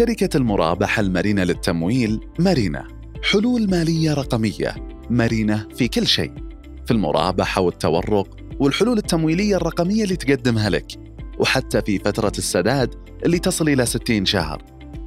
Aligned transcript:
شركة 0.00 0.36
المرابحة 0.36 1.00
المرنة 1.00 1.44
للتمويل 1.44 2.20
مارينا. 2.38 2.88
حلول 3.30 3.70
مالية 3.70 4.14
رقمية 4.14 4.74
مرنة 5.10 5.68
في 5.74 5.88
كل 5.88 6.06
شيء. 6.06 6.32
في 6.86 6.90
المرابحة 6.90 7.60
والتورق 7.60 8.36
والحلول 8.60 8.98
التمويلية 8.98 9.56
الرقمية 9.56 10.04
اللي 10.04 10.16
تقدمها 10.16 10.70
لك 10.70 10.86
وحتى 11.38 11.82
في 11.82 11.98
فترة 11.98 12.32
السداد 12.38 12.94
اللي 13.26 13.38
تصل 13.38 13.68
إلى 13.68 13.86
60 13.86 14.26
شهر. 14.26 14.62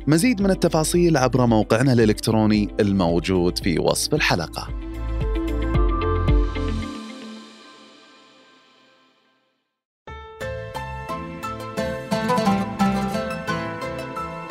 مزيد 0.08 0.42
من 0.42 0.50
التفاصيل 0.50 1.18
عبر 1.18 1.46
موقعنا 1.46 1.94
الإلكتروني 1.94 2.68
الموجود 2.80 3.58
في 3.58 3.80
وصف 3.80 4.14
الحلقة. 4.14 4.83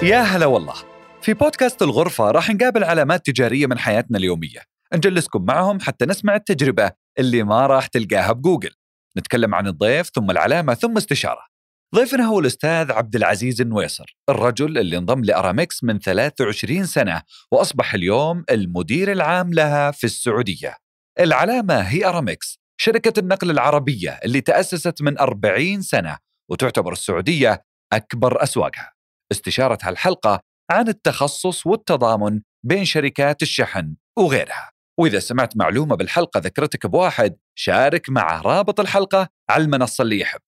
يا 0.03 0.21
هلا 0.21 0.47
والله. 0.47 0.75
في 1.21 1.35
بودكاست 1.35 1.83
الغرفة 1.83 2.31
راح 2.31 2.51
نقابل 2.51 2.85
علامات 2.85 3.27
تجارية 3.27 3.67
من 3.67 3.79
حياتنا 3.79 4.19
اليومية. 4.19 4.61
نجلسكم 4.95 5.45
معهم 5.45 5.81
حتى 5.81 6.07
نسمع 6.07 6.37
التجربة 6.37 6.91
اللي 7.19 7.43
ما 7.43 7.67
راح 7.67 7.87
تلقاها 7.87 8.33
بجوجل. 8.33 8.71
نتكلم 9.19 9.55
عن 9.55 9.67
الضيف 9.67 10.11
ثم 10.15 10.31
العلامة 10.31 10.75
ثم 10.75 10.97
استشارة. 10.97 11.47
ضيفنا 11.95 12.25
هو 12.25 12.41
الأستاذ 12.41 12.93
عبد 12.93 13.17
العزيز 13.17 13.61
النويصر 13.61 14.17
الرجل 14.29 14.79
اللي 14.79 14.99
انضم 14.99 15.25
لأرامكس 15.25 15.85
من 15.85 15.99
23 15.99 16.87
سنة 16.87 17.23
وأصبح 17.53 17.95
اليوم 17.95 18.45
المدير 18.51 19.13
العام 19.13 19.55
لها 19.55 19.91
في 19.91 20.05
السعودية. 20.05 20.77
العلامة 21.21 21.75
هي 21.81 22.05
أرامكس 22.05 22.59
شركة 22.81 23.21
النقل 23.21 23.51
العربية 23.51 24.21
اللي 24.25 24.41
تأسست 24.41 25.03
من 25.03 25.19
40 25.19 25.83
سنة 25.83 26.19
وتعتبر 26.51 26.93
السعودية 26.93 27.65
أكبر 27.93 28.43
أسواقها. 28.43 28.92
استشارة 29.33 29.79
هالحلقة 29.83 30.41
عن 30.71 30.89
التخصص 30.89 31.67
والتضامن 31.67 32.41
بين 32.63 32.85
شركات 32.85 33.43
الشحن 33.43 33.97
وغيرها. 34.19 34.73
وإذا 34.99 35.19
سمعت 35.19 35.57
معلومة 35.57 35.97
بالحلقة 35.97 36.41
ذكرتك 36.41 36.87
بواحد 36.87 37.37
شارك 37.55 38.11
معه 38.11 38.43
رابط 38.43 38.81
الحلقة 38.81 39.29
على 39.51 39.65
المنصة 39.65 40.03
اللي 40.03 40.21
يحب. 40.21 40.41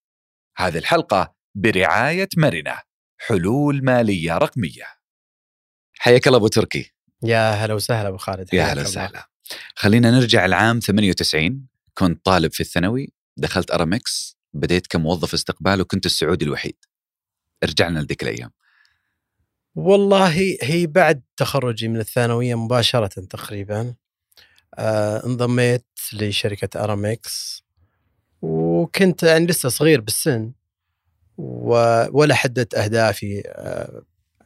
هذه 0.57 0.79
الحلقة 0.79 1.35
برعاية 1.55 2.29
مرنة 2.37 2.79
حلول 3.19 3.85
مالية 3.85 4.39
رقمية. 4.39 4.87
حياك 5.99 6.27
الله 6.27 6.39
أبو 6.39 6.49
تركي. 6.49 6.93
يا 7.23 7.51
هلا 7.51 7.75
وسهلا 7.75 8.09
أبو 8.09 8.17
خالد 8.17 8.55
يا 8.55 8.65
هلا. 8.65 8.83
وسهلا. 8.83 9.29
خلينا 9.77 10.11
نرجع 10.11 10.45
العام 10.45 10.81
98 10.81 11.67
كنت 11.95 12.25
طالب 12.25 12.53
في 12.53 12.61
الثانوي 12.61 13.13
دخلت 13.37 13.71
أرامكس 13.71 14.39
بديت 14.55 14.87
كموظف 14.87 15.35
استقبال 15.35 15.81
وكنت 15.81 16.07
السعودي 16.07 16.45
الوحيد. 16.45 16.77
رجعنا 17.65 17.99
لذيك 17.99 18.23
الأيام. 18.23 18.51
والله 19.75 20.57
هي 20.63 20.87
بعد 20.87 21.23
تخرجي 21.37 21.89
من 21.89 22.01
الثانوية 22.01 22.55
مباشرة 22.55 23.07
تقريبا 23.07 23.95
آه 24.79 25.27
انضميت 25.27 25.87
لشركة 26.13 26.85
أرامكس 26.85 27.65
وكنت 28.43 29.23
يعني 29.23 29.47
لسه 29.47 29.69
صغير 29.69 30.01
بالسن 30.01 30.53
ولا 31.39 32.35
حددت 32.35 32.75
أهدافي 32.75 33.43
آه 33.47 34.03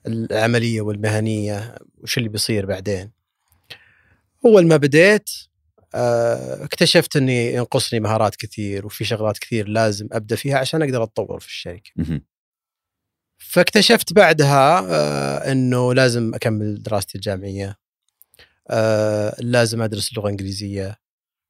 العملية 0.07 0.81
والمهنية 0.81 1.75
وش 2.03 2.19
اللي 2.19 2.29
بيصير 2.29 2.67
بعدين 2.67 3.11
أول 4.45 4.67
ما 4.67 4.77
بديت 4.77 5.31
آه 5.95 6.65
اكتشفت 6.65 7.17
إني 7.17 7.55
ينقصني 7.55 8.01
مهارات 8.01 8.37
كثير 8.37 8.87
وفي 8.87 9.05
شغلات 9.05 9.39
كثير 9.39 9.69
لازم 9.69 10.09
أبدأ 10.13 10.37
فيها 10.37 10.59
عشان 10.59 10.83
أقدر 10.83 11.03
أتطور 11.03 11.41
في 11.41 11.47
الشركة 11.47 11.91
مهم. 11.97 12.25
فاكتشفت 13.49 14.13
بعدها 14.13 14.79
آه، 14.91 15.53
إنه 15.53 15.95
لازم 15.95 16.35
أكمل 16.35 16.83
دراستي 16.83 17.15
الجامعية 17.19 17.77
آه، 18.71 19.37
لازم 19.41 19.83
أدرس 19.83 20.11
اللغة 20.13 20.25
الإنجليزية. 20.27 20.97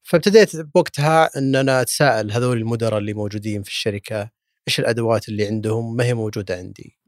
فابتديت 0.02 0.56
بوقتها 0.56 1.30
إن 1.38 1.56
أنا 1.56 1.80
أتساءل 1.82 2.32
هذول 2.32 2.58
المدراء 2.58 2.98
اللي 2.98 3.14
موجودين 3.14 3.62
في 3.62 3.68
الشركة 3.68 4.30
إيش 4.68 4.80
الأدوات 4.80 5.28
اللي 5.28 5.46
عندهم؟ 5.46 5.96
ما 5.96 6.04
هي 6.04 6.14
موجودة 6.14 6.56
عندي. 6.56 6.98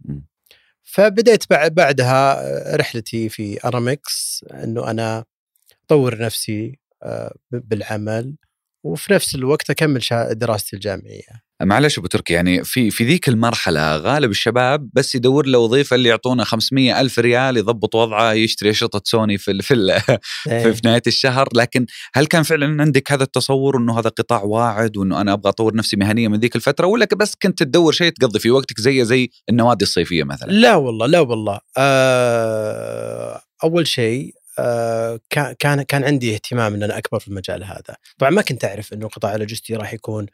فبديت 0.82 1.44
بع- 1.44 1.68
بعدها 1.68 2.40
آه، 2.72 2.76
رحلتي 2.76 3.28
في 3.28 3.64
أرامكس 3.64 4.44
إنه 4.54 4.90
أنا 4.90 5.24
أطور 5.86 6.18
نفسي 6.18 6.78
آه، 7.02 7.34
بالعمل 7.50 8.36
وفي 8.84 9.12
نفس 9.12 9.34
الوقت 9.34 9.70
أكمل 9.70 10.00
دراستي 10.30 10.76
الجامعية. 10.76 11.49
معلش 11.62 11.98
أبو 11.98 12.06
تركي 12.06 12.32
يعني 12.32 12.64
في 12.64 12.90
في 12.90 13.04
ذيك 13.04 13.28
المرحلة 13.28 13.96
غالب 13.96 14.30
الشباب 14.30 14.90
بس 14.92 15.14
يدور 15.14 15.46
له 15.46 15.58
وظيفة 15.58 15.96
اللي 15.96 16.08
يعطونه 16.08 16.44
500 16.44 17.00
ألف 17.00 17.18
ريال 17.18 17.56
يضبط 17.56 17.94
وضعه 17.94 18.32
يشتري 18.32 18.70
اشرطه 18.70 19.00
سوني 19.04 19.38
في 19.38 19.50
ال- 19.50 19.62
في, 19.62 19.74
ال- 19.74 20.00
في, 20.62 20.74
في 20.74 20.80
نهاية 20.84 21.02
الشهر. 21.06 21.48
لكن 21.54 21.86
هل 22.14 22.26
كان 22.26 22.42
فعلا 22.42 22.82
عندك 22.82 23.12
هذا 23.12 23.22
التصور 23.22 23.76
إنه 23.78 23.98
هذا 23.98 24.08
قطاع 24.10 24.42
واعد 24.42 24.96
وإنه 24.96 25.20
أنا 25.20 25.32
أبغى 25.32 25.48
أطور 25.50 25.74
نفسي 25.74 25.96
مهنيا 25.96 26.28
من 26.28 26.38
ذيك 26.40 26.56
الفترة 26.56 26.86
ولا 26.86 27.06
بس 27.16 27.34
كنت 27.42 27.62
تدور 27.62 27.92
شيء 27.92 28.10
تقضي 28.12 28.38
في 28.38 28.50
وقتك 28.50 28.80
زي 28.80 29.04
زي 29.04 29.28
النوادي 29.48 29.84
الصيفية 29.84 30.24
مثلا؟ 30.24 30.50
لا 30.52 30.74
والله 30.76 31.06
لا 31.06 31.20
والله. 31.20 31.60
آه 31.78 33.42
أول 33.64 33.86
شيء 33.86 34.34
آه 34.58 35.20
كان 35.30 35.54
كان 35.58 35.82
كان 35.82 36.04
عندي 36.04 36.34
اهتمام 36.34 36.74
إن 36.74 36.82
أنا 36.82 36.98
أكبر 36.98 37.18
في 37.18 37.28
المجال 37.28 37.64
هذا. 37.64 37.96
طبعا 38.18 38.30
ما 38.30 38.42
كنت 38.42 38.64
أعرف 38.64 38.92
إنه 38.92 39.06
القطاع 39.06 39.34
اللوجستي 39.34 39.74
راح 39.76 39.94
يكون 39.94 40.26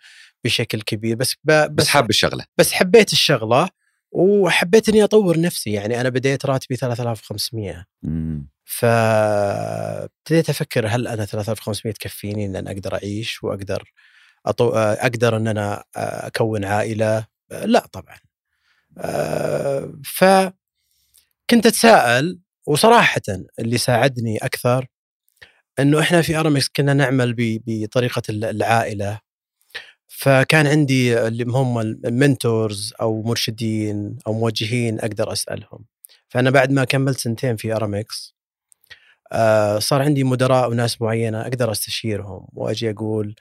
بشكل 0.44 0.82
كبير 0.82 1.16
بس 1.16 1.34
ب- 1.44 1.52
بس 1.52 1.68
بس 1.70 1.88
حاب 1.88 2.10
الشغلة. 2.10 2.44
بس 2.58 2.72
حبيت 2.72 3.12
الشغلة 3.12 3.68
وحبيت 4.12 4.88
إني 4.88 5.04
أطور 5.04 5.40
نفسي 5.40 5.72
يعني 5.72 6.00
أنا 6.00 6.08
بديت 6.08 6.46
راتبي 6.46 6.76
3500 6.76 7.84
مم. 8.02 8.48
فابتديت 8.64 10.50
أفكر 10.50 10.86
هل 10.88 11.08
أنا 11.08 11.24
3500 11.24 11.94
تكفيني 11.94 12.46
إن 12.46 12.56
أنا 12.56 12.70
أقدر 12.70 12.94
أعيش 12.94 13.42
وأقدر 13.44 13.92
أطو... 14.46 14.70
أقدر 14.76 15.36
إن 15.36 15.48
أنا 15.48 15.84
أكون 15.96 16.64
عائلة؟ 16.64 17.26
لا 17.50 17.86
طبعا. 17.92 18.16
آه، 18.98 19.92
فكنت 20.04 21.66
أتساءل 21.66 22.38
وصراحه 22.66 23.20
اللي 23.58 23.78
ساعدني 23.78 24.38
أكثر 24.38 24.86
إنه 25.78 26.00
إحنا 26.00 26.22
في 26.22 26.36
أرامكس 26.36 26.68
كنا 26.68 26.94
نعمل 26.94 27.34
بطريقة 27.66 28.22
العائلة. 28.30 29.20
فكان 30.08 30.66
عندي 30.66 31.18
اللي 31.26 31.44
هم 31.44 31.78
ال 31.78 31.93
mentors 31.93 32.94
أو 33.00 33.22
مرشدين 33.22 34.18
أو 34.26 34.32
موجهين 34.32 35.00
أقدر 35.00 35.32
أسألهم. 35.32 35.84
فأنا 36.28 36.50
بعد 36.50 36.72
ما 36.72 36.84
كملت 36.84 37.18
سنتين 37.18 37.56
في 37.56 37.76
ارامكس 37.76 38.36
آه، 39.32 39.78
صار 39.78 40.02
عندي 40.02 40.24
مدراء 40.24 40.70
وناس 40.70 41.02
معينة 41.02 41.40
أقدر 41.40 41.72
أستشيرهم 41.72 42.46
وأجي 42.52 42.90
أقول 42.90 43.34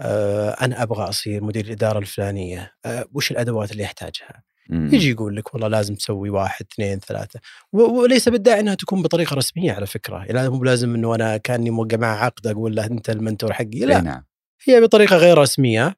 آه، 0.00 0.50
أنا 0.50 0.82
أبغى 0.82 1.08
أصير 1.08 1.44
مدير 1.44 1.64
الإدارة 1.64 1.98
الفلانية 1.98 2.72
آه، 2.84 3.04
وش 3.12 3.30
الأدوات 3.30 3.72
اللي 3.72 3.84
احتاجها 3.84 4.42
مم. 4.68 4.94
يجي 4.94 5.10
يقول 5.10 5.36
لك 5.36 5.54
والله 5.54 5.68
لازم 5.68 5.94
تسوي 5.94 6.30
واحد 6.30 6.66
اثنين 6.72 6.98
ثلاثة. 6.98 7.40
وليس 7.72 8.28
بالداعي 8.28 8.60
إنها 8.60 8.74
تكون 8.74 9.02
بطريقة 9.02 9.36
رسمية 9.36 9.72
على 9.72 9.86
فكرة. 9.86 10.24
يعني 10.24 10.48
مو 10.48 10.64
لازم 10.64 10.94
إنه 10.94 11.14
أنا 11.14 11.36
كأني 11.36 11.70
موقع 11.70 11.96
معه 11.96 12.16
عقد 12.16 12.46
أقول 12.46 12.76
له 12.76 12.86
أنت 12.86 13.10
المنتور 13.10 13.52
حقي. 13.52 13.78
لا 13.78 14.00
نعم. 14.00 14.24
هي 14.64 14.80
بطريقة 14.80 15.16
غير 15.16 15.38
رسمية. 15.38 15.96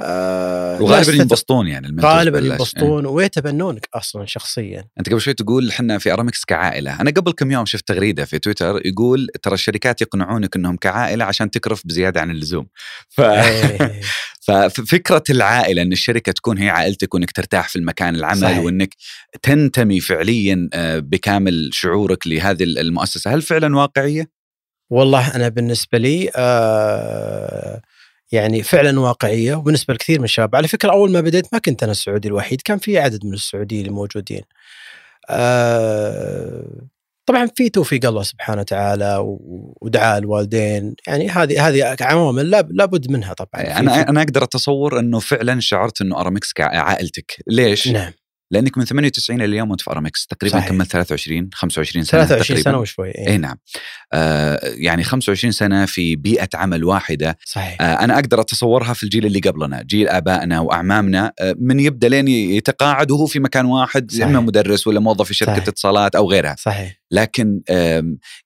آه 0.00 0.82
وغالبا 0.82 1.12
ينبسطون 1.12 1.66
يعني 1.66 1.96
غالبا. 2.00 2.38
ينبسطون 2.38 3.06
ويتبنونك 3.06 3.88
أصلا 3.94 4.26
شخصيا 4.26 4.84
أنت 4.98 5.08
قبل 5.08 5.20
شوي 5.20 5.34
تقول 5.34 5.68
إحنا 5.68 5.98
في 5.98 6.12
أرامكس 6.12 6.44
كعائلة، 6.44 7.00
أنا 7.00 7.10
قبل 7.10 7.32
كم 7.32 7.50
يوم 7.50 7.66
شفت 7.66 7.88
تغريدة 7.88 8.24
في 8.24 8.38
تويتر 8.38 8.86
يقول 8.86 9.28
ترى 9.42 9.54
الشركات 9.54 10.02
يقنعونك 10.02 10.56
إنهم 10.56 10.76
كعائلة 10.76 11.24
عشان 11.24 11.50
تكرف 11.50 11.86
بزيادة 11.86 12.20
عن 12.20 12.30
اللزوم. 12.30 12.66
ف... 13.08 13.20
إيه. 13.20 14.00
ففكره 14.48 15.22
العائلة 15.30 15.82
إن 15.82 15.92
الشركة 15.92 16.32
تكون 16.32 16.58
هي 16.58 16.68
عائلتك 16.68 17.14
وإنك 17.14 17.32
ترتاح 17.32 17.68
في 17.68 17.76
المكان 17.76 18.16
العمل 18.16 18.40
صحيح. 18.40 18.58
وإنك 18.58 18.94
تنتمي 19.42 20.00
فعليا 20.00 20.68
آه، 20.72 20.98
بكامل 20.98 21.70
شعورك 21.72 22.26
لهذه 22.26 22.62
المؤسسة، 22.62 23.34
هل 23.34 23.42
فعلا 23.42 23.76
واقعية؟ 23.76 24.30
والله 24.90 25.34
أنا 25.34 25.48
بالنسبة 25.48 25.98
لي 25.98 26.30
آه 26.36 27.80
يعني 28.32 28.62
فعلا 28.62 29.00
واقعية 29.00 29.54
وبالنسبة 29.54 29.94
لكثير 29.94 30.18
من 30.18 30.24
الشباب. 30.24 30.56
على 30.56 30.68
فكرة 30.68 30.90
أول 30.92 31.12
ما 31.12 31.20
بديت 31.20 31.46
ما 31.52 31.58
كنت 31.58 31.82
أنا 31.82 31.92
السعودي 31.92 32.28
الوحيد 32.28 32.60
كان 32.60 32.78
في 32.78 32.98
عدد 32.98 33.24
من 33.26 33.32
السعوديين 33.34 33.80
اللي 33.80 33.92
موجودين 33.92 34.42
آه 35.30 36.64
طبعا 37.26 37.46
في 37.56 37.68
توفيق 37.68 38.06
الله 38.06 38.22
سبحانه 38.22 38.60
وتعالى 38.60 39.16
ودعاء 39.80 40.18
الوالدين. 40.18 40.94
يعني 41.06 41.28
هذه 41.28 41.68
هذه 41.68 41.96
عوامل 42.00 42.50
لا- 42.50 42.68
لابد 42.70 43.10
منها 43.10 43.32
طبعا. 43.34 43.62
أنا 43.78 43.92
في- 43.92 44.08
أنا 44.08 44.22
أقدر 44.22 44.42
أتصور 44.42 44.98
إنه 44.98 45.18
فعلا 45.18 45.60
شعرت 45.60 46.00
إنه 46.00 46.20
أرامكس 46.20 46.52
كعائلتك، 46.52 47.36
ليش؟ 47.46 47.88
نعم. 47.88 48.12
لأنك 48.50 48.78
من 48.78 48.84
98 48.84 49.40
إلى 49.40 49.44
اليوم 49.44 49.70
وأنت 49.70 49.80
في 49.80 49.90
أرامكس 49.90 50.26
تقريبا 50.26 50.58
صحيح. 50.58 50.68
كملت 50.68 50.90
23 50.90 51.50
25 51.54 52.04
سنة 52.04 52.24
23 52.24 52.44
تقريبا 52.46 52.70
سنة 52.70 52.78
وشوي 52.78 53.08
اي 53.08 53.26
إيه. 53.26 53.36
نعم 53.36 53.56
آه 54.12 54.60
يعني 54.62 55.04
25 55.04 55.52
سنة 55.52 55.86
في 55.86 56.16
بيئة 56.16 56.48
عمل 56.54 56.84
واحدة 56.84 57.38
صحيح 57.44 57.76
آه 57.82 57.84
أنا 57.84 58.14
أقدر 58.14 58.40
أتصورها 58.40 58.92
في 58.92 59.02
الجيل 59.02 59.26
اللي 59.26 59.40
قبلنا 59.40 59.82
جيل 59.82 60.08
آبائنا 60.08 60.60
وأعمامنا 60.60 61.32
آه 61.40 61.54
من 61.58 61.80
يبدأ 61.80 62.08
لين 62.08 62.28
يتقاعد 62.28 63.10
وهو 63.10 63.26
في 63.26 63.40
مكان 63.40 63.66
واحد 63.66 64.10
صحيح. 64.10 64.26
إما 64.26 64.40
مدرس 64.40 64.86
ولا 64.86 65.00
موظف 65.00 65.26
في 65.26 65.34
شركة 65.34 65.52
صحيح. 65.52 65.68
اتصالات 65.68 66.16
أو 66.16 66.30
غيرها 66.30 66.56
صحيح 66.58 66.98
لكن 67.10 67.60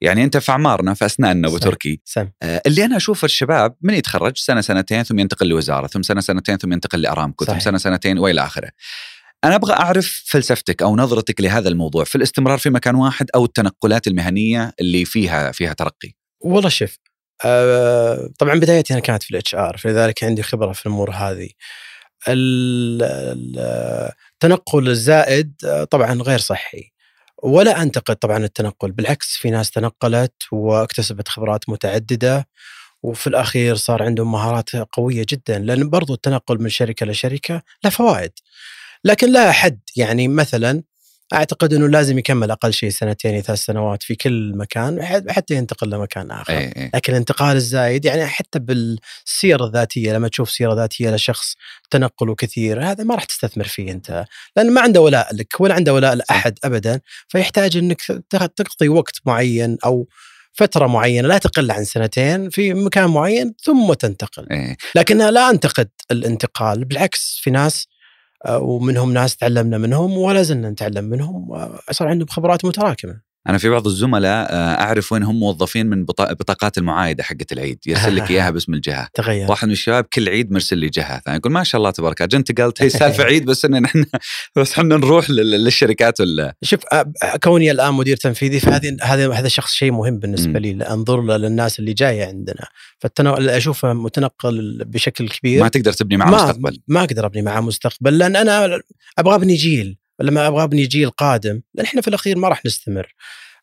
يعني 0.01 0.23
أنت 0.23 0.37
في 0.37 0.51
أعمارنا 0.51 0.93
في 0.93 1.05
أسناننا 1.05 1.47
ابو. 1.47 1.57
تركي 1.57 2.01
سم 2.05 2.29
آه، 2.41 2.61
اللي 2.67 2.85
أنا 2.85 2.97
أشوف 2.97 3.25
الشباب 3.25 3.75
من 3.81 3.93
يتخرج 3.93 4.37
سنة 4.37 4.61
سنتين 4.61 5.03
ثم 5.03 5.19
ينتقل 5.19 5.47
لوزارة 5.47 5.87
ثم 5.87 6.01
سنة 6.01 6.21
سنتين 6.21 6.57
ثم 6.57 6.73
ينتقل 6.73 7.01
لأرامكو 7.01 7.45
ثم. 7.45 7.59
سنة 7.59 7.77
سنتين 7.77 8.17
وإلى 8.17 8.45
آخره. 8.45 8.69
أنا 9.43 9.55
أبغى 9.55 9.73
أعرف 9.73 10.23
فلسفتك 10.27 10.81
أو 10.81 10.95
نظرتك 10.95 11.41
لهذا 11.41 11.69
الموضوع 11.69 12.03
في 12.03 12.15
الاستمرار 12.15 12.57
في 12.57 12.69
مكان 12.69 12.95
واحد 12.95 13.27
أو 13.35 13.45
التنقلات 13.45 14.07
المهنية 14.07 14.73
اللي 14.79 15.05
فيها 15.05 15.51
فيها 15.51 15.73
ترقي. 15.73 16.11
والله 16.41 16.69
شوف 16.69 16.97
آه 17.45 18.29
طبعا 18.39 18.59
بدايتي 18.59 18.93
أنا 18.93 19.01
كانت 19.01 19.23
في 19.23 19.31
ال 19.31 19.55
HR 19.55 19.77
فلذلك 19.77 20.23
عندي 20.23 20.43
خبرة 20.43 20.71
في 20.71 20.85
الأمور 20.85 21.11
هذه. 21.11 21.49
ال- 22.27 23.03
ال- 23.03 24.11
التنقل 24.33 24.89
الزائد 24.89 25.53
آه، 25.65 25.83
طبعا 25.83 26.13
غير 26.13 26.39
صحي. 26.39 26.91
ولا 27.43 27.81
أنتقد 27.81 28.15
طبعا 28.15 28.37
التنقل 28.37 28.91
بالعكس 28.91 29.37
في 29.37 29.49
ناس 29.49 29.71
تنقلت 29.71 30.33
واكتسبت 30.51 31.27
خبرات 31.27 31.69
متعددة 31.69 32.47
وفي 33.03 33.27
الأخير 33.27 33.75
صار 33.75 34.03
عندهم 34.03 34.31
مهارات 34.31 34.75
قوية 34.75 35.25
جدا. 35.29 35.59
لأن 35.59 35.89
برضو 35.89 36.13
التنقل 36.13 36.61
من 36.63 36.69
شركة 36.69 37.05
لشركة 37.05 37.61
له 37.83 37.89
فوائد. 37.89 38.31
لكن 39.05 39.31
لها 39.31 39.51
حد 39.51 39.79
يعني 39.95 40.27
مثلا 40.27 40.83
أعتقد 41.33 41.73
إنه 41.73 41.87
لازم 41.87 42.17
يكمل 42.17 42.51
أقل 42.51 42.73
شيء 42.73 42.89
سنتين 42.89 43.41
ثلاث 43.41 43.59
سنوات 43.59 44.03
في 44.03 44.15
كل 44.15 44.53
مكان 44.55 45.03
حتى 45.29 45.53
ينتقل 45.55 45.89
لمكان 45.89 46.31
آخر. 46.31 46.53
اي 46.53 46.65
اي 46.77 46.91
لكن 46.95 47.13
الانتقال 47.13 47.55
الزايد 47.55 48.05
يعني 48.05 48.25
حتى 48.25 48.59
بالسيرة 48.59 49.65
الذاتية 49.65 50.13
لما 50.13 50.27
تشوف 50.27 50.51
سيرة 50.51 50.73
ذاتية 50.73 51.15
لشخص 51.15 51.53
تنقله 51.91 52.35
كثير 52.35 52.83
هذا 52.83 53.03
ما 53.03 53.15
راح 53.15 53.23
تستثمر 53.23 53.63
فيه 53.67 53.91
أنت. 53.91 54.25
لأن 54.55 54.73
ما 54.73 54.81
عنده 54.81 55.01
ولاء 55.01 55.35
لك 55.35 55.61
ولا 55.61 55.73
عنده 55.73 55.93
ولاء 55.93 56.15
لأحد 56.15 56.59
ابدا 56.63 56.99
فيحتاج 57.27 57.77
إنك 57.77 58.01
تق- 58.29 58.45
تقضي 58.45 58.89
وقت 58.89 59.19
معين 59.25 59.77
أو 59.85 60.07
فترة 60.53 60.87
معينة 60.87 61.27
لا 61.27 61.37
تقل 61.37 61.71
عن 61.71 61.83
سنتين 61.83 62.49
في 62.49 62.73
مكان 62.73 63.09
معين 63.09 63.53
ثم 63.63 63.93
تنتقل. 63.93 64.47
إيه. 64.51 64.77
لكن 64.95 65.17
لا 65.17 65.49
أنتقد 65.49 65.89
الانتقال 66.11 66.85
بالعكس 66.85 67.39
في 67.43 67.51
ناس 67.51 67.87
ومنهم 68.49 69.13
ناس 69.13 69.35
تعلمنا 69.37 69.77
منهم 69.77 70.17
ولا 70.17 70.43
زلنا 70.43 70.69
نتعلم 70.69 71.03
منهم 71.05 71.49
وصار 71.49 72.07
عندهم 72.07 72.27
خبرات 72.27 72.65
متراكمة. 72.65 73.32
أنا 73.49 73.57
في 73.57 73.69
بعض 73.69 73.87
الزملاء 73.87 74.47
آه، 74.51 74.55
أعرف 74.81 75.11
وين 75.11 75.23
هم 75.23 75.39
موظفين 75.39 75.85
من 75.85 76.05
بطا- 76.05 76.33
بطاقات 76.33 76.77
المعايدة 76.77 77.23
حقت 77.23 77.51
العيد. 77.51 77.79
يرسل 77.87 78.15
لك 78.15 78.29
إياها 78.31 78.49
باسم 78.49 78.73
الجهة. 78.73 79.07
تغير. 79.13 79.49
واحد 79.51 79.67
من 79.67 79.73
الشباب 79.73 80.05
كل 80.13 80.29
عيد 80.29 80.51
مرسل 80.51 80.77
لي 80.77 80.89
جهة 80.89 81.19
ثانية. 81.25 81.37
يقول 81.37 81.51
ما 81.51 81.63
شاء 81.63 81.79
الله 81.79 81.91
تبارك 81.91 82.21
الله. 82.21 82.27
جنت 82.27 82.61
قلت 82.61 82.81
هي 82.81 82.89
سالفة 82.89 83.23
عيد 83.33 83.45
بس 83.45 83.65
إن 83.65 83.81
نحن 83.81 84.05
بس 84.55 84.71
إحنا 84.71 84.97
نروح 84.97 85.29
لل- 85.29 85.63
للشركات 85.63 86.21
ولا 86.21 86.55
شوف 86.63 86.79
كوني 87.43 87.71
الآن 87.71 87.93
مدير 87.93 88.17
تنفيذي 88.17 88.59
فهذه 88.59 88.97
هذا 89.01 89.31
هذا 89.33 89.47
شخص 89.47 89.71
شيء 89.73 89.91
مهم 89.91 90.19
بالنسبة. 90.19 90.59
لي 90.59 90.71
انظر 90.71 91.21
للناس 91.37 91.79
اللي 91.79 91.93
جاية 91.93 92.25
عندنا. 92.25 92.67
فالتنقل 92.99 93.49
أشوفه 93.49 93.93
متنقل 93.93 94.83
بشكل 94.85 95.29
كبير. 95.29 95.61
ما 95.61 95.67
تقدر 95.67 95.93
تبني 95.93 96.17
معه 96.17 96.31
مستقبل. 96.31 96.79
ما 96.87 96.99
أقدر 97.03 97.25
أبني 97.25 97.41
معاه 97.41 97.61
مستقبل 97.61 98.17
لأن 98.17 98.35
أنا 98.35 98.79
أبغى 99.17 99.35
ابني 99.35 99.55
جيل. 99.55 99.97
لما 100.19 100.47
أبغى 100.47 100.63
أبني 100.63 100.85
جيل 100.85 101.09
قادم 101.09 101.61
لأن 101.73 101.85
إحنا 101.85 102.01
في 102.01 102.07
الأخير 102.07 102.37
ما 102.37 102.47
راح 102.47 102.65
نستمر. 102.65 103.15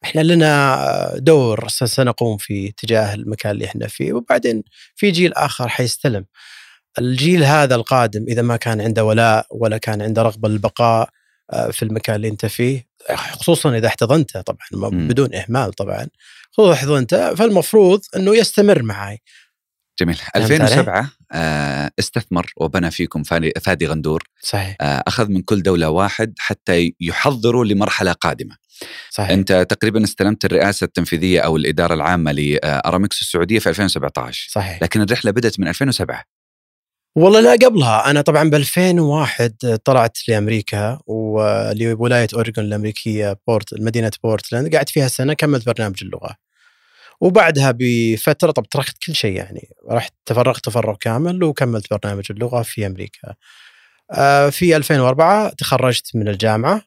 إحنا 0.05 0.21
لنا 0.21 1.13
دور 1.17 1.69
سنقوم 1.69 2.37
فيه 2.37 2.73
تجاه 2.77 3.15
المكان 3.15 3.53
اللي 3.53 3.65
إحنا 3.65 3.87
فيه 3.87 4.13
وبعدين 4.13 4.63
في 4.97 5.11
جيل 5.11 5.33
آخر 5.33 5.69
حيستلم. 5.69 6.25
الجيل 6.99 7.45
هذا 7.45 7.75
القادم 7.75 8.25
إذا 8.29 8.43
ما 8.43 8.57
كان 8.57 8.81
عنده 8.81 9.05
ولاء 9.05 9.47
ولا 9.51 9.79
كان 9.79 10.03
عنده 10.03 10.23
رغبة 10.23 10.49
للبقاء 10.49 11.09
آه، 11.53 11.71
في 11.71 11.83
المكان 11.83 12.17
اللي 12.17 12.29
أنت 12.29 12.47
فيه 12.47 12.87
خصوصا 13.15 13.77
إذا 13.77 13.87
احتضنته 13.87 14.41
طبعا. 14.41 14.91
بدون 14.91 15.35
إهمال 15.35 15.73
طبعا 15.73 16.07
خذ 16.53 16.71
احتضنته 16.71 17.35
فالمفروض 17.35 18.01
إنه 18.17 18.37
يستمر 18.37 18.83
معي 18.83 19.19
جميل. 20.01 20.19
علي؟ 20.35 20.45
2007 20.45 21.11
آه، 21.33 21.91
استثمر 21.99 22.53
وبنى 22.57 22.91
فيكم 22.91 23.23
فادي 23.23 23.53
فادي 23.61 23.87
غندور. 23.87 24.23
صحيح. 24.43 24.77
آه، 24.81 25.03
أخذ 25.07 25.29
من 25.29 25.43
كل 25.43 25.63
دولة 25.63 25.91
واحد 25.91 26.35
حتى 26.39 26.95
يحضروا 27.01 27.65
لمرحلة 27.65 28.13
قادمة. 28.13 28.57
صحيح. 29.11 29.31
أنت 29.31 29.67
تقريبا 29.71 30.05
استلمت 30.05 30.45
الرئاسة 30.45 30.85
التنفيذية 30.85 31.41
أو 31.41 31.57
الإدارة 31.57 31.95
العامة 31.95 32.33
لأرامكس 32.33 33.21
السعودية 33.21 33.59
في 33.59 33.69
2017 33.69 34.49
صحيح. 34.51 34.83
لكن 34.83 35.01
الرحلة 35.01 35.31
بدأت 35.31 35.61
من 35.61 35.69
2007 35.69 36.25
والله 37.17 37.41
لا 37.41 37.53
قبلها. 37.53 38.11
أنا 38.11 38.21
طبعا 38.21 38.51
ب 38.51 38.55
2001 38.55 39.79
طلعت 39.85 40.19
لأمريكا 40.29 40.99
ولولايه 41.07 42.29
أوريغون 42.35 42.65
الأمريكية 42.67 43.37
بورت 43.47 43.81
مدينة 43.81 44.11
بورتلاند 44.25 44.77
قعدت 44.77 44.89
فيها 44.89 45.09
سنة 45.09 45.33
كملت 45.33 45.67
برنامج 45.67 45.97
اللغة. 46.03 46.37
وبعدها 47.21 47.75
بفترة 47.79 48.51
طب 48.51 48.67
تركت 48.69 48.97
كل 49.07 49.15
شيء 49.15 49.37
يعني. 49.37 49.69
رحت 49.91 50.13
تفرغت 50.27 50.65
تفرغ 50.65 50.97
كامل 51.01 51.45
وكملت 51.45 51.87
برنامج 51.95 52.25
اللغة 52.31 52.63
في 52.63 52.87
أمريكا. 52.87 53.35
آه، 54.13 54.49
في 54.51 54.77
2004 54.77 55.49
تخرجت 55.59 56.17
من 56.17 56.29
الجامعة. 56.29 56.83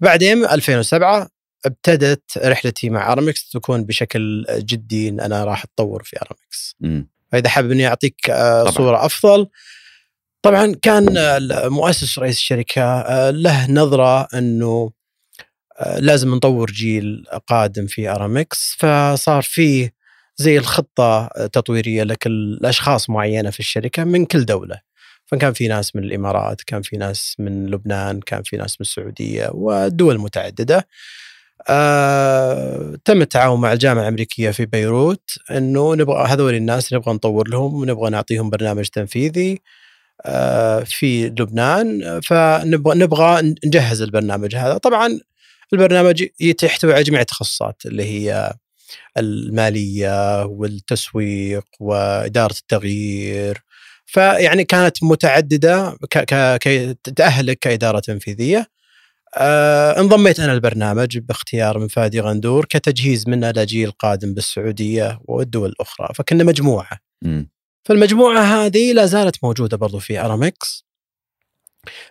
بعدين 0.00 0.44
2007 0.44 1.28
ابتدت 1.66 2.38
رحلتي 2.38 2.90
مع 2.90 3.12
أرامكس 3.12 3.50
تكون 3.50 3.84
بشكل 3.84 4.46
جدي 4.58 5.08
إن 5.08 5.20
أنا 5.20 5.44
راح 5.44 5.64
أتطور 5.64 6.02
في 6.02 6.16
أرامكس. 6.16 6.76
فإذا 7.32 7.48
حابب 7.48 7.70
اني 7.70 7.86
أعطيك 7.86 8.30
آه، 8.30 8.60
طبعاً. 8.62 8.72
صورة 8.72 9.06
أفضل. 9.06 9.46
طبعا 10.42 10.74
كان 10.82 11.16
آه، 11.16 11.68
مؤسس 11.68 12.18
رئيس 12.18 12.36
الشركة 12.36 13.04
له 13.30 13.70
نظرة 13.70 14.22
إنه 14.34 14.90
لازم 15.98 16.34
نطور 16.34 16.70
جيل 16.70 17.24
قادم 17.46 17.86
في 17.86 18.08
ارامكس 18.08 18.76
فصار 18.78 19.42
فيه 19.42 19.98
زي 20.36 20.58
الخطة 20.58 21.30
آه، 21.36 21.46
تطويرية 21.46 22.02
لكل 22.02 22.60
اشخاص 22.64 23.10
معينة 23.10 23.50
في 23.50 23.60
الشركة 23.60 24.04
من 24.04 24.24
كل 24.24 24.44
دولة. 24.44 24.80
فكان 25.26 25.52
في 25.52 25.68
ناس 25.68 25.96
من 25.96 26.04
الإمارات 26.04 26.62
كان 26.62 26.82
في 26.82 26.96
ناس 26.96 27.36
من 27.38 27.66
لبنان 27.66 28.20
كان 28.20 28.42
في 28.42 28.56
ناس 28.56 28.76
من 28.80 28.84
السعودية 28.84 29.50
ودول 29.54 30.18
متعددة. 30.18 30.88
آه، 31.68 32.96
تم 33.04 33.22
التعاون 33.22 33.60
مع 33.60 33.72
الجامعة 33.72 34.02
الأمريكية 34.02 34.50
في 34.50 34.66
بيروت 34.66 35.30
إنه 35.50 35.94
نبغى 35.94 36.24
هذول 36.26 36.54
الناس 36.54 36.92
نبغى 36.92 37.14
نطور 37.14 37.48
لهم 37.48 37.74
ونبغى 37.74 38.10
نعطيهم 38.10 38.50
برنامج 38.50 38.88
تنفيذي 38.88 39.60
آه، 40.26 40.80
في 40.80 41.28
لبنان. 41.28 42.20
فنبغى 42.20 42.98
نبغى 42.98 43.54
نجهز 43.66 44.02
البرنامج 44.02 44.56
هذا. 44.56 44.78
طبعا 44.78 45.20
البرنامج 45.72 46.26
يحتوي 46.40 46.94
على 46.94 47.02
جميع 47.02 47.20
التخصصات 47.20 47.82
اللي 47.86 48.04
هي 48.04 48.54
المالية 49.18 50.44
والتسويق 50.44 51.64
وإدارة 51.80 52.54
التغيير. 52.60 53.62
فيعني 54.06 54.64
كانت 54.64 55.02
متعددة 55.02 55.98
كي 56.60 56.94
تاهلك 57.16 57.58
كإدارة 57.58 58.00
تنفيذية. 58.00 58.66
آه 59.36 60.00
انضميت 60.00 60.40
أنا 60.40 60.52
البرنامج 60.52 61.18
باختيار 61.18 61.78
من 61.78 61.88
فادي 61.88 62.20
غندور 62.20 62.64
كتجهيز 62.64 63.28
منه 63.28 63.50
لجيل 63.50 63.90
قادم 63.90 64.34
بالسعودية 64.34 65.20
والدول 65.24 65.68
الأخرى 65.68 66.08
فكنا 66.14 66.44
مجموعة. 66.44 66.98
مم. 67.22 67.50
فالمجموعة 67.84 68.40
هذه 68.40 68.92
لا 68.92 69.06
زالت 69.06 69.44
موجودة 69.44 69.76
برضو 69.76 69.98
في 69.98 70.20
أرامكس. 70.20 70.87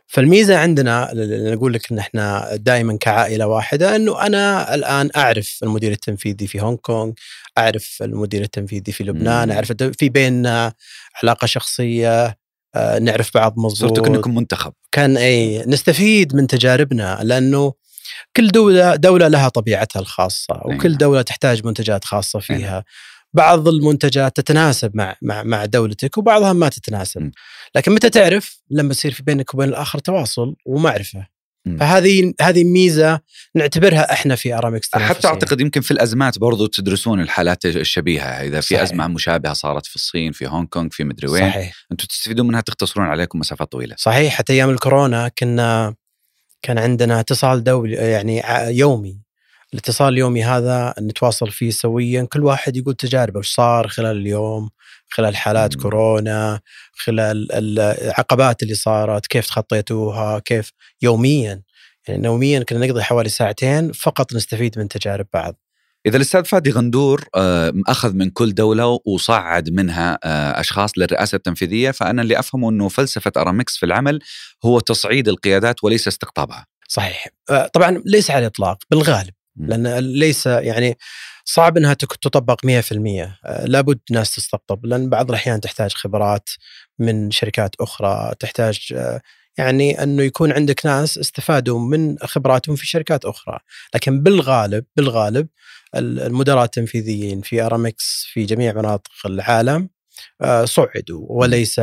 فالميزة 0.07 0.57
عندنا 0.57 1.11
اللي 1.11 1.55
نقول 1.55 1.73
لك 1.73 1.91
إن 1.91 1.99
إحنا 1.99 2.55
دائما 2.55 2.97
كعائلة 2.97 3.47
واحدة 3.47 3.95
إنه 3.95 4.21
أنا 4.21 4.75
الآن 4.75 5.09
أعرف 5.15 5.59
المدير 5.63 5.91
التنفيذي 5.91 6.47
في 6.47 6.61
هونغ 6.61 6.75
كونغ، 6.75 7.11
أعرف 7.57 7.97
المدير 8.01 8.41
التنفيذي 8.41 8.91
في 8.91 9.03
لبنان،. 9.03 9.51
أعرف 9.51 9.71
في 9.71 10.09
بيننا 10.09 10.73
علاقة 11.23 11.45
شخصية 11.45 12.37
آه، 12.75 12.99
نعرف 12.99 13.33
بعض 13.33 13.53
مضبوط 13.57 13.77
صرتوا 13.77 14.03
كأنكم 14.03 14.35
منتخب 14.35 14.73
كان 14.91 15.17
إي 15.17 15.63
نستفيد 15.67 16.35
من 16.35 16.47
تجاربنا 16.47 17.19
لأنه 17.23 17.73
كل 18.35 18.47
دولة 18.47 18.95
دولة 18.95 19.27
لها 19.27 19.49
طبيعتها 19.49 19.99
الخاصة 19.99 20.53
نعم. 20.53 20.75
وكل 20.75 20.97
دولة 20.97 21.21
تحتاج 21.21 21.65
منتجات 21.65 22.05
خاصة 22.05 22.39
فيها 22.39 22.83
بعض 23.37 23.67
المنتجات 23.67 24.35
تتناسب 24.35 24.91
مع 24.95 25.15
مع 25.21 25.43
مع 25.43 25.65
دولتك 25.65 26.17
وبعضها 26.17 26.53
ما 26.53 26.69
تتناسب. 26.69 27.31
لكن 27.75 27.91
متى 27.91 28.09
تعرف 28.09 28.61
لما 28.71 28.91
يصير 28.91 29.11
في 29.11 29.23
بينك 29.23 29.53
وبين 29.53 29.69
الآخر 29.69 29.99
تواصل 29.99 30.55
ومعرفه. 30.65 31.27
فهذه 31.79 32.33
هذه 32.41 32.63
ميزة 32.63 33.19
نعتبرها 33.55 34.13
إحنا 34.13 34.35
في 34.35 34.53
ارامكس 34.53 34.89
حتى. 34.95 35.27
اعتقد 35.27 35.61
يمكن 35.61 35.81
في 35.81 35.91
الأزمات 35.91 36.39
برضو 36.39 36.67
تدرسون 36.67 37.21
الحالات 37.21 37.65
الشبيهة 37.65 38.25
إذا 38.25 38.61
في 38.61 38.67
صحيح. 38.67 38.81
أزمة 38.81 39.07
مشابهة 39.07 39.53
صارت 39.53 39.85
في 39.85 39.95
الصين 39.95 40.31
في 40.31 40.47
هونغ 40.47 40.65
كونغ 40.65 40.89
في 40.91 41.03
مدري 41.03 41.27
وين 41.27 41.49
صحيح 41.49 41.73
أنتم 41.91 42.05
تستفيدون 42.05 42.47
منها 42.47 42.61
تختصرون 42.61 43.07
عليكم 43.07 43.39
مسافات 43.39 43.71
طويلة 43.71 43.95
صحيح 43.97 44.33
حتى 44.33 44.53
أيام 44.53 44.69
الكورونا 44.69 45.27
كنا 45.27 45.95
كان 46.61 46.77
عندنا 46.77 47.19
اتصال 47.19 47.63
دولي 47.63 47.95
يعني 47.95 48.43
يومي 48.77 49.26
الاتصال 49.77 50.13
اليومي 50.13 50.43
هذا 50.43 50.93
نتواصل 51.01 51.51
فيه 51.51 51.69
سويا 51.69 52.27
كل 52.31 52.43
واحد 52.43 52.77
يقول 52.77 52.93
تجاربه 52.93 53.39
وش 53.39 53.53
صار 53.53 53.87
خلال 53.87 54.17
اليوم 54.17 54.69
خلال 55.09 55.35
حالات 55.35 55.75
مم. 55.75 55.81
كورونا 55.81 56.59
خلال 56.93 57.47
العقبات 57.51 58.63
اللي 58.63 58.75
صارت 58.75 59.27
كيف 59.27 59.47
تخطيتوها 59.47 60.39
كيف 60.39 60.71
يوميا 61.01 61.61
يعني 62.07 62.25
يوميا 62.25 62.59
كنا 62.59 62.87
نقضي 62.87 63.01
حوالي 63.01 63.29
ساعتين 63.29 63.91
فقط 63.91 64.33
نستفيد 64.33 64.79
من 64.79 64.87
تجارب 64.87 65.27
بعض 65.33 65.55
إذا 66.05 66.17
الأستاذ 66.17 66.45
فادي 66.45 66.71
غندور 66.71 67.25
آه، 67.35 67.73
اخذ 67.87 68.13
من 68.13 68.29
كل 68.29 68.53
دولة 68.53 68.99
وصعد 69.05 69.69
منها 69.69 70.19
آه، 70.23 70.59
أشخاص 70.59 70.97
للرئاسة 70.97 71.35
التنفيذية 71.35 71.91
فأنا 71.91 72.21
اللي 72.21 72.39
أفهمه 72.39 72.69
إنه 72.69 72.89
فلسفة 72.89 73.31
أرامكس 73.37 73.77
في 73.77 73.85
العمل 73.85 74.19
هو 74.65 74.79
تصعيد 74.79 75.27
القيادات 75.27 75.83
وليس 75.83 76.07
استقطابها 76.07 76.65
صحيح 76.87 77.27
آه، 77.49 77.67
طبعا 77.67 78.01
ليس 78.05 78.31
على 78.31 78.39
الإطلاق 78.39 78.77
بالغالب. 78.91 79.36
لأن 79.59 79.97
ليس 79.97 80.45
يعني 80.45 80.97
صعب 81.45 81.77
إنها 81.77 81.93
تطبق 81.93 82.65
100% 82.65 83.39
آه، 83.45 83.65
لابد 83.65 83.99
ناس 84.11 84.35
تستقطب 84.35 84.85
لأن 84.85 85.09
بعض 85.09 85.29
الأحيان 85.29 85.61
تحتاج 85.61 85.93
خبرات 85.93 86.49
من 86.99 87.31
شركات 87.31 87.75
أخرى 87.81 88.33
تحتاج 88.39 88.79
آه، 88.95 89.21
يعني 89.57 90.03
إنه 90.03 90.23
يكون 90.23 90.51
عندك 90.51 90.85
ناس 90.85 91.17
استفادوا 91.17 91.79
من 91.79 92.17
خبراتهم 92.19 92.75
في 92.75 92.87
شركات 92.87 93.25
أخرى. 93.25 93.59
لكن 93.95 94.23
بالغالب 94.23 94.85
بالغالب 94.95 95.47
ال- 95.95 96.19
المدراء 96.19 96.63
التنفيذيين 96.65 97.41
في 97.41 97.61
أرامكس 97.61 98.25
في 98.33 98.43
جميع 98.45 98.73
مناطق 98.73 99.11
العالم 99.25 99.89
آه، 100.41 100.65
صعدوا 100.65 101.25
وليس 101.29 101.81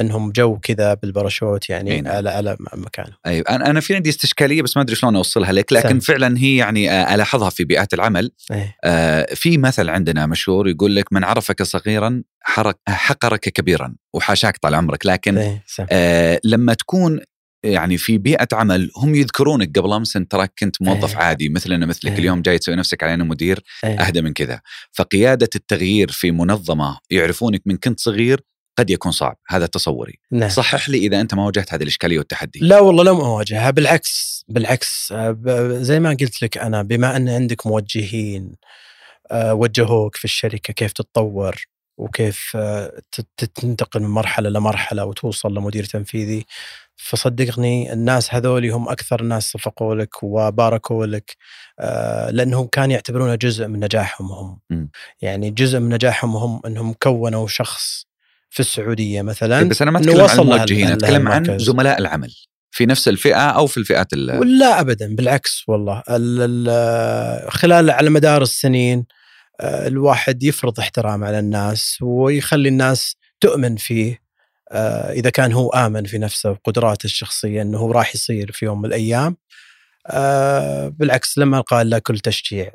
انهم 0.00 0.32
جو 0.32 0.58
كذا 0.58 0.94
بالباراشوت 0.94 1.70
يعني 1.70 2.00
نعم. 2.00 2.14
على 2.16 2.30
على 2.30 2.56
مكانه 2.74 3.16
أيوه 3.26 3.44
أنا 3.48 3.70
أنا 3.70 3.80
في 3.80 3.94
عندي 3.94 4.10
استشكالية 4.10 4.62
بس 4.62 4.76
ما 4.76 4.82
أدري 4.82 4.96
شلون 4.96 5.16
أوصلها 5.16 5.52
لك 5.52 5.72
لكن 5.72 6.00
سم. 6.00 6.12
فعلا 6.12 6.38
هي 6.38 6.56
يعني 6.56 6.90
آه، 6.90 7.14
ألاحظها 7.14 7.50
في 7.50 7.64
بيئات 7.64 7.94
العمل 7.94 8.30
إيه. 8.50 8.76
آه، 8.84 9.34
في 9.34 9.58
مثل 9.58 9.88
عندنا 9.88 10.26
مشهور 10.26 10.68
يقول 10.68 10.96
لك 10.96 11.12
من 11.12 11.24
عرفك 11.24 11.62
صغيرا 11.62 12.22
حقرك 12.40 12.76
حقرك 12.88 13.40
كبيرا 13.40 13.94
وحاشاك 14.14 14.56
طال 14.56 14.74
عمرك 14.74 15.06
لكن 15.06 15.58
سم. 15.66 15.86
آه 15.90 16.40
لما 16.44 16.74
تكون 16.74 17.20
يعني 17.64 17.98
في 17.98 18.18
بيئة 18.18 18.48
عمل 18.52 18.90
هم 18.96 19.14
يذكرونك 19.14 19.78
قبل 19.78 19.92
أمس 19.92 20.16
انت 20.16 20.32
تراك 20.32 20.52
كنت 20.58 20.82
موظف 20.82 21.10
إيه. 21.10 21.22
عادي 21.22 21.48
مثلنا 21.48 21.86
مثلك 21.86 22.12
إيه. 22.12 22.18
اليوم 22.18 22.42
جاي 22.42 22.58
تسوي 22.58 22.76
نفسك 22.76 23.02
على 23.02 23.14
أنه 23.14 23.24
مدير 23.24 23.60
إيه. 23.84 24.00
أهدى 24.00 24.22
من 24.22 24.32
كذا 24.32 24.60
فقيادة 24.92 25.48
التغيير 25.54 26.10
في 26.10 26.30
منظمة 26.30 26.98
يعرفونك 27.10 27.62
من 27.66 27.76
كنت 27.76 28.00
صغير 28.00 28.40
قد 28.78 28.90
يكون 28.90 29.12
صعب. 29.12 29.36
هذا 29.48 29.66
تصوري. 29.66 30.18
نعم. 30.30 30.48
صحح 30.48 30.88
لي 30.88 30.98
إذا 30.98 31.20
أنت 31.20 31.34
ما 31.34 31.46
واجهت 31.46 31.74
هذه 31.74 31.82
الإشكالية 31.82 32.18
والتحدي. 32.18 32.58
لا 32.62 32.80
والله 32.80 33.04
لم 33.04 33.16
اواجهها 33.20 33.70
بالعكس 33.70 34.44
بالعكس. 34.48 35.12
آه، 35.12 35.38
زي 35.70 36.00
ما 36.00 36.10
قلت 36.20 36.42
لك 36.42 36.58
أنا 36.58 36.82
بما 36.82 37.16
أن 37.16 37.28
عندك 37.28 37.66
موجهين 37.66 38.52
آه، 39.30 39.54
وجهوك 39.54 40.16
في 40.16 40.24
الشركة 40.24 40.72
كيف 40.72 40.92
تتطور 40.92 41.66
وكيف 41.98 42.52
آه، 42.56 43.00
تنتقل 43.54 44.00
من 44.00 44.08
مرحلة 44.08 44.48
لمرحلة 44.48 45.04
وتوصل 45.04 45.54
لمدير 45.54 45.84
تنفيذي 45.84 46.46
فصدقني 46.96 47.92
الناس 47.92 48.34
هذول 48.34 48.70
هم 48.70 48.88
أكثر 48.88 49.20
الناس 49.20 49.50
صفقوا 49.50 49.94
لك 49.94 50.22
وباركوا 50.22 51.06
لك 51.06 51.36
لأنهم 52.30 52.66
كانوا 52.66 52.92
يعتبرونه 52.92 53.34
جزء 53.34 53.66
من 53.66 53.80
نجاحهم 53.80 54.32
هم. 54.32 54.58
مم. 54.70 54.90
يعني 55.22 55.50
جزء 55.50 55.78
من 55.78 55.94
نجاحهم 55.94 56.36
هم 56.36 56.60
أنهم 56.66 56.92
كونوا 56.92 57.46
شخص 57.46 58.06
في 58.52 58.60
السعودية 58.60 59.22
مثلا 59.22 59.62
بس 59.68 59.82
أنا 59.82 59.90
ما 59.90 59.98
أتكلم 59.98 60.20
عن 60.20 60.38
الموجهين 60.54 60.86
أتكلم 60.86 61.28
عن. 61.28 61.58
زملاء 61.58 61.98
العمل 61.98 62.34
في 62.70 62.86
نفس 62.86 63.08
الفئة 63.08 63.36
أو 63.50 63.66
في 63.66 63.76
الفئات 63.76 64.12
ال- 64.12 64.38
ولا 64.40 64.80
ابدا 64.80 65.14
بالعكس 65.14 65.64
والله 65.68 66.02
ال 66.10 66.68
ال 66.68 67.52
خلال 67.52 67.90
على 67.90 68.10
مدار 68.10 68.42
السنين 68.42 69.04
آه، 69.60 69.86
الواحد 69.88 70.42
يفرض 70.42 70.78
احترام 70.80 71.24
على 71.24 71.38
الناس 71.38 71.98
ويخلي 72.02 72.68
الناس 72.68 73.16
تؤمن 73.40 73.76
فيه 73.76 74.18
آه، 74.72 75.12
إذا 75.12 75.30
كان 75.30 75.52
هو 75.52 75.68
آمن 75.70 76.04
في 76.04 76.18
نفسه 76.18 76.50
وقدراته 76.50 77.04
الشخصية 77.04 77.62
إنه 77.62 77.78
هو 77.78 77.92
راح 77.92 78.14
يصير 78.14 78.52
في 78.52 78.64
يوم 78.64 78.78
من 78.78 78.84
الأيام 78.86 79.36
آه، 80.06 80.88
بالعكس 80.88 81.38
لما 81.38 81.58
القى 81.58 81.84
له 81.84 81.98
كل 81.98 82.18
تشجيع. 82.18 82.72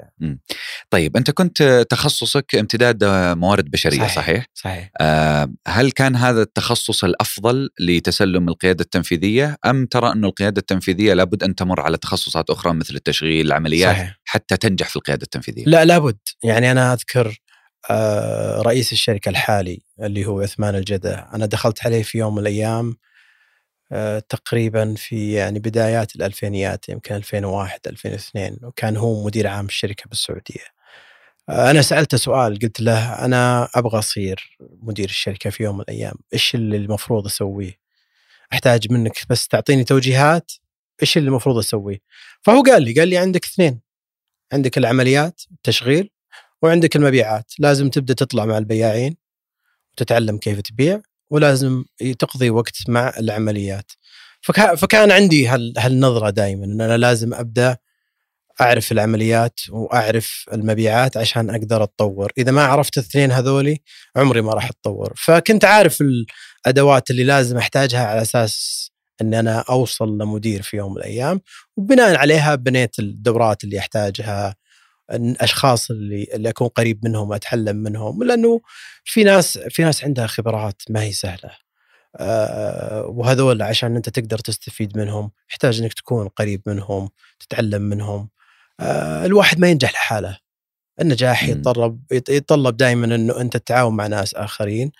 طيب 0.90 1.18
أنت 1.18 1.32
كنت 1.32 1.86
تخصصك 1.90 2.56
امتداد 2.56 3.04
موارد 3.38 3.72
بشرية 3.72 3.98
صحيح, 3.98 4.16
صحيح؟ 4.16 4.46
صحيح. 4.54 4.92
آه 5.02 5.54
هل 5.68 5.92
كان 5.92 6.16
هذا 6.16 6.42
التخصص 6.42 7.04
الأفضل 7.04 7.70
لتسلم 7.80 8.50
القيادة 8.50 8.84
التنفيذية 8.84 9.58
أم 9.66 9.86
ترى 9.86 10.12
انه 10.12 10.28
القيادة 10.28 10.60
التنفيذية 10.60 11.14
لابد 11.14 11.44
أن 11.44 11.56
تمر 11.56 11.80
على 11.80 11.98
تخصصات 11.98 12.50
أخرى 12.50 12.74
مثل 12.74 12.96
التشغيل 12.96 13.46
العمليات 13.46 13.96
صحيح. 13.96 14.20
حتى 14.26 14.58
تنجح 14.58 14.90
في 14.90 14.96
القيادة 14.96 15.24
التنفيذية؟ 15.24 15.64
لا 15.66 15.86
لابد. 15.86 16.18
يعني 16.44 16.72
أنا 16.72 16.94
أذكر 16.94 17.38
آه، 17.90 18.62
رئيس 18.62 18.92
الشركة 18.94 19.30
الحالي 19.30 19.82
اللي 20.02 20.26
هو 20.26 20.42
عثمان 20.42 20.76
الجدة. 20.76 21.30
أنا 21.34 21.46
دخلت 21.46 21.86
عليه 21.86 22.04
في 22.04 22.18
يوم 22.18 22.36
من 22.36 22.42
الأيام 22.42 22.96
تقريبا 24.30 24.96
في 24.98 25.34
يعني 25.34 25.60
بدايات 25.60 26.16
الألفينيات 26.16 26.90
يمكن 26.90 27.16
2001 27.16 27.80
2002 27.88 28.58
وكان 28.64 28.98
هو 28.98 29.26
مدير 29.26 29.48
عام 29.48 29.66
الشركة 29.66 30.10
بالسعودية. 30.10 30.78
آه، 31.50 31.72
أنا 31.72 31.82
سألته 31.82 32.18
سؤال 32.18 32.60
قلت 32.60 32.82
له 32.82 33.26
أنا 33.26 33.70
أبغى 33.76 34.00
أصير 34.00 34.58
مدير 34.82 35.10
الشركة 35.10 35.50
في 35.50 35.64
يوم 35.64 35.76
من 35.76 35.82
الأيام 35.82 36.16
إيش 36.34 36.56
اللي 36.56 36.78
المفروض 36.78 37.26
أسويه؟ 37.26 37.80
أحتاج 38.54 38.92
منك 38.92 39.18
بس 39.30 39.48
تعطيني 39.48 39.84
توجيهات 39.84 40.52
إيش 41.02 41.18
اللي 41.18 41.28
المفروض 41.30 41.58
أسويه؟ 41.58 42.00
فهو 42.42 42.62
قال 42.62 42.84
لي 42.84 42.94
قال 42.94 43.08
لي 43.08 43.18
عندك 43.18 43.46
اثنين 43.46 43.82
عندك 44.54 44.78
العمليات 44.78 45.42
التشغيل 45.52 46.12
وعندك 46.62 46.96
المبيعات. 46.96 47.54
لازم 47.60 47.90
تبدأ 47.90 48.14
تطلع 48.14 48.46
مع 48.46 48.58
البياعين 48.58 49.18
وتتعلم 49.94 50.38
كيف 50.38 50.62
تبيع 50.62 51.02
ولازم 51.30 51.84
تقضي 52.20 52.50
وقت 52.50 52.76
مع 52.88 53.14
العمليات. 53.20 53.92
فكا- 54.42 54.76
فكان 54.76 55.12
عندي 55.12 55.48
هال 55.48 55.74
هالنظرة 55.78 56.30
دائما 56.30 56.66
إن 56.66 56.82
أنا 56.82 56.98
لازم 56.98 57.34
أبدأ 57.34 57.78
أعرف 58.62 58.92
العمليات 58.92 59.60
وأعرف 59.70 60.46
المبيعات 60.54 61.18
عشان 61.18 61.50
أقدر 61.50 61.84
أتطور، 61.84 62.32
إذا 62.38 62.52
ما 62.52 62.64
عرفت 62.64 62.98
الاثنين 62.98 63.32
هذولي 63.32 63.80
عمري 64.16 64.42
ما 64.42 64.54
راح 64.54 64.70
أتطور، 64.70 65.14
فكنت 65.18 65.66
عارف 65.66 66.04
الأدوات 66.66 67.10
اللي 67.12 67.24
لازم 67.24 67.58
أحتاجها 67.58 68.06
على 68.06 68.22
أساس 68.22 68.88
إن 69.22 69.34
أنا 69.34 69.60
أوصل 69.70 70.18
لمدير 70.18 70.62
في 70.62 70.78
يوم 70.78 70.92
من 70.92 70.98
الأيام، 70.98 71.42
وبناء 71.78 72.16
عليها 72.16 72.56
بنيت 72.56 73.00
الدورات 73.00 73.64
اللي 73.64 73.80
أحتاجها 73.80 74.56
الاشخاص 75.12 75.92
اللي 75.92 76.28
اللي 76.34 76.50
أكون 76.50 76.68
قريب 76.68 77.06
منهم 77.06 77.34
اتعلم 77.34 77.76
منهم 77.76 78.24
لأنه 78.24 78.62
في 79.06 79.24
ناس 79.24 79.58
في 79.58 79.84
ناس 79.84 80.04
عندها 80.04 80.28
خبرات 80.28 80.82
ما 80.90 81.02
هي 81.02 81.12
سهلة. 81.12 81.52
آه، 82.16 83.06
وهذول 83.06 83.62
عشان 83.62 83.96
أنت 83.96 84.10
تقدر 84.10 84.40
تستفيد 84.40 84.98
منهم 84.98 85.32
يحتاج 85.50 85.82
إنك 85.82 85.94
تكون 85.94 86.28
قريب 86.28 86.62
منهم 86.68 87.10
تتعلم 87.40 87.82
منهم. 87.82 88.30
آه، 88.80 89.26
الواحد 89.26 89.60
ما 89.60 89.70
ينجح 89.70 89.94
لحاله. 89.94 90.38
النجاح. 91.02 91.44
يتطلب 91.44 92.02
يتطلب 92.12 92.78
دائما 92.78 93.16
إنه 93.16 93.42
أنت 93.42 93.58
تتعاون 93.58 93.96
مع 93.96 94.08
ناس 94.08 94.36
آخرين. 94.36 94.92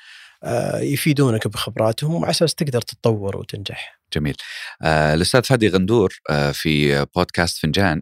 آه، 0.44 0.80
يفيدونك 0.80 1.48
بخبراتهم 1.48 2.16
وعلى 2.16 2.32
أساس 2.32 2.56
تقدر 2.56 2.82
تتطور 2.82 3.38
وتنجح. 3.38 4.00
جميل. 4.14 4.36
الأستاذ 4.84 5.44
فادي 5.44 5.68
غندور 5.68 6.20
في 6.54 7.06
بودكاست 7.16 7.58
فنجان 7.58 8.02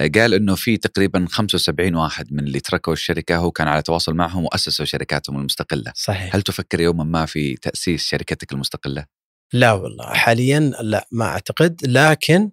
قال 0.00 0.34
إنه 0.34 0.54
في 0.54 0.76
تقريبا 0.76 1.26
75 1.30 1.94
واحد 1.94 2.32
من 2.32 2.44
اللي 2.44 2.60
تركوا 2.60 2.92
الشركة 2.92 3.36
هو 3.36 3.50
كان 3.50 3.68
على 3.68 3.82
تواصل 3.82 4.14
معهم 4.14 4.44
وأسسوا 4.44 4.84
شركاتهم 4.84 5.38
المستقلة. 5.38 5.92
صحيح. 5.94 6.34
هل 6.34 6.42
تفكر 6.42 6.80
يوما 6.80 7.04
ما 7.04 7.26
في 7.26 7.54
تأسيس 7.54 8.06
شركتك 8.06 8.52
المستقلة؟ 8.52 9.04
لا 9.52 9.72
والله 9.72 10.06
حاليا 10.06 10.60
لا 10.80 11.08
ما 11.12 11.24
أعتقد. 11.24 11.80
لكن 11.86 12.50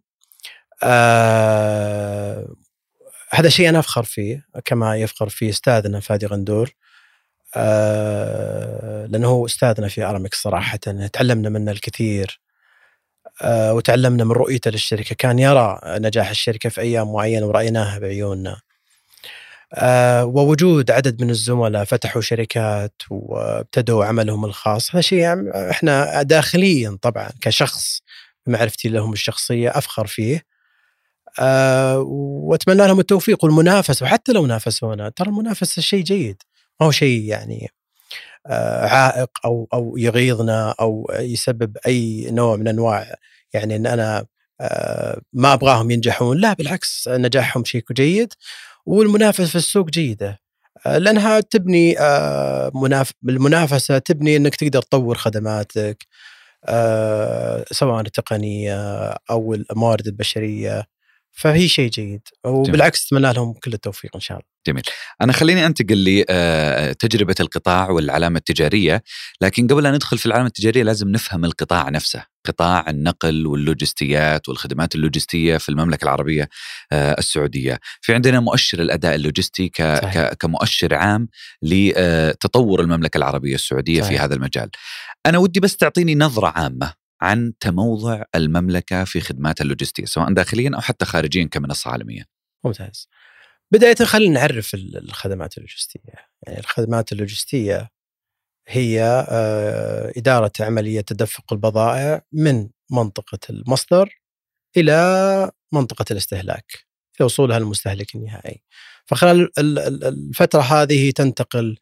آه 0.84 2.56
هذا 3.32 3.50
شيء 3.50 3.70
أنا 3.70 3.80
أفخر 3.80 4.04
فيه 4.04 4.48
كما 4.66 4.96
يفخر 4.96 5.30
فيه 5.30 5.50
أستاذنا 5.50 6.00
فادي 6.00 6.26
غندور. 6.26 6.76
آه 7.56 9.06
لأنه 9.06 9.28
هو 9.28 9.46
أستاذنا 9.46 9.88
في 9.88 10.04
أرامكس 10.04 10.42
صراحة 10.42 10.78
تعلمنا 11.14 11.50
منه 11.50 11.72
الكثير. 11.72 12.45
وتعلمنا 13.44 14.24
من 14.24 14.32
رؤيته 14.32 14.72
للشركة. 14.72 15.16
كان 15.16 15.40
يرى 15.40 15.80
نجاح 15.86 16.30
الشركة 16.30 16.70
في 16.70 16.82
أيام 16.82 17.14
معينة 17.14 17.46
ورأيناها 17.46 18.00
بعيوننا. 18.00 18.62
آه 19.74 20.26
ووجود 20.26 20.92
عدد 20.92 21.22
من 21.22 21.30
الزملاء 21.30 21.84
فتحوا 21.84 22.22
شركات 22.22 22.94
وابتدوا 23.10 24.06
عملهم 24.06 24.46
الخاص. 24.46 24.92
هذا 24.96 25.02
شيء 25.02 25.20
يعني 25.20 25.70
إحنا 25.72 26.22
داخليا 26.22 26.98
طبعا 27.02 27.30
كشخص 27.42 28.02
بمعرفتي 28.48 28.90
لهم 28.90 29.14
الشخصية 29.14 29.70
أفخر 29.70 30.08
فيه. 30.08 30.44
آه 31.40 32.00
وأتمنى 32.00 32.88
لهم 32.88 33.00
التوفيق 33.00 33.46
والمنافسة 33.46 34.04
وحتى 34.06 34.32
لو 34.34 34.46
نافسونا 34.46 35.10
ترى 35.10 35.30
المنافسة 35.30 35.82
شيء 35.82 36.04
جيد. 36.04 36.44
ما 36.82 36.88
هو 36.88 36.92
شيء 36.92 37.24
يعني 37.24 37.66
آه 37.66 37.85
عائق 38.86 39.30
أو 39.46 39.68
أو 39.74 39.98
يغيظنا 39.98 40.76
أو 40.80 41.12
يسبب 41.20 41.78
أي 41.88 42.28
نوع 42.32 42.56
من 42.56 42.68
أنواع 42.68 43.16
يعني 43.54 43.76
إن 43.76 43.88
أنا 43.88 44.26
آه، 44.62 45.22
ما 45.34 45.54
أبغاهم 45.54 45.92
ينجحون. 45.92 46.38
لا 46.38 46.54
بالعكس 46.54 47.08
نجاحهم 47.08 47.64
شيء 47.66 47.84
جيد 47.92 48.34
والمنافسة 48.86 49.46
في 49.48 49.56
السوق 49.56 49.90
جيدة. 49.90 50.40
آه، 50.86 50.98
لأنها 50.98 51.40
تبني 51.40 52.00
آه، 52.00 52.72
مناف... 52.76 53.12
المنافسة 53.30 53.98
تبني 53.98 54.36
إنك 54.38 54.56
تقدر 54.56 54.82
تطور 54.82 55.18
خدماتك 55.18 56.08
سواء 57.72 58.02
التقنية 58.02 58.76
أو 59.32 59.54
الموارد 59.54 60.08
البشرية. 60.08 60.86
فهي 61.38 61.68
شيء 61.68 61.90
جيد 61.90 62.22
وبالعكس 62.46 63.06
أتمنى 63.06 63.34
لهم 63.34 63.54
كل 63.54 63.74
التوفيق 63.74 64.12
إن 64.16 64.22
شاء 64.22 64.38
الله. 64.38 64.48
جميل. 64.68 64.84
أنا 65.22 65.34
خليني 65.34 65.66
أنتقل 65.66 66.04
لتجربه 66.06 67.36
القطاع 67.40 67.90
والعلامة 67.90 68.38
التجارية، 68.38 69.04
لكن 69.42 69.68
قبل 69.68 69.86
أن 69.86 69.94
ندخل 69.94 70.18
في 70.18 70.26
العلامة 70.26 70.48
التجارية 70.48 70.84
لازم 70.84 71.10
نفهم 71.10 71.46
القطاع 71.46 71.90
نفسه، 71.90 72.26
قطاع 72.46 72.90
النقل 72.90 73.48
واللوجستيات 73.48 74.50
والخدمات 74.50 74.96
اللوجستية 74.96 75.58
في 75.58 75.70
المملكة 75.70 76.04
العربية 76.04 76.50
السعودية. 76.94 77.80
في 78.02 78.14
عندنا 78.14 78.40
مؤشر 78.40 78.80
الأداء 78.80 79.16
اللوجستي 79.16 79.70
كمؤشر 80.40 80.94
عام 80.94 81.28
لتطور 81.62 82.82
المملكة 82.82 83.18
العربية 83.18 83.56
السعودية 83.56 84.02
صحيح. 84.02 84.18
في 84.18 84.26
هذا 84.26 84.36
المجال. 84.36 84.70
أنا 85.26 85.38
ودي 85.38 85.60
بس 85.60 85.78
تعطيني 85.78 86.16
نظرة 86.16 86.48
عامة 86.48 87.05
عن 87.22 87.54
تموضع 87.60 88.24
المملكة 88.36 89.04
في 89.04 89.22
خدمات 89.22 89.62
اللوجستية 89.62 90.06
سواء 90.06 90.34
داخليا 90.34 90.72
أو 90.76 90.82
حتى 90.82 91.06
خارجيا 91.06 91.46
كمنصه 91.52 91.92
عالميه. 91.92 92.24
ممتاز. 92.66 93.10
بداية 93.72 93.96
خلينا 93.96 94.40
نعرف 94.40 94.74
الخدمات 94.76 95.58
اللوجستية، 95.58 96.14
يعني 96.48 96.60
الخدمات 96.60 97.12
اللوجستية 97.12 97.90
هي 98.68 99.26
آه، 99.30 100.14
إدارة 100.18 100.52
عملية 100.60 101.02
تدفق 101.02 101.54
البضائع 101.54 102.22
من 102.32 102.70
منطقة 102.92 103.40
المصدر 103.50 104.22
إلى 104.78 105.52
منطقة 105.72 106.06
الاستهلاك 106.12 106.86
لوصولها 107.20 107.60
للمستهلك 107.60 108.16
النهائي. 108.16 108.64
فخلال 109.06 109.60
الفترة 110.04 110.62
هذه 110.62 111.12
تنتقل 111.12 111.78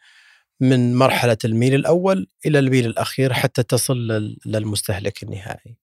من 0.63 0.95
مرحلة 0.95 1.37
الميل 1.45 1.73
الأول 1.73 2.27
إلى 2.45 2.59
الميل 2.59 2.85
الأخير 2.85 3.33
حتى 3.33 3.63
تصل 3.63 3.97
للمستهلك 4.45 5.23
النهائي. 5.23 5.75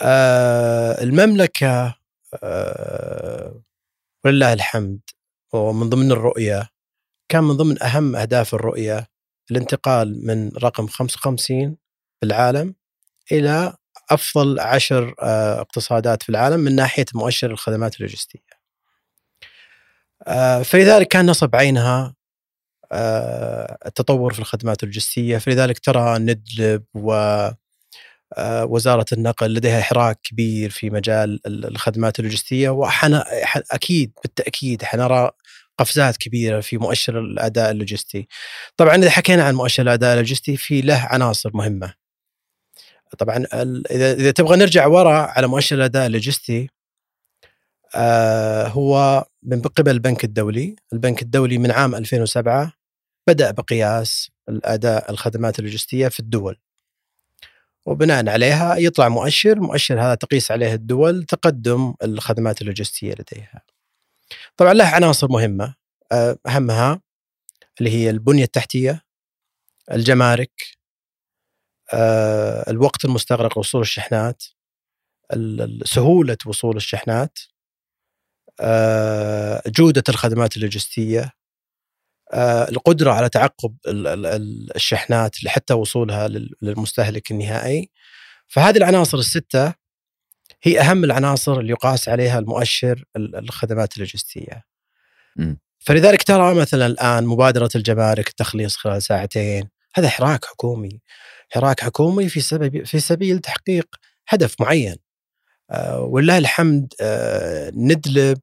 آه 0.00 1.02
المملكة 1.02 1.94
آه 2.42 3.62
ولله 4.24 4.52
الحمد 4.52 5.00
ومن 5.52 5.88
ضمن 5.88 6.12
الرؤية 6.12 6.68
كان 7.28 7.44
من 7.44 7.56
ضمن 7.56 7.82
أهم 7.82 8.16
أهداف 8.16 8.54
الرؤية 8.54 9.06
الانتقال 9.50 10.26
من 10.26 10.50
رقم 10.56 10.86
55 10.86 11.76
في 12.20 12.26
العالم 12.26 12.74
إلى 13.32 13.76
أفضل 14.10 14.60
عشر 14.60 15.14
آه 15.22 15.60
اقتصادات 15.60 16.22
في 16.22 16.28
العالم 16.28 16.60
من 16.60 16.76
ناحية 16.76 17.06
مؤشر 17.14 17.50
الخدمات 17.50 17.96
اللوجستية. 17.96 18.58
فلذلك 20.64 21.08
كان 21.08 21.26
نصب 21.26 21.56
عينها 21.56 22.17
التطور 22.92 24.32
في 24.32 24.38
الخدمات 24.38 24.82
اللوجستية. 24.82 25.38
فلذلك 25.38 25.78
ترى 25.78 26.18
ندلب 26.18 26.84
و 26.94 27.12
آه، 28.36 28.64
وزارة 28.64 29.06
النقل 29.12 29.54
لديها 29.54 29.80
حراك 29.80 30.20
كبير 30.22 30.70
في 30.70 30.90
مجال 30.90 31.40
الخدمات 31.46 32.18
اللوجستية. 32.18 32.68
وحنا 32.70 33.24
أكيد 33.72 34.12
بالتأكيد 34.22 34.82
حنرى 34.84 35.30
قفزات 35.78 36.16
كبيرة 36.16 36.60
في 36.60 36.78
مؤشر 36.78 37.18
الأداء 37.20 37.70
اللوجستي. 37.70 38.28
طبعا 38.76 38.96
إذا 38.96 39.10
حكينا 39.10 39.44
عن 39.44 39.54
مؤشر 39.54 39.82
الأداء 39.82 40.12
اللوجستي 40.12 40.56
في 40.56 40.80
له 40.80 41.06
عناصر 41.10 41.50
مهمة. 41.54 41.94
طبعا 43.18 43.46
إذا 43.90 44.12
إذا 44.12 44.30
تبغى 44.30 44.56
نرجع 44.56 44.86
ورا 44.86 45.12
على 45.12 45.46
مؤشر 45.46 45.76
الأداء 45.76 46.06
اللوجستي 46.06 46.70
آه 47.96 48.66
هو 48.68 49.24
من 49.42 49.60
قبل 49.62 49.90
البنك 49.90 50.24
الدولي. 50.24 50.76
البنك 50.92 51.22
الدولي 51.22 51.58
من 51.58 51.70
عام 51.70 51.94
2007 51.94 52.77
بدأ 53.28 53.50
بقياس 53.50 54.30
الأداء 54.48 55.10
الخدمات 55.10 55.58
اللوجستية 55.58 56.08
في 56.08 56.20
الدول. 56.20 56.58
وبناء 57.86 58.28
عليها 58.28 58.76
يطلع 58.76 59.08
مؤشر 59.08 59.60
مؤشر 59.60 60.00
هذا 60.00 60.14
تقيس 60.14 60.50
عليه 60.50 60.74
الدول 60.74 61.24
تقدم 61.24 61.94
الخدمات 62.02 62.62
اللوجستية 62.62 63.12
لديها. 63.12 63.62
طبعا 64.56 64.74
له 64.74 64.84
عناصر 64.84 65.28
مهمة. 65.28 65.74
آه، 66.12 66.38
أهمها 66.46 67.00
اللي 67.78 67.90
هي 67.90 68.10
البنية 68.10 68.44
التحتية 68.44 69.04
الجمارك 69.92 70.78
آه، 71.92 72.70
الوقت 72.70 73.04
المستغرق 73.04 73.58
لوصول 73.58 73.80
الشحنات 73.80 74.42
سهولة 75.84 76.36
وصول 76.46 76.76
الشحنات 76.76 77.38
آه، 78.60 79.62
جودة 79.66 80.02
الخدمات 80.08 80.56
اللوجستية 80.56 81.37
القدرة 82.34 83.12
على 83.12 83.28
تعقب 83.28 83.76
الشحنات 84.76 85.44
لحتى 85.44 85.74
وصولها 85.74 86.28
للمستهلك 86.62 87.30
النهائي 87.30 87.90
فهذه 88.46 88.76
العناصر 88.76 89.18
الستة 89.18 89.74
هي 90.62 90.80
أهم 90.80 91.04
العناصر 91.04 91.60
اللي 91.60 91.70
يقاس 91.70 92.08
عليها 92.08 92.38
المؤشر 92.38 93.04
الخدمات 93.16 93.94
اللوجستية. 93.96 94.64
فلذلك 95.78 96.22
ترى 96.22 96.54
مثلا 96.54 96.86
الآن 96.86 97.26
مبادرة 97.26 97.70
الجمارك 97.74 98.28
التخليص 98.28 98.76
خلال 98.76 99.02
ساعتين 99.02 99.68
هذا 99.94 100.08
حراك 100.08 100.44
حكومي 100.44 101.00
حراك 101.50 101.80
حكومي 101.80 102.28
في 102.28 102.40
سبب 102.40 102.84
في 102.84 103.00
سبيل 103.00 103.38
تحقيق 103.38 103.86
هدف 104.28 104.60
معين. 104.60 104.96
آه 105.70 106.00
ولله 106.00 106.38
الحمد 106.38 106.94
آه 107.00 107.72
ندلب 107.74 108.38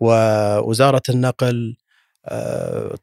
ووزاره 0.00 1.02
النقل 1.08 1.76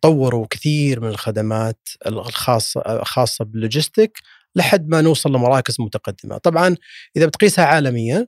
طوروا 0.01 0.47
كثير 0.49 0.99
من 0.99 1.07
الخدمات 1.09 1.89
الخاصه 2.07 3.03
خاصة 3.03 3.45
باللوجستيك 3.45 4.19
لحد 4.55 4.89
ما 4.89 5.01
نوصل 5.01 5.29
لمراكز 5.35 5.81
متقدمة، 5.81 6.37
طبعا 6.37 6.75
إذا 7.17 7.25
بتقيسها 7.25 7.65
عالميا 7.65 8.27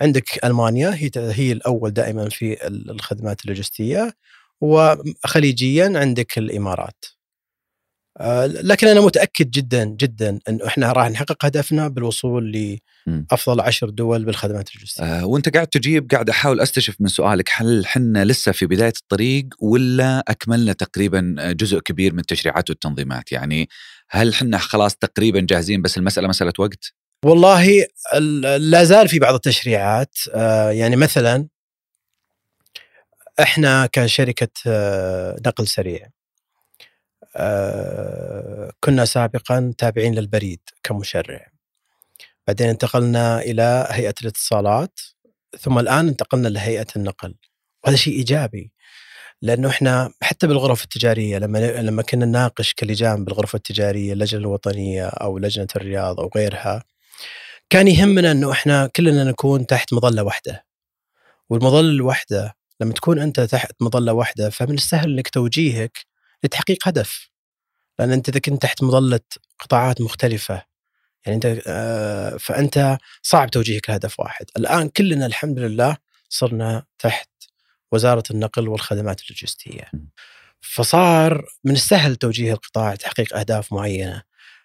عندك 0.00 0.44
ألمانيا 0.44 0.90
هي 0.94 1.10
هي 1.16 1.52
الأول 1.52 1.90
دائما 1.90 2.28
في 2.28 2.66
الخدمات 2.68 3.44
اللوجستية 3.44 4.12
وخليجيا 4.60 5.92
عندك 5.96 6.38
الإمارات. 6.38 7.04
آه، 8.20 8.46
لكن 8.46 8.86
أنا 8.86 9.00
متأكد 9.00 9.50
جدا 9.50 9.84
جدا 9.84 10.38
انه 10.48 10.66
إحنا 10.66 10.92
راح 10.92 11.10
نحقق 11.10 11.44
هدفنا 11.44 11.88
بالوصول 11.88 12.52
لافضل 13.06 13.60
عشر 13.60 13.90
دول 13.90 14.24
بالخدمات 14.24 14.70
اللوجستيه. 14.74 15.04
أه 15.04 15.26
وأنت 15.26 15.48
قاعد 15.48 15.66
تجيب 15.66 16.10
قاعد 16.10 16.30
أحاول 16.30 16.60
أستشف 16.60 16.96
من 17.00 17.08
سؤالك 17.08 17.48
هل 17.52 17.86
حنا 17.86 18.24
لسه 18.24 18.52
في 18.52 18.66
بداية 18.66 18.92
الطريق 19.02 19.46
ولا 19.58 20.24
أكملنا 20.28 20.72
تقريبا 20.72 21.52
جزء 21.52 21.78
كبير 21.78 22.12
من 22.12 22.20
التشريعات 22.20 22.70
والتنظيمات؟ 22.70 23.32
يعني 23.32 23.68
هل 24.10 24.34
حنا 24.34 24.58
خلاص 24.58 24.96
تقريبا 24.96 25.40
جاهزين 25.40 25.82
بس 25.82 25.98
المسألة 25.98 26.28
مسألة 26.28 26.52
وقت؟ 26.58 26.92
والله 27.24 27.86
لا 28.58 28.84
زال 28.84 29.08
في 29.08 29.18
بعض 29.18 29.34
التشريعات 29.34 30.14
آه، 30.34 30.70
يعني 30.70 30.96
مثلا 30.96 31.48
إحنا 33.40 33.88
كشركة 33.92 34.48
آه، 34.66 35.36
نقل 35.46 35.68
سريع 35.68 36.08
كنا 38.80 39.04
سابقا 39.04 39.74
تابعين 39.78 40.14
للبريد 40.14 40.60
كمشرع. 40.82 41.46
بعدين 42.46 42.68
انتقلنا 42.68 43.40
إلى 43.40 43.86
هيئة 43.90 44.14
الاتصالات 44.22 45.00
ثم 45.58 45.78
الآن 45.78 46.08
انتقلنا 46.08 46.48
لهيئة 46.48 46.86
النقل. 46.96 47.34
وهذا 47.84 47.96
شيء 47.96 48.14
إيجابي 48.14 48.72
لأنه 49.42 49.68
إحنا 49.68 50.12
حتى 50.22 50.46
بالغرف 50.46 50.84
التجارية 50.84 51.38
لما 51.38 51.58
لما 51.82 52.02
كنا 52.02 52.26
نناقش 52.26 52.74
كلجان 52.74 53.24
بالغرفة 53.24 53.56
التجارية 53.56 54.12
اللجنة 54.12 54.40
الوطنية 54.40 55.06
أو 55.06 55.38
لجنة 55.38 55.66
الرياض 55.76 56.20
أو 56.20 56.30
غيرها 56.36 56.84
كان 57.70 57.88
يهمنا 57.88 58.30
أنه 58.32 58.52
إحنا 58.52 58.86
كلنا 58.86 59.24
نكون 59.24 59.66
تحت 59.66 59.92
مظلة 59.94 60.22
واحدة 60.22 60.66
والمظلة 61.50 61.80
الواحدة 61.90 62.54
لما 62.80 62.92
تكون 62.92 63.18
أنت 63.18 63.40
تحت 63.40 63.72
مظلة 63.80 64.12
واحدة 64.12 64.50
فمن 64.50 64.74
السهل 64.74 65.12
أنك 65.12 65.28
توجيهك 65.28 65.98
لتحقيق 66.44 66.88
هدف. 66.88 67.30
لأن 67.98 68.12
أنت 68.12 68.28
إذا 68.28 68.38
كنت 68.38 68.62
تحت 68.62 68.82
مظلة 68.82 69.20
قطاعات 69.58 70.00
مختلفة 70.00 70.62
يعني 71.26 71.36
أنت 71.36 71.62
آه، 71.66 72.36
فأنت 72.36 72.98
صعب 73.22 73.50
توجيهك 73.50 73.90
لهدف 73.90 74.20
واحد. 74.20 74.46
الآن 74.56 74.88
كلنا 74.88 75.26
الحمد 75.26 75.58
لله 75.58 75.96
صرنا 76.28 76.84
تحت 76.98 77.28
وزارة 77.92 78.22
النقل 78.30 78.68
والخدمات 78.68 79.20
اللوجستية. 79.22 79.90
فصار 80.60 81.46
من 81.64 81.72
السهل 81.72 82.16
توجيه 82.16 82.52
القطاع 82.52 82.92
لتحقيق 82.92 83.36
أهداف 83.36 83.72
معينة. 83.72 84.22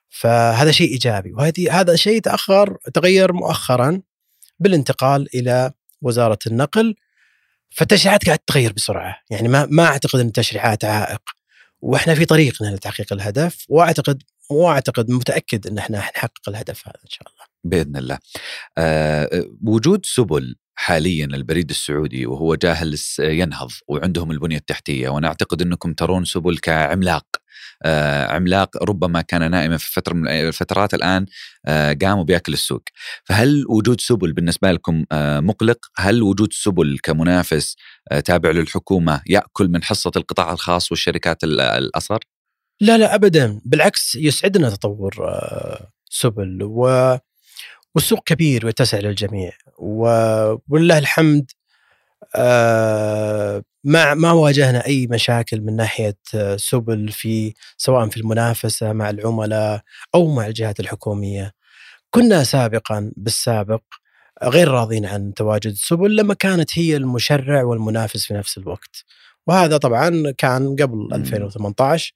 فهذا 0.09 0.71
شيء 0.71 0.91
إيجابي 0.91 1.33
وهذه 1.33 1.79
هذا 1.79 1.95
شيء 1.95 2.21
تأخر 2.21 2.77
تغير 2.93 3.33
مؤخرا 3.33 4.01
بالانتقال 4.59 5.27
إلى 5.35 5.71
وزارة 6.01 6.39
النقل. 6.47 6.95
فالتشريعات 7.69 8.25
قاعد 8.25 8.39
تتغير 8.39 8.73
بسرعة. 8.73 9.21
يعني 9.29 9.47
ما 9.47 9.67
ما 9.71 9.85
أعتقد 9.85 10.19
إن 10.19 10.27
التشريعات 10.27 10.85
عائق. 10.85 11.36
وإحنا 11.81 12.15
في 12.15 12.25
طريقنا 12.25 12.67
لتحقيق 12.67 13.13
الهدف 13.13 13.65
واعتقد 13.69 14.23
وأعتقد 14.49 15.11
متأكد 15.11 15.67
إن 15.67 15.77
إحنا 15.77 16.01
حنحقق 16.01 16.49
الهدف 16.49 16.87
هذا 16.87 16.97
إن 17.03 17.09
شاء 17.09 17.27
الله. 17.27 17.45
بإذن 17.63 17.97
الله. 17.97 18.17
أه 18.77 19.45
وجود 19.63 20.05
سبل 20.05 20.55
حاليا 20.75 21.25
البريد 21.25 21.69
السعودي 21.69 22.25
وهو 22.25 22.55
جاهز 22.55 23.15
ينهض 23.19 23.71
وعندهم 23.87 24.31
البنية 24.31 24.57
التحتية 24.57 25.09
وأنا 25.09 25.27
أعتقد 25.27 25.61
إنكم 25.61 25.93
ترون 25.93 26.25
سبل 26.25 26.57
كعملاق 26.57 27.25
عملاق 28.29 28.83
ربما 28.83 29.21
كان 29.21 29.51
نائما 29.51 29.77
في 29.77 29.93
فترة 29.93 30.13
من 30.13 30.27
الفترات 30.27 30.93
الآن 30.93 31.25
آه 31.65 31.97
قام 32.01 32.19
وبياكل 32.19 32.53
السوق. 32.53 32.83
فهل 33.23 33.65
وجود 33.69 34.01
سبل 34.01 34.33
بالنسبة 34.33 34.71
لكم 34.71 35.05
آه 35.11 35.39
مقلق؟ 35.39 35.77
هل 35.97 36.23
وجود 36.23 36.53
سبل 36.53 36.97
كمنافس 37.03 37.75
آه 38.11 38.19
تابع 38.19 38.51
للحكومة 38.51 39.21
يأكل 39.27 39.67
من 39.67 39.83
حصة 39.83 40.11
القطاع 40.15 40.51
الخاص 40.51 40.91
والشركات 40.91 41.43
الأصغر؟ 41.43 42.19
لا 42.81 42.97
لا 42.97 43.15
ابدا. 43.15 43.61
بالعكس 43.65 44.15
يسعدنا 44.15 44.69
تطور 44.69 45.15
آه 45.19 45.91
سبل 46.09 46.63
و 46.63 47.17
والسوق 47.95 48.23
كبير 48.25 48.65
ويتسع 48.65 48.99
للجميع 48.99 49.51
ولله 49.77 50.97
الحمد 50.97 51.51
آه، 51.51 51.56
ما 53.83 54.13
ما 54.13 54.31
واجهنا 54.31 54.85
أي 54.85 55.07
مشاكل 55.07 55.61
من 55.61 55.75
ناحية 55.75 56.17
آه، 56.35 56.57
سبل 56.57 57.11
في 57.11 57.53
سواء 57.77 58.09
في 58.09 58.17
المنافسة 58.17 58.93
مع 58.93 59.09
العملاء 59.09 59.81
أو 60.15 60.35
مع 60.35 60.47
الجهات 60.47 60.79
الحكومية. 60.79 61.53
كنا 62.09 62.43
سابقا 62.43 63.11
بالسابق 63.17 63.81
غير 64.43 64.67
راضين 64.67 65.05
عن 65.05 65.33
تواجد 65.33 65.73
سبل 65.73 66.15
لما 66.15 66.33
كانت 66.33 66.79
هي 66.79 66.97
المشرع 66.97 67.63
والمنافس 67.63 68.25
في 68.25 68.33
نفس 68.33 68.57
الوقت. 68.57 69.05
وهذا 69.47 69.77
طبعا 69.77 70.33
كان 70.37 70.75
قبل 70.75 71.09
2018 71.13 72.13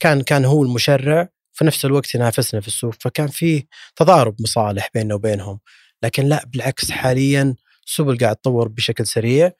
كان 0.00 0.22
كان 0.22 0.44
هو 0.44 0.62
المشرع 0.62 1.28
في 1.52 1.64
نفس 1.64 1.84
الوقت 1.84 2.14
ينافسنا 2.14 2.60
في 2.60 2.68
السوق 2.68 2.94
فكان 3.00 3.28
فيه 3.28 3.64
تضارب 3.96 4.36
مصالح 4.40 4.90
بيننا 4.94 5.14
وبينهم 5.14 5.60
لكن 6.02 6.24
لا 6.24 6.44
بالعكس 6.46 6.90
حاليا 6.90 7.54
سبل 7.84 8.18
قاعد 8.18 8.36
تطور 8.36 8.68
بشكل 8.68 9.06
سريع 9.06 9.52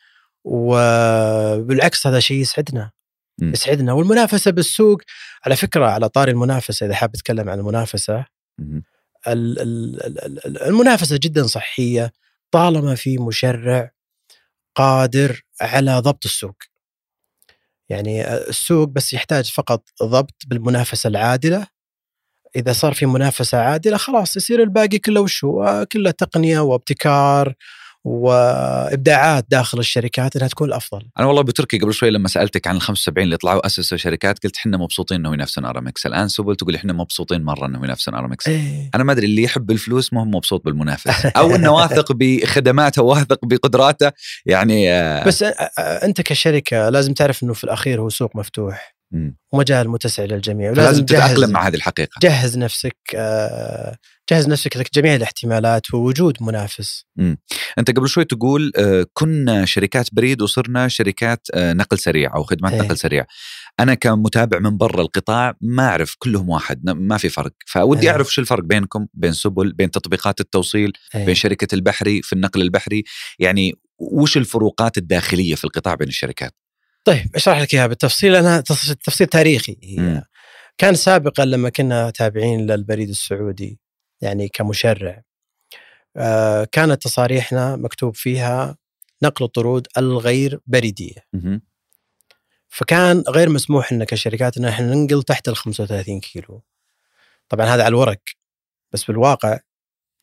وبالعكس 0.44 2.06
هذا 2.06 2.20
شيء 2.20 2.37
يسعدنا 2.37 2.90
يسعدنا. 3.42 3.92
والمنافسة 3.92 4.50
بالسوق 4.50 5.02
على 5.46 5.56
فكرة 5.56 5.87
على 5.87 6.08
طاري 6.08 6.30
المنافسة 6.32 6.87
إذا 6.87 6.94
حاب 6.94 7.14
اتكلم 7.14 7.48
عن 7.48 7.58
المنافسة 7.58 8.26
المنافسة 10.66 11.18
جدا 11.22 11.46
صحية 11.46 12.12
طالما 12.50 12.94
في 12.94 13.18
مشرع 13.18 13.90
قادر 14.74 15.42
على 15.61 15.98
ضبط 15.98 16.24
السوق. 16.24 16.56
يعني 17.88 18.35
السوق 18.35 18.88
بس 18.88 19.12
يحتاج 19.12 19.50
فقط 19.50 19.88
ضبط 20.02 20.42
بالمنافسة 20.46 21.08
العادلة. 21.08 21.66
إذا 22.56 22.72
صار 22.72 22.94
في 22.94 23.06
منافسة 23.06 23.58
عادلة 23.58 23.96
خلاص 23.96 24.37
يصير 24.37 24.62
الباقي 24.62 24.98
كله 24.98 25.20
وشو 25.20 25.85
كله 25.92 26.11
تقنية 26.11 26.61
وابتكار 26.61 27.54
وإبداعات 28.05 29.47
داخل 29.51 29.79
الشركات 29.79 30.37
إنها 30.37 30.49
تكون 30.49 30.69
الأفضل. 30.69 31.03
أنا 31.19 31.27
والله 31.27 31.43
أبو 31.42 31.58
تركي 31.58 31.79
قبل 31.79 31.95
شوي 31.95 32.11
لما 32.11 32.29
سألتك 32.29 32.67
عن 32.67 32.77
ال 32.77 32.81
75 32.81 33.25
اللي 33.25 33.37
طلعوا 33.37 33.67
اسسوا 33.67 33.99
شركات 33.99 34.45
قلت 34.45 34.57
إحنا 34.57 34.77
مبسوطين 34.77 35.19
انهم 35.19 35.35
ينافسون 35.35 35.65
ارامكس، 35.65 36.07
الآن 36.07 36.29
سبل 36.29 36.57
تقول 36.57 36.75
إحنا 36.75 36.93
مبسوطين 36.93 37.43
مرة 37.43 37.67
انهم 37.67 37.85
ينافسون 37.85 38.15
ارامكس. 38.15 38.49
إيه. 38.49 38.91
أنا 38.95 39.05
ما 39.05 39.12
أدري 39.12 39.27
اللي 39.27 39.43
يحب 39.43 39.71
الفلوس 39.71 40.12
ما 40.12 40.21
هو 40.21 40.25
مبسوط 40.25 40.65
بالمنافس 40.65 41.27
أو 41.37 41.55
إنه 41.55 41.71
واثق 41.71 42.12
بخدماته 42.12 43.03
واثق 43.03 43.38
بقدراته 43.45 44.12
يعني 44.47 44.93
آه 44.93 45.25
بس 45.25 45.45
أنت 45.79 46.21
كشركة 46.21 46.88
لازم 46.88 47.12
تعرف 47.12 47.43
إنه 47.43 47.53
في 47.53 47.65
الأخير 47.65 48.01
هو 48.01 48.09
سوق 48.09 48.37
مفتوح. 48.37 48.95
ومجال 49.53 49.91
متسع 49.91 50.25
للجميع 50.25 50.71
ولازم 50.71 51.07
تتأقلم 51.07 51.51
مع 51.51 51.67
هذه 51.67 51.75
الحقيقة 51.75 52.19
جهز 52.23 52.59
نفسك 52.59 52.97
آه، 53.15 53.97
جهز 54.33 54.49
نفسك 54.49 54.77
لك 54.77 54.95
جميع 54.95 55.14
الاحتمالات 55.14 55.95
ووجود 55.95 56.37
منافس 56.40 57.05
مم. 57.16 57.38
أنت 57.79 57.90
قبل 57.90 58.09
شوي 58.09 58.25
تقول 58.25 58.73
آه، 58.77 59.07
كنا 59.12 59.64
شركات 59.64 60.09
بريد 60.12 60.42
وصرنا 60.42 60.88
شركات 60.88 61.47
آه، 61.55 61.73
نقل 61.73 61.99
سريع 61.99 62.35
أو 62.35 62.42
خدمات 62.42 62.73
إيه. 62.73 62.83
نقل 62.83 62.99
سريع 62.99 63.27
أنا 63.81 63.95
كمتابع 63.95 64.59
من 64.59 64.77
برا 64.77 65.03
القطاع 65.03 65.55
ما 65.61 65.88
أعرف 65.88 66.14
كلهم 66.18 66.49
واحد 66.49 66.90
ما 66.90 67.16
في 67.16 67.29
فرق 67.29 67.53
فودي 67.66 68.07
إيه. 68.07 68.11
أعرف 68.11 68.33
شو 68.33 68.40
الفرق 68.40 68.64
بينكم 68.64 69.07
بين 69.14 69.33
سبل 69.33 69.73
بين 69.73 69.90
تطبيقات 69.90 70.40
التوصيل 70.40 70.92
إيه. 71.14 71.27
بين 71.27 71.35
شركة 71.35 71.75
البحري 71.75 72.23
في 72.23 72.33
النقل 72.33 72.62
البحري 72.62 73.05
يعني 73.38 73.73
وش 73.99 74.37
الفروقات 74.37 74.99
الداخلية 74.99 75.55
في 75.55 75.64
القطاع 75.64 75.95
بين 75.95 76.09
الشركات 76.09 76.55
طيب 77.05 77.27
أشرح 77.35 77.61
لك 77.61 77.75
إياها 77.75 77.87
بالتفصيل 77.87 78.37
أنا 78.37 78.61
تفصيل 79.05 79.27
تاريخي 79.27 79.77
هي. 79.83 80.23
كان 80.79 80.95
سابقا 80.95 81.45
لما 81.45 81.68
كنا 81.68 82.11
تابعين 82.11 82.66
للبريد 82.66 83.09
السعودي 83.09 83.83
يعني 84.22 84.48
كمشرع. 84.48 85.22
آه 86.16 86.64
كانت 86.72 87.02
تصاريحنا 87.02 87.76
مكتوب 87.76 88.16
فيها 88.16 88.76
نقل 89.22 89.44
الطرود 89.44 89.87
الغير 89.98 90.61
بريدية. 90.66 91.26
فكان 92.68 93.24
غير 93.28 93.48
مسموح 93.48 93.92
لنا 93.92 94.04
كشركات 94.04 94.56
ان 94.58 94.64
إحنا 94.64 94.94
ننقل 94.94 95.22
تحت 95.22 95.48
ال 95.48 95.56
35 95.56 96.20
كيلو. 96.20 96.62
طبعا 97.48 97.66
هذا 97.66 97.82
على 97.85 97.88
الورق 97.88 98.20
بس 98.92 99.04
بالواقع 99.04 99.58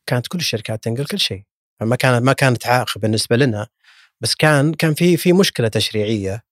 كانت 0.06 0.26
كل 0.28 0.38
الشركات 0.38 0.84
تنقل 0.84 1.06
كل 1.06 1.18
شيء. 1.18 1.42
فما 1.80 1.96
كانت 1.96 2.22
ما 2.24 2.32
كانت 2.32 2.66
عائق 2.66 2.98
بالنسبة 2.98 3.36
لنا 3.36 3.68
بس 4.20 4.34
كان 4.34 4.74
كان 4.74 4.94
في 4.94 5.16
في 5.16 5.32
مشكلة 5.32 5.68
تشريعية 5.68 6.44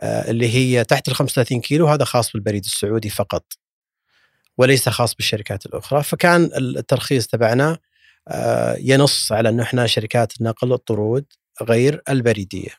آه، 0.00 0.30
اللي 0.30 0.54
هي 0.54 0.84
تحت 0.84 1.08
ال 1.08 1.14
35 1.14 1.60
كيلو 1.60 1.86
هذا 1.88 2.04
خاص 2.04 2.32
بالبريد 2.32 2.64
السعودي 2.64 3.10
فقط. 3.10 3.44
وليس 4.60 4.88
خاص 4.88 5.14
بالشركات 5.14 5.66
الأخرى 5.66 6.02
فكان 6.02 6.50
الترخيص 6.56 7.26
تبعنا 7.26 7.78
آه، 8.28 8.76
ينص 8.80 9.32
على 9.32 9.48
إنه 9.48 9.62
إحنا 9.62 9.86
شركات 9.86 10.32
نقل 10.40 10.72
الطرود 10.72 11.24
غير 11.62 12.02
البريدية. 12.08 12.70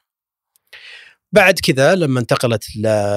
بعد 1.32 1.60
كذا 1.60 1.96
لما 1.96 2.20
انتقلت 2.20 2.64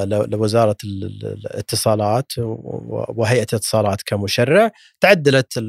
لوزارة 0.08 0.76
الاتصالات 0.84 2.32
وهيئة 2.36 3.46
الاتصالات 3.52 4.02
كمشرع 4.02 4.70
تعدلت 5.00 5.64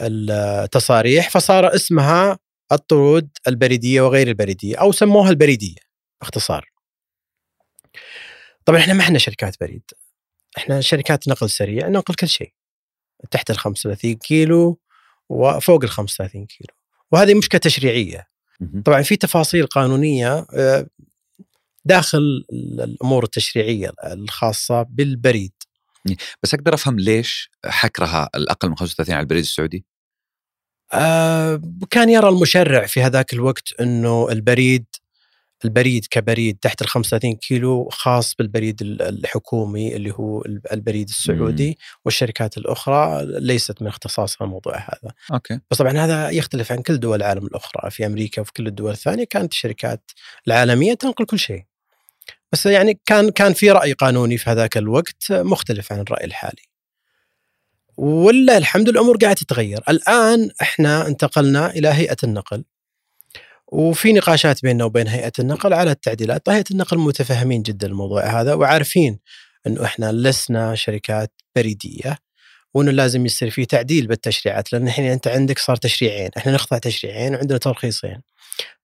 التصاريح 0.00 1.30
فصار 1.30 1.74
اسمها 1.74 2.38
الطرود 2.72 3.28
البريدية 3.48 4.00
وغير 4.00 4.28
البريدية 4.28 4.76
أو 4.76 4.92
سموها 4.92 5.30
البريدية. 5.30 5.80
باختصار 6.20 6.72
طبعا 8.64 8.78
إحنا 8.78 8.94
ما 8.94 9.00
إحنا 9.00 9.18
شركات 9.18 9.56
بريد 9.60 9.82
إحنا 10.58 10.80
شركات 10.80 11.28
نقل 11.28 11.50
سريع 11.50 11.88
ننقل 11.88 12.14
كل 12.14 12.28
شيء. 12.28 12.52
تحت 13.30 13.50
ال 13.50 13.58
35 13.58 14.14
كيلو 14.14 14.78
وفوق 15.28 15.82
ال 15.82 15.90
35 15.90 16.46
كيلو. 16.46 16.74
وهذه 17.12 17.34
مشكلة 17.34 17.58
تشريعية. 17.60 18.28
طبعا 18.84 19.02
في 19.02 19.16
تفاصيل 19.16 19.66
قانونية 19.66 20.46
آه، 20.54 20.86
داخل 21.84 22.44
الأمور 22.52 23.24
التشريعية 23.24 23.92
الخاصة 24.04 24.82
بالبريد. 24.82 25.52
بس 26.42 26.54
أقدر 26.54 26.74
أفهم 26.74 26.98
ليش 26.98 27.50
حكرها 27.66 28.30
الأقل 28.34 28.68
من 28.68 28.76
35 28.76 29.14
على 29.14 29.22
البريد 29.22 29.42
السعودي؟ 29.42 29.84
آه 30.92 31.62
كان 31.90 32.08
يرى 32.08 32.28
المشرع 32.28 32.86
في 32.86 33.02
هذاك 33.02 33.32
الوقت 33.32 33.80
إنه 33.80 34.28
البريد 34.30 34.84
البريد 35.64 36.06
كبريد 36.10 36.58
تحت 36.58 36.82
ال 36.82 36.88
35 36.88 37.34
كيلو 37.36 37.88
خاص 37.88 38.34
بالبريد 38.34 38.82
الحكومي 38.82 39.96
اللي 39.96 40.10
هو 40.10 40.44
البريد 40.72 41.08
السعودي 41.08 41.68
مم. 41.68 41.74
والشركات 42.04 42.58
الأخرى 42.58 43.24
ليست 43.26 43.82
من 43.82 43.88
اختصاصها 43.88 44.44
الموضوع 44.44 44.76
هذا. 44.76 45.12
okay. 45.32 45.60
بس 45.70 45.78
طبعا 45.78 45.92
هذا 45.92 46.30
يختلف 46.30 46.72
عن 46.72 46.82
كل 46.82 47.00
دول 47.00 47.16
العالم 47.16 47.46
الأخرى، 47.46 47.90
في 47.90 48.06
أمريكا 48.06 48.42
وفي 48.42 48.52
كل 48.52 48.66
الدول 48.66 48.92
الثانية 48.92 49.24
كانت 49.24 49.52
الشركات 49.52 50.10
العالمية 50.46 50.94
تنقل 50.94 51.24
كل 51.24 51.38
شيء. 51.38 51.64
بس 52.52 52.66
يعني 52.66 53.00
كان 53.06 53.30
كان 53.30 53.52
في 53.52 53.70
رأي 53.70 53.92
قانوني 53.92 54.38
في 54.38 54.50
هذاك 54.50 54.76
الوقت 54.76 55.32
مختلف 55.32 55.92
عن 55.92 56.00
الرأي 56.00 56.24
الحالي. 56.24 56.62
ولا 57.96 58.58
الحمد 58.58 58.88
الأمور 58.88 59.16
قاعدة 59.16 59.34
تتغير، 59.34 59.80
الآن 59.88 60.50
إحنا 60.62 61.06
انتقلنا 61.06 61.70
إلى 61.70 61.88
هيئة 61.88 62.16
النقل 62.24 62.64
وفي 63.72 64.12
نقاشات 64.12 64.62
بيننا 64.62 64.84
وبين 64.84 65.08
هيئة 65.08 65.32
النقل 65.38 65.72
على 65.72 65.90
التعديلات، 65.90 66.48
هيئة 66.48 66.64
النقل 66.70 66.98
متفهمين 66.98 67.62
جدا 67.62 67.86
الموضوع 67.86 68.40
هذا 68.40 68.54
وعارفين 68.54 69.18
إنه 69.66 69.84
إحنا 69.84 70.12
لسنا 70.12 70.74
شركات 70.74 71.32
بريدية 71.56 72.18
وإنه 72.74 72.90
لازم 72.90 73.26
يصير 73.26 73.50
في 73.50 73.64
تعديل 73.64 74.06
بالتشريعات 74.06 74.72
لأن 74.72 74.86
الحين 74.86 75.04
أنت 75.04 75.28
عندك 75.28 75.58
صار 75.58 75.76
تشريعين، 75.76 76.30
إحنا 76.36 76.52
نخضع 76.52 76.78
تشريعين 76.78 77.34
وعندنا 77.34 77.58
ترخيصين. 77.58 78.22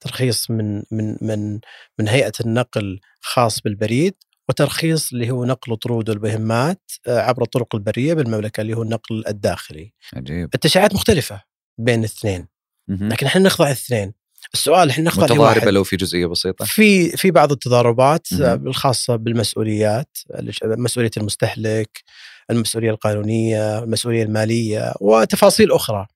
ترخيص 0.00 0.50
من 0.50 0.82
من 0.90 1.16
من 1.22 1.60
من 1.98 2.08
هيئة 2.08 2.32
النقل 2.40 3.00
خاص 3.20 3.60
بالبريد 3.60 4.14
وترخيص 4.48 5.12
اللي 5.12 5.30
هو 5.30 5.44
نقل 5.44 5.76
طرود 5.76 6.08
والبهمات 6.08 6.92
آه، 7.06 7.20
عبر 7.20 7.42
الطرق 7.42 7.74
البرية 7.74 8.14
بالمملكة 8.14 8.60
اللي 8.60 8.74
هو 8.74 8.82
النقل 8.82 9.24
الداخلي. 9.28 9.92
عجيب. 10.14 10.50
التشريعات 10.54 10.94
مختلفة 10.94 11.42
بين 11.78 11.98
الاثنين. 11.98 12.48
لكن 12.88 13.26
إحنا 13.26 13.42
نخضع 13.42 13.66
الاثنين 13.66 14.12
السؤال 14.54 14.90
إحنا 14.90 15.04
نخضع 15.04 15.24
متضاربة 15.24 15.70
لو 15.70 15.84
في 15.84 15.96
جزئية 15.96 16.26
بسيطة. 16.26 16.64
في 16.64 17.16
في 17.16 17.30
بعض 17.30 17.52
التضاربات 17.52 18.32
الخاصة 18.32 19.16
بالمسؤوليات 19.16 20.18
مسؤولية 20.64 21.10
المستهلك 21.16 22.04
المسؤولية 22.50 22.90
القانونية، 22.90 23.78
المسؤولية 23.78 24.22
المالية 24.22 24.94
وتفاصيل 25.00 25.72
أخرى. 25.72 26.06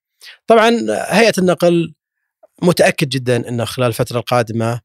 طبعا 0.46 0.70
هيئة 1.08 1.32
النقل 1.38 1.94
متأكد 2.62 3.08
جدا 3.08 3.48
إن 3.48 3.64
خلال 3.64 3.88
الفترة 3.88 4.18
القادمة 4.18 4.80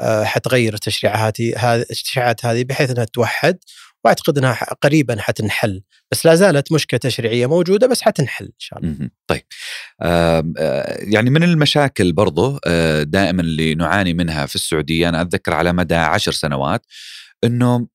آه، 0.00 0.24
حتغير 0.24 0.74
التشريعات 0.74 1.40
هذه 1.40 1.80
التشريعات 1.90 2.46
هذه 2.46 2.64
بحيث 2.64 2.90
إنها 2.90 3.04
توحد 3.04 3.58
وأعتقد 4.04 4.38
إنها 4.38 4.54
قريبا 4.82 5.20
حتنحل 5.20 5.82
بس 6.10 6.26
لا 6.26 6.34
زالت 6.34 6.72
مشكلة 6.72 6.98
تشريعية 6.98 7.46
موجودة 7.46 7.86
بس 7.86 8.02
حتنحل 8.02 8.44
إن 8.44 8.52
شاء 8.58 8.78
الله. 8.78 9.10
طيب. 9.26 9.42
آه، 10.02 10.44
يعني 10.98 11.30
من 11.30 11.42
المشاكل 11.42 12.12
برضو 12.12 12.58
آه، 12.66 13.02
دائما 13.02 13.42
اللي 13.42 13.74
نعاني 13.74 14.14
منها 14.14 14.46
في 14.46 14.54
السعودية 14.54 15.08
أنا 15.08 15.22
أتذكر 15.22 15.54
على 15.54 15.72
مدى 15.72 15.94
عشر 15.94 16.32
سنوات 16.32 16.86
إنه 17.44 17.88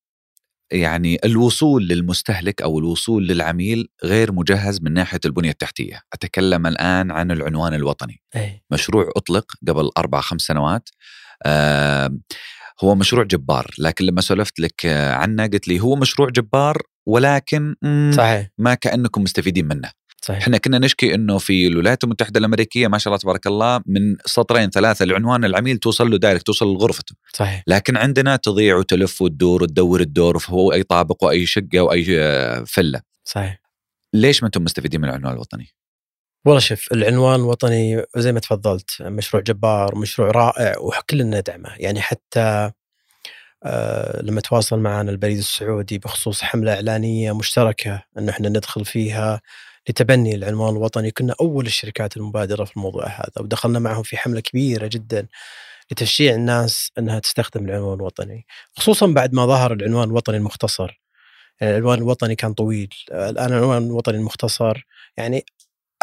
يعني 0.71 1.17
الوصول 1.25 1.87
للمستهلك 1.87 2.61
أو 2.61 2.79
الوصول 2.79 3.27
للعميل 3.27 3.87
غير 4.03 4.31
مجهز 4.31 4.81
من 4.81 4.93
ناحية 4.93 5.19
البنية 5.25 5.49
التحتية، 5.49 6.01
أتكلم 6.13 6.67
الآن 6.67 7.11
عن 7.11 7.31
العنوان 7.31 7.73
الوطني، 7.73 8.21
أي. 8.35 8.63
مشروع 8.71 9.11
أطلق 9.15 9.45
قبل 9.67 9.89
أربع 9.97 10.21
خمس 10.21 10.41
سنوات. 10.41 10.89
آم، 11.45 12.21
هو 12.83 12.95
مشروع 12.95 13.23
جبار، 13.23 13.71
لكن 13.79 14.05
لما 14.05 14.21
سولفت 14.21 14.59
لك 14.59 14.85
عنه 14.85 15.47
قلت 15.47 15.67
لي 15.67 15.79
هو 15.79 15.95
مشروع 15.95 16.29
جبار 16.29 16.81
ولكن 17.05 17.75
صحيح 18.15 18.49
ما 18.57 18.73
كأنكم 18.73 19.23
مستفيدين 19.23 19.67
منه. 19.67 19.91
صحيح 20.21 20.41
إحنا 20.41 20.57
كنا 20.57 20.79
نشكي 20.79 21.15
إنه 21.15 21.37
في 21.37 21.67
الولايات 21.67 22.03
المتحدة 22.03 22.39
الأمريكية 22.39 22.87
ما 22.87 22.97
شاء 22.97 23.13
الله 23.13 23.21
تبارك 23.21 23.47
الله 23.47 23.81
من 23.85 24.15
سطرين 24.25 24.69
ثلاثة 24.69 25.05
لعنوان 25.05 25.45
العميل 25.45 25.77
توصل 25.77 26.11
له 26.11 26.17
direct 26.17 26.45
توصل 26.45 26.73
لغرفته، 26.73 27.15
صحيح 27.33 27.63
لكن 27.67 27.97
عندنا 27.97 28.35
تضيع 28.35 28.75
وتلف 28.75 29.21
وتدور 29.21 29.63
وتدور 29.63 30.01
الدور 30.01 30.39
فهو 30.39 30.73
أي 30.73 30.83
طابق 30.83 31.23
وأي 31.23 31.45
شقة 31.45 31.79
وأي 31.79 32.05
آه، 32.21 32.63
فلة. 32.67 33.01
صحيح 33.23 33.61
ليش 34.13 34.43
ما 34.43 34.47
أنتم 34.47 34.63
مستفيدين 34.63 35.01
من 35.01 35.09
العنوان 35.09 35.33
الوطني؟ 35.33 35.67
والله 36.45 36.59
شوف 36.59 36.91
العنوان 36.91 37.39
الوطني 37.39 38.03
زي 38.17 38.31
ما 38.31 38.39
تفضلت 38.39 39.01
مشروع 39.01 39.43
جبار 39.43 39.95
مشروع 39.95 40.31
رائع 40.31 40.77
وكلنا 40.79 41.39
ندعمه 41.39 41.69
يعني 41.77 42.01
حتى 42.01 42.71
آه، 43.63 44.21
لما 44.21 44.41
تواصل 44.41 44.79
معنا 44.79 45.11
البريد 45.11 45.37
السعودي 45.37 45.97
بخصوص 45.97 46.41
حملة 46.41 46.73
إعلانية 46.73 47.37
مشتركة 47.37 48.03
أنه 48.17 48.31
إحنا 48.31 48.49
ندخل 48.49 48.85
فيها 48.85 49.41
لتبني 49.89 50.35
العنوان 50.35 50.75
الوطني. 50.75 51.11
كنا 51.11 51.35
أول 51.41 51.65
الشركات 51.65 52.17
المبادرة 52.17 52.65
في 52.65 52.77
الموضوع 52.77 53.07
هذا 53.07 53.31
ودخلنا 53.41 53.79
معهم 53.79 54.03
في 54.03 54.17
حملة 54.17 54.39
كبيرة 54.41 54.87
جدا 54.87 55.27
لتشجيع 55.91 56.35
الناس 56.35 56.91
أنها 56.99 57.19
تستخدم 57.19 57.65
العنوان 57.65 57.95
الوطني. 57.99 58.45
خصوصا 58.77 59.07
بعد 59.07 59.33
ما 59.33 59.45
ظهر 59.45 59.73
العنوان 59.73 60.07
الوطني 60.09 60.37
المختصر. 60.37 61.01
يعني 61.61 61.73
العنوان 61.77 61.97
الوطني 61.99 62.35
كان 62.35 62.53
طويل 62.53 62.89
آه، 63.11 63.29
الآن 63.29 63.53
العنوان 63.53 63.85
الوطني 63.85 64.17
المختصر 64.17 64.85
يعني 65.17 65.45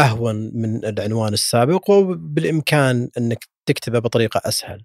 أهون 0.01 0.51
من 0.55 0.85
العنوان 0.85 1.33
السابق 1.33 1.91
وبالإمكان 1.91 3.11
أنك 3.19 3.49
تكتبه 3.67 3.99
بطريقة 3.99 4.41
أسهل. 4.45 4.83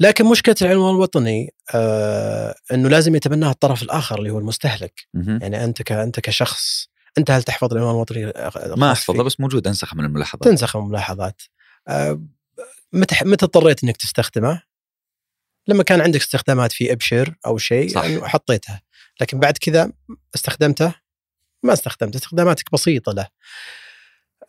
لكن 0.00 0.26
مشكلة 0.26 0.54
العنوان 0.62 0.94
الوطني 0.94 1.54
آه 1.74 2.54
إنه 2.72 2.88
لازم 2.88 3.14
يتبناه 3.14 3.50
الطرف 3.50 3.82
الآخر 3.82 4.18
اللي 4.18 4.30
هو 4.30 4.38
المستهلك،. 4.38 5.06
يعني 5.14 5.64
أنت 5.64 5.82
ك 5.82 5.92
أنت 5.92 6.20
كشخص 6.20 6.88
أنت 7.18 7.30
هل 7.30 7.42
تحفظ 7.42 7.72
العنوان 7.72 7.94
الوطني 7.94 8.24
ما 8.24 8.30
الخاص 8.66 8.82
احفظه؟ 8.82 9.22
بس 9.22 9.40
موجود 9.40 9.66
انسخ 9.66 9.94
من 9.94 10.04
الملاحظات. 10.04 10.44
تنسخ 10.44 10.76
الملاحظات. 10.76 11.42
آه 11.88 12.22
متى 12.92 13.24
متى 13.24 13.44
اضطريت 13.44 13.84
إنك 13.84 13.96
تستخدمه؟ 13.96 14.62
لما 15.68 15.82
كان 15.82 16.00
عندك 16.00 16.20
استخدامات 16.20 16.72
في 16.72 16.92
إبشر 16.92 17.34
أو 17.46 17.58
شيء 17.58 17.88
صح. 17.88 18.04
يعني 18.04 18.28
حطيتها، 18.28 18.82
لكن 19.20 19.40
بعد 19.40 19.58
كذا 19.58 19.92
استخدمته 20.34 20.94
ما 21.66 21.72
استخدمته، 21.72 22.16
استخداماتك 22.16 22.72
بسيطة 22.72 23.12
له. 23.12 23.26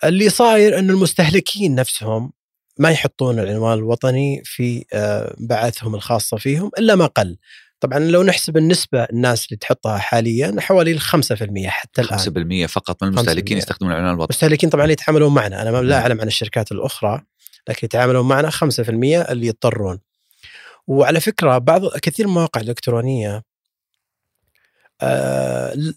اللي 0.03 0.30
صاير 0.30 0.80
إنه 0.80 0.93
المستهلكين 0.93 1.75
نفسهم 1.75 2.34
ما 2.80 2.91
يحطون 2.91 3.39
العنوان 3.39 3.77
الوطني 3.77 4.41
في 4.45 4.86
آه، 4.93 5.36
بعثهم 5.38 5.95
الخاصة 5.95 6.38
فيهم 6.38 6.71
إلا 6.80 6.95
ما 6.95 7.06
قل. 7.06 7.38
طبعا 7.80 7.99
لو 7.99 8.23
نحسب 8.23 8.58
النسبة 8.58 9.03
الناس 9.03 9.45
اللي 9.45 9.58
تحطها 9.58 9.97
حاليا 9.97 10.56
حوالي 10.60 10.91
ال 10.91 11.01
5% 11.01 11.67
حتى 11.67 12.01
الآن 12.01 12.65
5% 12.65 12.67
فقط 12.67 13.03
من 13.03 13.10
المستهلكين 13.10 13.58
5%. 13.58 13.62
يستخدمون 13.62 13.91
العنوان 13.91 14.13
الوطني. 14.13 14.25
المستهلكين 14.25 14.69
طبعا 14.69 14.84
اللي 14.84 14.93
يتعاملون 14.93 15.34
معنا 15.34 15.62
أنا 15.62 15.71
ما 15.71 15.77
لا 15.77 15.89
نعم. 15.95 16.01
أعلم 16.01 16.21
عن 16.21 16.27
الشركات 16.27 16.71
الأخرى 16.71 17.21
لكن 17.69 17.80
يتعاملون 17.84 18.27
معنا 18.27 18.49
5% 18.49 18.60
اللي 18.89 19.47
يضطرون 19.47 19.99
وعلى 20.88 21.19
فكرة 21.19 21.58
بعض 21.58 21.97
كثير 21.97 22.27
من 22.27 22.32
المواقع 22.32 22.62
الإلكترونية 22.62 23.36
آه 23.36 23.43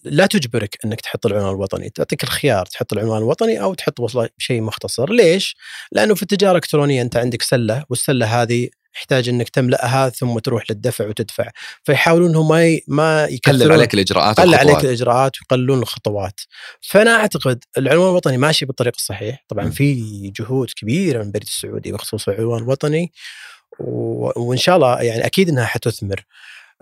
لا 0.04 0.26
تجبرك 0.26 0.78
إنك 0.84 1.00
تحط 1.00 1.26
العنوان 1.26 1.54
الوطني، 1.54 1.90
تعطيك 1.90 2.24
الخيار 2.24 2.66
تحط 2.66 2.92
العنوان 2.92 3.18
الوطني 3.18 3.62
أو 3.62 3.74
تحط 3.74 4.00
شيء 4.38 4.60
مختصر، 4.60 5.10
ليش؟ 5.12 5.56
لأنه 5.92 6.14
في 6.14 6.22
التجارة 6.22 6.50
الإلكترونية 6.50 7.02
أنت 7.02 7.16
عندك 7.16 7.42
سلة 7.42 7.84
والسلة 7.88 8.42
هذه 8.42 8.68
يحتاج 8.96 9.28
إنك 9.28 9.48
تملأها 9.48 10.08
ثم 10.08 10.38
تروح 10.38 10.64
للدفع 10.70 11.08
وتدفع، 11.08 11.50
فيحاولون 11.84 12.30
انهم 12.30 12.48
ما 12.48 12.78
ما 12.88 13.28
عليك 13.72 13.94
الإجراءات 13.94 14.40
قل. 14.40 14.54
عليك 14.54 14.84
الإجراءات 14.84 15.32
ويقللون 15.40 15.78
الخطوات 15.78 16.40
فأنا 16.80 17.10
أعتقد 17.10 17.64
العنوان 17.78 18.08
الوطني 18.08 18.38
ماشي 18.38 18.66
بالطريق 18.66 18.92
الصحيح 18.96 19.44
طبعا 19.48 19.64
م. 19.64 19.70
في 19.70 20.32
جهود 20.40 20.70
كبيرة 20.76 21.18
من 21.18 21.26
البريد 21.26 21.46
السعودي 21.48 21.92
بخصوص 21.92 22.28
العنوان 22.28 22.62
الوطني 22.62 23.12
و... 23.78 24.40
وإن 24.40 24.58
شاء 24.58 24.76
الله 24.76 25.02
يعني 25.02 25.26
أكيد 25.26 25.48
إنها 25.48 25.64
حتثمر 25.64 26.20
آه، 26.20 26.24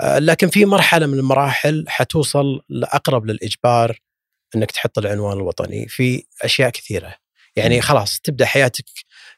لكن 0.02 0.48
في 0.48 0.64
مرحلة 0.64 1.06
من 1.06 1.18
المراحل 1.18 1.84
حتوصل 1.88 2.60
لأقرب 2.68 3.26
للإجبار 3.26 4.00
إنك 4.56 4.70
تحط 4.70 4.98
العنوان 4.98 5.36
الوطني 5.36 5.88
في 5.88 6.24
أشياء 6.42 6.70
كثيرة 6.70 7.14
يعني 7.56 7.78
م. 7.78 7.80
خلاص 7.80 8.20
تبدأ 8.20 8.44
حياتك 8.44 8.84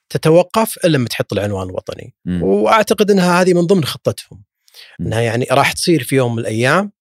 تتوقف 0.09 0.77
إلا 0.85 0.97
لما 0.97 1.09
تحط 1.09 1.33
العنوان 1.33 1.69
الوطني 1.69 2.15
مم. 2.25 2.43
وأعتقد 2.43 3.11
إنها 3.11 3.41
هذه 3.41 3.55
من 3.55 3.67
ضمن 3.67 3.85
خطتهم 3.85 4.45
م. 4.99 5.07
إنها 5.07 5.21
يعني 5.21 5.47
راح 5.51 5.73
تصير 5.73 6.03
في 6.05 6.17
يوم 6.17 6.33
من 6.33 6.39
الأيام 6.39 6.93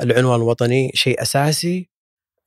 العنوان 0.00 0.36
الوطني 0.36 0.90
شيء 0.94 1.22
أساسي 1.22 1.90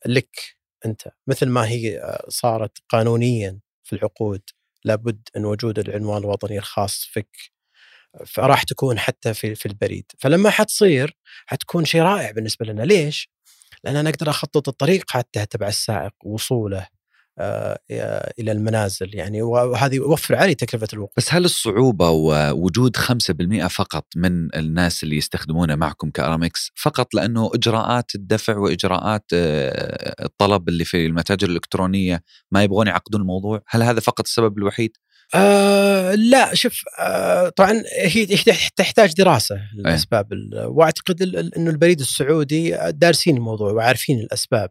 لك 0.05 0.55
أنت 0.85 1.11
مثل 1.27 1.49
ما 1.49 1.67
هي 1.67 1.99
آه، 1.99 2.25
صارت 2.29 2.77
قانونيا 2.89 3.59
في 3.83 3.95
العقود 3.95 4.41
لابد 4.85 5.29
أن 5.37 5.45
وجود 5.45 5.79
العنوان 5.79 6.17
الوطني 6.17 6.57
الخاص 6.57 7.03
فيك 7.11 7.54
فراح 8.25 8.63
تكون 8.63 8.99
حتى 8.99 9.33
في 9.33 9.55
في 9.55 9.65
البريد. 9.65 10.11
فلما 10.19 10.49
حتصير 10.49 11.17
حتكون 11.45 11.85
شيء 11.85 12.01
رائع 12.01 12.31
بالنسبة 12.31 12.65
لنا. 12.65 12.83
ليش؟ 12.83 13.29
لأن 13.83 13.95
أنا 13.95 14.09
أقدر 14.09 14.29
أخطط 14.29 14.67
الطريق 14.67 15.03
حتى 15.11 15.45
تبع 15.45 15.67
السائق 15.67 16.13
وصوله 16.23 16.87
آه، 17.39 17.79
إلى 18.39 18.51
المنازل 18.51 19.15
يعني. 19.15 19.41
وهذه 19.41 19.95
يوفر 19.95 20.35
علي 20.35 20.55
تكلفة 20.55 20.87
الوقوف 20.93 21.13
بس 21.17 21.33
هل 21.33 21.45
الصعوبة 21.45 22.09
ووجود 22.09 22.97
5% 22.97 23.67
فقط 23.67 24.05
من 24.15 24.55
الناس 24.55 25.03
اللي 25.03 25.17
يستخدمونه 25.17 25.75
معكم 25.75 26.09
كأرامكس 26.09 26.71
فقط 26.75 27.13
لأنه 27.13 27.51
إجراءات 27.53 28.15
الدفع 28.15 28.57
وإجراءات 28.57 29.25
آه، 29.33 30.25
الطلب 30.25 30.69
اللي 30.69 30.85
في 30.85 31.05
المتاجر 31.05 31.47
الإلكترونية 31.47 32.23
ما 32.51 32.63
يبغون 32.63 32.87
يعقدون 32.87 33.21
الموضوع؟ 33.21 33.61
هل 33.67 33.83
هذا 33.83 33.99
فقط 33.99 34.25
السبب 34.25 34.57
الوحيد؟ 34.57 34.97
آه 35.33 36.15
لا 36.15 36.55
شوف 36.55 36.81
آه 36.99 37.49
طبعا 37.49 37.83
هي 37.97 38.25
تحتاج 38.75 39.13
دراسة 39.13 39.59
للأسباب 39.75 40.33
ال- 40.33 40.65
وأعتقد 40.65 41.21
إنه 41.57 41.69
البريد 41.71 41.99
السعودي 41.99 42.77
دارسين 42.89 43.37
الموضوع 43.37 43.71
وعارفين 43.71 44.19
الأسباب 44.19 44.69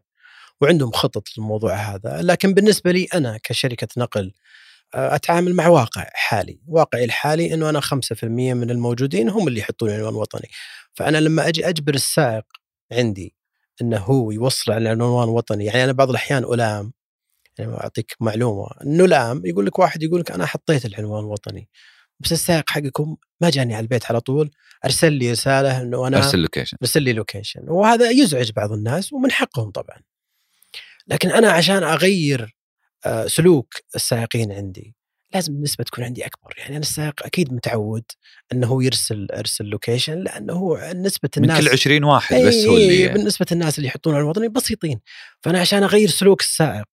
وعندهم 0.61 0.91
خطط 0.91 1.23
للموضوع 1.37 1.73
هذا 1.75 2.21
لكن 2.21 2.53
بالنسبة 2.53 2.91
لي 2.91 3.07
أنا 3.13 3.39
كشركة 3.43 3.87
نقل 3.97 4.31
آه 4.95 5.15
أتعامل 5.15 5.53
مع 5.53 5.67
واقع 5.67 6.05
حالي. 6.13 6.59
واقعي 6.67 7.03
الحالي 7.05 7.53
إنه 7.53 7.69
أنا 7.69 7.81
5% 7.81 8.23
من 8.23 8.71
الموجودين 8.71 9.29
هم 9.29 9.47
اللي 9.47 9.59
يحطون 9.59 9.89
عنوان 9.91 10.13
وطني 10.15 10.49
فأنا 10.93 11.17
لما 11.17 11.47
أجي 11.47 11.69
أجبر 11.69 11.93
السائق 11.93 12.43
عندي 12.91 13.35
إنه 13.81 13.97
هو 13.97 14.31
يوصل 14.31 14.71
على 14.71 14.89
عنوان 14.89 15.29
وطني 15.29 15.65
يعني 15.65 15.83
أنا 15.83 15.91
بعض 15.91 16.09
الأحيان 16.09 16.43
ألام 16.43 16.93
يعني 17.59 17.73
أعطيك 17.73 18.15
معلومة. 18.19 18.67
إنه 18.83 19.05
الام 19.05 19.41
يقول 19.45 19.65
لك 19.65 19.79
واحد 19.79 20.03
يقول 20.03 20.19
لك 20.19 20.31
أنا 20.31 20.45
حطيت 20.45 20.85
العنوان 20.85 21.23
الوطني 21.23 21.69
بس 22.19 22.31
السائق 22.31 22.69
حقكم 22.69 23.15
ما 23.41 23.49
جاني 23.49 23.75
على 23.75 23.83
البيت 23.83 24.05
على 24.05 24.19
طول 24.19 24.51
أرسل 24.85 25.13
لي 25.13 25.31
رسالة 25.31 25.81
إنه 25.81 26.07
أنا 26.07 26.17
أرسل 26.17 26.39
location 26.39 26.77
أرسل 26.81 27.03
لي 27.03 27.13
location 27.13 27.61
وهذا 27.67 28.09
يزعج 28.09 28.51
بعض 28.51 28.71
الناس 28.71 29.13
ومن 29.13 29.31
حقهم 29.31 29.71
طبعا. 29.71 30.01
لكن 31.07 31.31
أنا 31.31 31.51
عشان 31.51 31.83
أغير 31.83 32.55
آه، 33.05 33.27
سلوك 33.27 33.73
السائقين 33.95 34.51
عندي 34.51 34.95
لازم 35.33 35.53
النسبة 35.53 35.83
تكون 35.83 36.03
عندي 36.03 36.25
أكبر. 36.25 36.53
يعني 36.57 36.71
أنا 36.71 36.79
السائق 36.79 37.25
أكيد 37.25 37.53
متعود 37.53 38.03
أنه 38.51 38.83
يرسل 38.83 39.27
يرسل 39.37 39.65
location 39.65 40.19
لأنه 40.19 40.91
نسبة 40.93 41.29
من 41.37 41.43
الناس 41.43 41.59
كل 41.65 41.69
20 41.69 42.03
واحد 42.03 42.35
بس 42.35 42.55
هو 42.55 42.77
إيه، 42.77 43.05
اللي 43.05 43.07
بالنسبة 43.07 43.45
للناس 43.51 43.77
اللي 43.77 43.87
يحطون 43.87 44.13
على 44.13 44.23
الوطني 44.23 44.49
بسيطين. 44.49 44.99
فأنا 45.43 45.59
عشان 45.59 45.83
أغير 45.83 46.09
سلوك 46.09 46.41
السائق 46.41 46.85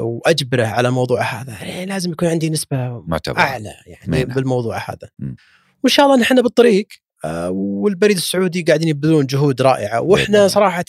وأجبره 0.00 0.66
على 0.66 0.88
الموضوع 0.88 1.22
هذا 1.22 1.64
يعني 1.64 1.86
لازم 1.86 2.12
يكون 2.12 2.28
عندي 2.28 2.50
نسبة 2.50 3.02
معتبر 3.06 3.38
أعلى 3.38 3.74
يعني 3.86 4.10
مينة. 4.10 4.34
بالموضوع 4.34 4.78
هذا 4.78 5.10
م. 5.18 5.34
وإن 5.84 5.90
شاء 5.90 6.06
الله 6.06 6.16
نحن 6.16 6.42
بالطريق 6.42 6.88
آه، 7.24 7.50
والبريد 7.50 8.16
السعودي 8.16 8.62
قاعدين 8.62 8.88
يبذلون 8.88 9.26
جهود 9.26 9.62
رائعة 9.62 10.00
وإحنا. 10.00 10.48
صراحة 10.48 10.84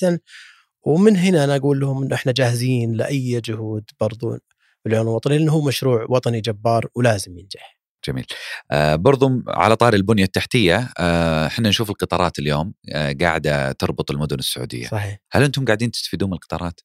ومن 0.83 1.17
هنا 1.17 1.43
أنا 1.43 1.55
أقول 1.55 1.79
لهم 1.79 2.03
إنه 2.03 2.15
إحنا 2.15 2.31
جاهزين 2.31 2.93
لأي 2.93 3.41
جهود 3.41 3.83
برضو 3.99 4.37
بالعلوم 4.85 5.07
الوطني 5.07 5.37
لأنه 5.37 5.51
هو 5.51 5.61
مشروع 5.61 6.05
وطني 6.09 6.41
جبار 6.41 6.87
ولازم 6.95 7.37
ينجح. 7.37 7.75
جميل 8.07 8.25
آه 8.71 8.95
برضو 8.95 9.43
على 9.47 9.75
طار 9.75 9.93
البنية 9.93 10.23
التحتية 10.23 10.89
آه، 10.99 11.47
إحنا 11.47 11.69
نشوف 11.69 11.89
القطارات 11.89 12.39
اليوم 12.39 12.73
آه 12.93 13.15
قاعدة 13.21 13.71
تربط 13.71 14.11
المدن 14.11 14.39
السعودية 14.39 14.87
صحيح. 14.87 15.17
هل 15.31 15.43
أنتم 15.43 15.65
قاعدين 15.65 15.91
تستفيدون 15.91 16.29
من 16.29 16.33
القطارات؟ 16.35 16.79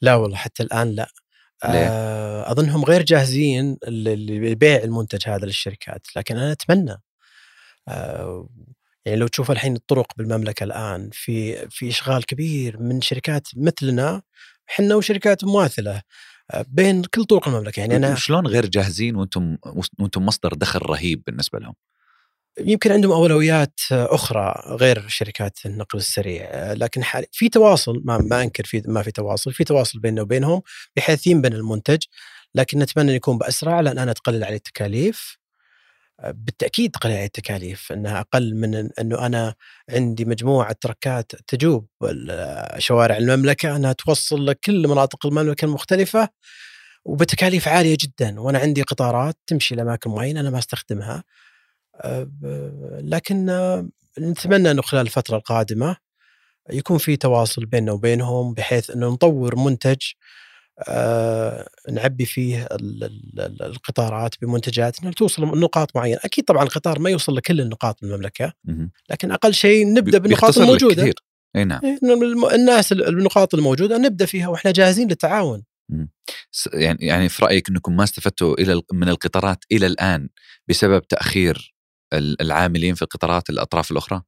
لا 0.00 0.14
والله 0.14 0.36
حتى 0.36 0.62
الآن 0.62 0.88
لا. 0.90 1.08
ليه؟ 1.64 1.88
آه 1.88 2.52
أظنهم 2.52 2.84
غير 2.84 3.02
جاهزين 3.02 3.78
لبيع 3.88 4.76
المنتج 4.76 5.28
هذا 5.28 5.46
للشركات، 5.46 6.06
لكن 6.16 6.36
أنا 6.36 6.52
أتمنى 6.52 7.02
آه 7.88 8.48
يعني 9.06 9.18
لو 9.18 9.26
تشوف 9.26 9.50
الحين 9.50 9.76
الطرق 9.76 10.06
بالمملكة 10.16 10.64
الآن 10.64 11.10
في 11.12 11.68
في 11.70 11.88
إشغال 11.88 12.26
كبير 12.26 12.82
من 12.82 13.00
شركات 13.00 13.48
مثلنا 13.56 14.22
إحنا 14.70 14.94
وشركات 14.94 15.44
مماثلة 15.44 16.02
آه، 16.50 16.64
بين 16.68 17.02
كل 17.02 17.24
طرق 17.24 17.48
المملكة 17.48 17.80
يعني 17.80 17.96
أنا 17.96 18.14
شلون 18.14 18.46
غير 18.46 18.66
جاهزين 18.66 19.16
وأنتم 19.16 19.56
وأنتم 19.98 20.26
مصدر 20.26 20.54
دخل 20.54 20.80
رهيب 20.82 21.22
بالنسبة 21.26 21.58
لهم؟ 21.58 21.74
يمكن 22.60 22.92
عندهم 22.92 23.12
أولويات 23.12 23.80
أخرى 23.92 24.62
غير 24.66 25.08
شركات 25.08 25.58
النقل 25.66 25.98
السريع 25.98 26.72
لكن 26.72 27.02
في 27.32 27.48
تواصل 27.48 28.02
ما 28.04 28.18
ما 28.18 28.42
أنكر 28.42 28.64
في 28.64 28.82
ما 28.86 29.02
في 29.02 29.10
تواصل 29.10 29.52
في 29.52 29.64
تواصل 29.64 29.98
بيننا 29.98 30.22
وبينهم 30.22 30.62
بحيث 30.96 31.26
ينبني 31.26 31.56
المنتج 31.56 31.98
لكن 32.54 32.78
نتمنى 32.78 33.10
أن 33.10 33.16
يكون 33.16 33.38
بأسرع 33.38 33.80
لأن 33.80 33.98
أنا 33.98 34.12
تقلل 34.12 34.44
علي 34.44 34.56
التكاليف. 34.56 35.38
بالتأكيد 36.24 36.90
تقلل 36.90 37.12
علي 37.12 37.24
التكاليف 37.24 37.92
إنها 37.92 38.20
أقل 38.20 38.54
من 38.54 38.74
إنه 39.00 39.26
أنا 39.26 39.54
عندي 39.90 40.24
مجموعة 40.24 40.76
تركات 40.80 41.32
تجوب 41.46 41.86
شوارع 42.78 43.16
المملكة 43.16 43.76
أنها 43.76 43.92
توصل 43.92 44.46
لكل 44.46 44.88
مناطق 44.88 45.26
المملكة 45.26 45.64
المختلفة 45.64 46.28
وبتكاليف 47.04 47.68
عالية 47.68 47.96
جدا 48.00 48.40
وأنا 48.40 48.58
عندي 48.58 48.82
قطارات 48.82 49.36
تمشي 49.46 49.74
لأماكن 49.74 50.10
معينة 50.10 50.40
أنا 50.40 50.50
ما 50.50 50.58
أستخدمها. 50.58 51.24
لكن 53.00 53.50
أه، 53.50 53.88
نتمنى 54.18 54.70
إنه 54.70 54.82
خلال 54.82 55.02
الفترة 55.06 55.36
القادمة 55.36 55.96
يكون 56.70 56.98
في 56.98 57.16
تواصل 57.16 57.66
بيننا 57.66 57.92
وبينهم 57.92 58.54
بحيث 58.54 58.90
إنه 58.90 59.08
نطور 59.08 59.56
منتج 59.56 59.96
آه 60.88 61.68
نعبي 61.90 62.24
فيه 62.26 62.62
ال- 62.64 63.04
ال- 63.04 63.40
ال- 63.40 63.62
القطارات 63.62 64.34
بمنتجات 64.42 65.00
انها 65.00 65.12
توصل 65.12 65.42
لنقاط 65.42 65.96
معينة، 65.96 66.18
أكيد 66.24 66.44
طبعا 66.44 66.62
القطار 66.62 66.98
ما 66.98 67.10
يوصل 67.10 67.36
لكل 67.36 67.60
النقاط 67.60 68.02
المملكة، 68.02 68.52
مهم. 68.64 68.90
لكن 69.10 69.32
أقل 69.32 69.54
شيء 69.54 69.92
نبدأ 69.92 70.18
بالنقاط 70.18 70.58
الموجودة 70.58 71.02
كثير. 71.02 71.14
أي 71.56 71.64
نعم 71.64 71.80
إيه، 71.84 71.98
الناس 72.54 72.92
ال- 72.92 73.08
النقاط 73.08 73.54
الموجودة 73.54 73.98
نبدأ 73.98 74.26
فيها 74.26 74.48
وإحنا 74.48 74.70
جاهزين 74.70 75.08
للتعاون. 75.08 75.64
يعني 76.72 77.06
يعني 77.06 77.28
في 77.28 77.44
رأيك 77.44 77.68
إنكم 77.68 77.96
ما 77.96 78.04
استفدتوا 78.04 78.54
إلى 78.60 78.72
ال- 78.72 78.82
من 78.92 79.08
القطارات 79.08 79.64
إلى 79.72 79.86
الآن 79.86 80.28
بسبب 80.68 81.06
تأخير 81.08 81.75
العاملين 82.12 82.94
في 82.94 83.02
القطارات 83.02 83.50
الأطراف 83.50 83.90
الأخرى؟ 83.90 84.22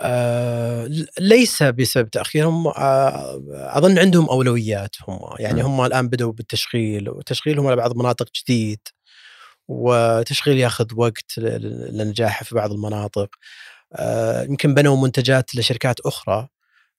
آه 0.00 0.90
ليس 1.20 1.62
بسبب 1.62 2.10
تاخيرهم 2.10 2.66
آه 2.66 3.42
أظن 3.52 3.98
عندهم 3.98 4.28
أولويات 4.28 4.96
هم 5.08 5.18
يعني. 5.38 5.62
هم 5.62 5.80
الآن 5.84 6.08
بدأوا 6.08 6.32
بالتشغيل 6.32 7.10
وتشغيلهم 7.10 7.66
على 7.66 7.76
بعض 7.76 7.90
المناطق 7.90 8.26
جديد 8.42 8.80
وتشغيل 9.68 10.58
ياخذ 10.58 10.86
وقت 10.96 11.38
لنجاحه 11.38 12.44
في 12.44 12.54
بعض 12.54 12.72
المناطق 12.72 13.28
آه 13.92 14.42
يمكن 14.42 14.74
بنوا 14.74 14.96
منتجات 14.96 15.56
لشركات 15.56 16.00
أخرى 16.00 16.48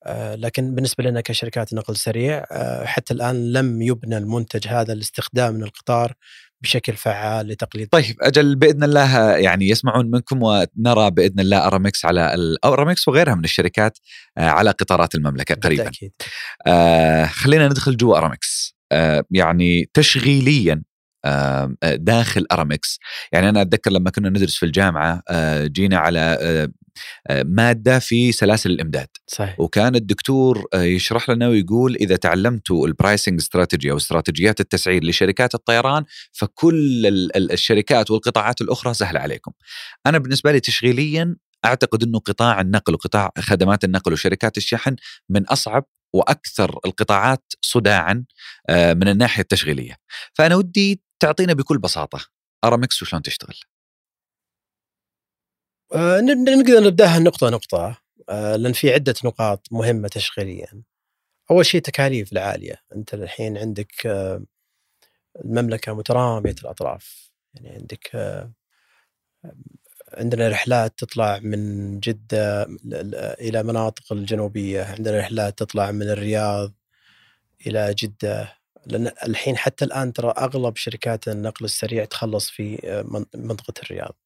آه 0.06 0.34
لكن 0.34 0.74
بالنسبة 0.74 1.04
لنا 1.04 1.20
كشركات 1.20 1.74
نقل 1.74 1.96
سريع 1.96 2.44
آه 2.52 2.84
حتى 2.84 3.14
الآن 3.14 3.52
لم 3.52 3.82
يبنى 3.82 4.16
المنتج 4.18 4.68
هذا 4.68 4.94
لاستخدام 4.94 5.62
القطار 5.62 6.14
بشكل 6.60 6.92
فعال 6.92 7.48
لتقليل 7.48 7.86
طيب 7.86 8.16
أجل 8.20 8.56
بإذن 8.56 8.84
الله 8.84 9.36
يعني 9.36 9.68
يسمعون 9.68 10.10
منكم 10.10 10.42
ونرى 10.42 11.10
بإذن 11.10 11.40
الله 11.40 11.66
ارامكس 11.66 12.04
على 12.04 12.56
ارامكس 12.64 13.08
وغيرها 13.08 13.34
من 13.34 13.44
الشركات 13.44 13.98
آه، 14.38 14.48
على 14.48 14.70
قطارات 14.70 15.14
المملكة 15.14 15.54
قريبا. 15.54 15.84
بالتأكيد 15.84 16.12
آه 16.66 17.26
خلينا 17.26 17.66
ندخل 17.66 17.96
جوا 17.96 18.18
ارامكس 18.18 18.76
آه 18.92 19.24
يعني 19.30 19.90
تشغيليا 19.94 20.82
داخل 21.82 22.46
أرامكس 22.52 22.98
يعني 23.32 23.48
أنا 23.48 23.62
أتذكر 23.62 23.90
لما 23.90 24.10
كنا 24.10 24.28
ندرس 24.28 24.56
في 24.56 24.66
الجامعة 24.66 25.22
آه 25.28 25.66
جينا 25.66 25.98
على 25.98 26.38
آه 26.40 26.68
آه، 27.28 27.42
مادة 27.42 27.98
في 27.98 28.32
سلاسل 28.32 28.70
الإمداد 28.70 29.08
صحيح 29.26 29.60
وكان 29.60 29.94
الدكتور 29.94 30.64
آه، 30.74 30.82
يشرح 30.82 31.30
لنا 31.30 31.48
ويقول 31.48 31.94
إذا 31.96 32.16
تعلمتوا 32.16 32.86
ال 32.86 32.92
pricing 32.92 33.38
strategy 33.40 33.90
أو 33.90 33.96
استراتيجيات 33.96 34.60
التسعير 34.60 35.04
لشركات 35.04 35.54
الطيران 35.54 36.04
فكل 36.32 37.06
ال- 37.06 37.36
ال- 37.36 37.52
الشركات 37.52 38.10
والقطاعات 38.10 38.60
الأخرى 38.60 38.94
سهلة 38.94 39.20
عليكم. 39.20 39.52
أنا 40.06 40.18
بالنسبة 40.18 40.52
لي 40.52 40.60
تشغيليا 40.60 41.36
أعتقد 41.64 42.02
إنه 42.02 42.18
قطاع 42.18 42.60
النقل 42.60 42.94
وقطاع 42.94 43.30
خدمات 43.38 43.84
النقل 43.84 44.12
وشركات 44.12 44.56
الشحن 44.56 44.96
من 45.28 45.46
أصعب 45.46 45.84
وأكثر 46.12 46.78
القطاعات 46.86 47.52
صداعا 47.62 48.24
آه، 48.68 48.92
من 48.94 49.08
الناحية 49.08 49.42
التشغيلية. 49.42 49.94
فأنا 50.34 50.56
ودي 50.56 51.02
تعطينا 51.20 51.52
بكل 51.52 51.78
بساطة. 51.78 52.20
أرامكس 52.64 53.02
وشلون 53.02 53.22
تشتغل. 53.22 53.56
آه، 55.94 56.20
نقدر 56.20 56.80
نبدأها 56.84 57.18
نقطة 57.18 57.50
نقطة 57.50 57.98
آه، 58.28 58.56
لأن 58.56 58.72
في 58.72 58.94
عدة 58.94 59.14
نقاط 59.24 59.68
مهمة 59.72 60.08
تشغيليا. 60.08 60.82
أول 61.50 61.66
شيء 61.66 61.78
التكاليف 61.78 62.32
العالية، 62.32 62.76
أنت 62.96 63.14
الحين 63.14 63.58
عندك 63.58 64.06
آه، 64.06 64.44
المملكة 65.44 65.94
مترامية 65.94 66.54
الأطراف، 66.62 67.32
يعني 67.54 67.68
عندك 67.70 68.10
آه، 68.14 68.52
عندنا 70.14 70.48
رحلات 70.48 70.98
تطلع 70.98 71.38
من 71.38 72.00
جدة 72.00 72.66
إلى 73.40 73.62
مناطق 73.62 74.12
الجنوبية، 74.12 74.84
عندنا 74.84 75.18
رحلات 75.18 75.58
تطلع 75.58 75.90
من 75.90 76.10
الرياض 76.10 76.74
إلى 77.66 77.94
جدة، 77.98 78.57
لأن 78.88 79.12
الحين 79.26 79.56
حتى 79.56 79.84
الآن 79.84 80.12
ترى 80.12 80.30
أغلب 80.38 80.76
شركات 80.76 81.28
النقل 81.28 81.64
السريع 81.64 82.04
تخلص 82.04 82.50
في 82.50 82.80
آه، 82.84 83.02
من- 83.02 83.24
منطقة 83.34 83.74
الرياض. 83.82 84.16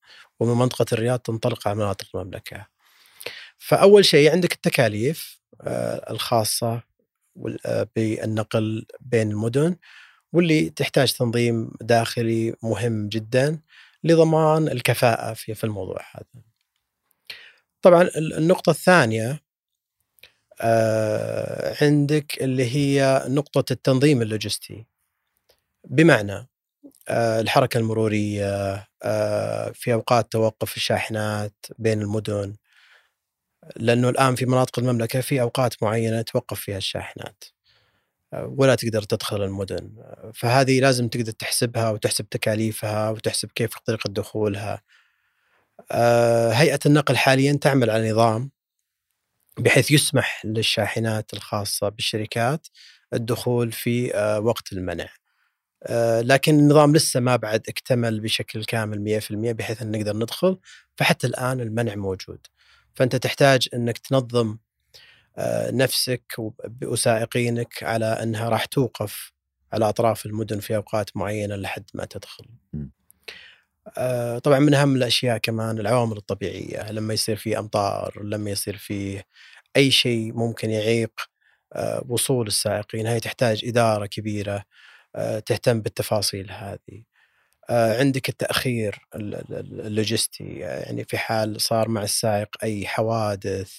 ومن 0.41 0.55
منطقة 0.59 0.87
الرياض 0.93 1.19
تنطلق 1.19 1.69
على 1.69 1.77
مناطق 1.77 2.07
المملكة 2.17 2.67
فأول 3.59 4.05
شيء 4.05 4.33
عندك 4.33 4.53
التكاليف 4.53 5.41
آه، 5.61 6.11
الخاصة 6.13 6.83
وال- 7.35 7.67
آه، 7.67 7.89
بالنقل 7.97 8.87
بين 9.01 9.31
المدن 9.31 9.77
واللي 10.33 10.71
تحتاج 10.71 11.13
تنظيم 11.13 11.71
داخلي 11.81 12.55
مهم 12.63 13.09
جدا 13.09 13.61
لضمان 14.05 14.69
الكفاءة 14.69 15.33
في 15.35 15.65
الموضوع 15.65 16.01
هذا. 16.13 16.43
طبعا 17.83 18.03
ال- 18.03 18.35
النقطة 18.39 18.71
الثانية 18.71 19.31
آه، 19.31 19.41
عندك 21.83 22.43
اللي 22.43 22.65
هي 22.77 23.25
نقطة 23.29 23.73
التنظيم 23.73 24.23
اللوجستي. 24.23 24.87
بمعنى 25.85 26.49
آه، 27.09 27.41
الحركة 27.41 27.79
المرورية 27.79 28.87
آه، 29.03 29.71
في 29.75 29.93
أوقات 29.93 30.33
توقف 30.33 30.77
الشاحنات 30.77 31.55
بين 31.79 32.03
المدن. 32.03 32.57
لأنه 33.77 34.09
الآن 34.09 34.35
في 34.35 34.47
مناطق 34.47 34.79
المملكة 34.79 35.21
في 35.21 35.41
أوقات 35.41 35.83
معينة 35.83 36.23
توقف 36.23 36.61
فيها 36.61 36.79
الشاحنات 36.79 37.45
آه، 38.33 38.55
ولا 38.59 38.75
تقدر 38.75 39.03
تدخل 39.03 39.43
المدن. 39.43 39.95
آه، 39.99 40.33
فهذه 40.35 40.81
لازم 40.81 41.09
تقدر 41.09 41.33
تحسبها 41.33 41.91
وتحسب 41.91 42.29
تكاليفها 42.29 43.11
وتحسب 43.11 43.51
كيف 43.55 43.79
طريقة 43.87 44.09
دخولها. 44.11 44.83
آه، 45.93 46.51
هيئة 46.53 46.81
النقل 46.87 47.17
حاليا 47.17 47.53
تعمل 47.53 47.91
على 47.91 48.11
نظام 48.13 48.51
بحيث 49.59 49.91
يسمح 49.91 50.45
للشاحنات 50.45 51.35
الخاصة 51.35 51.89
بالشركات 51.89 52.67
الدخول 53.15 53.73
في 53.73 54.15
آه، 54.15 54.41
وقت 54.41 54.73
المنع. 54.73 55.09
آه، 55.83 56.21
لكن 56.21 56.59
النظام 56.59 56.97
لسه 56.97 57.21
ما 57.21 57.37
بعد 57.37 57.63
اكتمل 57.69 58.21
بشكل 58.21 58.65
كامل 58.65 59.01
100% 59.01 59.53
بحيث 59.53 59.83
إن 59.83 59.91
نقدر 59.91 60.17
ندخل 60.17 60.59
فحتى 60.97 61.27
الآن 61.27 61.61
المنع 61.61 61.95
موجود. 61.95 62.47
فأنت 62.95 63.17
تحتاج 63.17 63.69
إنك 63.75 63.99
تنظم 63.99 64.59
آه، 65.39 65.71
نفسك 65.71 66.35
وسائقينك 66.85 67.83
على 67.83 68.07
إنها 68.07 68.49
راح 68.49 68.65
توقف 68.65 69.33
على 69.73 69.89
أطراف 69.89 70.27
المدن 70.27 70.61
في 70.61 70.77
أوقات 70.77 71.17
معينة 71.17 71.57
لحد 71.57 71.85
ما 71.95 72.05
تدخل. 72.05 72.45
آه، 73.99 74.39
طبعا 74.39 74.59
من 74.59 74.75
أهم 74.75 74.97
الأشياء 74.97 75.39
كمان 75.39 75.79
العوامل 75.79 76.17
الطبيعية 76.17 76.93
لما 76.93 77.15
يصير 77.15 77.37
في 77.37 77.59
أمطار 77.59 78.23
لما 78.25 78.51
يصير 78.51 78.77
في 78.77 79.23
أي 79.77 79.91
شيء 79.91 80.33
ممكن 80.35 80.71
يعيق 80.71 81.13
آه، 81.73 82.05
وصول 82.09 82.47
السائقين 82.47 83.07
هي 83.07 83.21
تحتاج 83.21 83.65
إدارة 83.65 84.07
كبيرة 84.07 84.65
آه، 85.17 85.39
تهتم 85.39 85.81
بالتفاصيل 85.81 86.51
هذه. 86.53 87.05
عندك 87.71 88.29
التأخير 88.29 88.99
ال- 89.15 89.35
ال- 89.35 89.81
اللوجستي 89.87 90.45
يعني 90.59 91.05
في 91.05 91.19
حال 91.19 91.61
صار 91.61 91.89
مع 91.89 92.03
السائق 92.03 92.49
أي 92.65 92.87
حوادث 92.87 93.73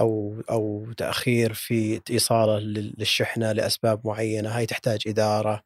أو 0.00 0.42
أو 0.50 0.92
تأخير 0.96 1.54
في 1.54 2.00
إيصاله 2.10 2.58
لل- 2.58 2.94
للشحنة 2.98 3.52
لأسباب 3.52 4.06
معينة 4.06 4.50
هاي 4.58 4.66
تحتاج 4.66 5.02
إدارة 5.08 5.62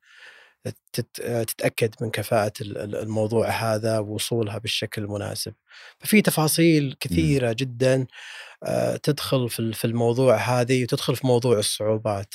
تتأكد 0.92 1.94
من 2.00 2.10
كفاءة 2.10 2.52
ال- 2.60 2.78
ال- 2.78 2.96
الموضوع 2.96 3.48
هذا 3.48 3.98
ووصولها 3.98 4.58
بالشكل 4.58 5.02
المناسب. 5.02 5.52
ففي 5.98 6.22
تفاصيل 6.22 6.96
كثيرة 7.00 7.52
جدا 7.58 8.06
آه، 8.64 8.96
تدخل 8.96 9.48
في 9.50 9.60
ال- 9.60 9.74
في 9.74 9.84
الموضوع 9.84 10.36
هذه 10.36 10.82
وتدخل 10.82 11.16
في 11.16 11.26
موضوع 11.26 11.58
الصعوبات. 11.58 12.34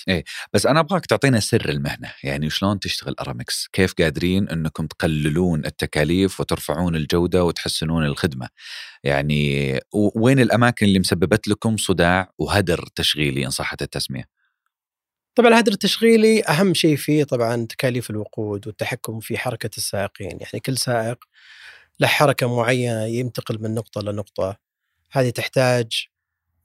بس 0.54 0.66
أنا 0.66 0.80
أبغاك 0.80 1.06
تعطينا 1.06 1.40
سر 1.40 1.70
المهنة. 1.70 2.14
يعني 2.24 2.50
شلون 2.50 2.80
تشتغل 2.80 3.16
أرامكس؟ 3.20 3.68
كيف 3.74 3.94
قادرين 3.94 4.50
إنكم 4.50 4.88
تقللون 4.88 5.66
التكاليف 5.66 6.40
وترفعون 6.40 6.96
الجودة 6.96 7.44
وتحسنون 7.44 8.06
الخدمة؟ 8.06 8.48
يعني 9.04 9.80
وين 9.94 10.40
الأماكن 10.40 10.86
اللي 10.86 11.00
مسببت 11.00 11.48
لكم 11.48 11.78
صداع 11.78 12.32
وهدر 12.38 12.88
تشغيلي 12.96 13.46
إن 13.46 13.50
صحت 13.50 13.82
التسمية؟ 13.82 14.41
طبعا 15.36 15.50
الهدر 15.50 15.72
التشغيلي 15.72 16.44
أهم 16.44 16.74
شيء 16.74 16.96
فيه 16.96 17.24
طبعا 17.24 17.66
تكاليف 17.66 18.10
الوقود 18.10 18.68
والتحكم 18.68 19.20
في 19.20 19.38
حركة 19.38 19.70
السائقين، 19.78 20.38
يعني 20.42 20.60
كل 20.66 20.78
سائق 20.78 21.18
له 22.00 22.08
حركة 22.08 22.56
معينة 22.58 23.06
ينتقل 23.06 23.62
من 23.64 23.74
نقطة 23.76 24.02
لنقطة. 24.02 24.58
هذه 25.12 25.30
تحتاج 25.30 26.08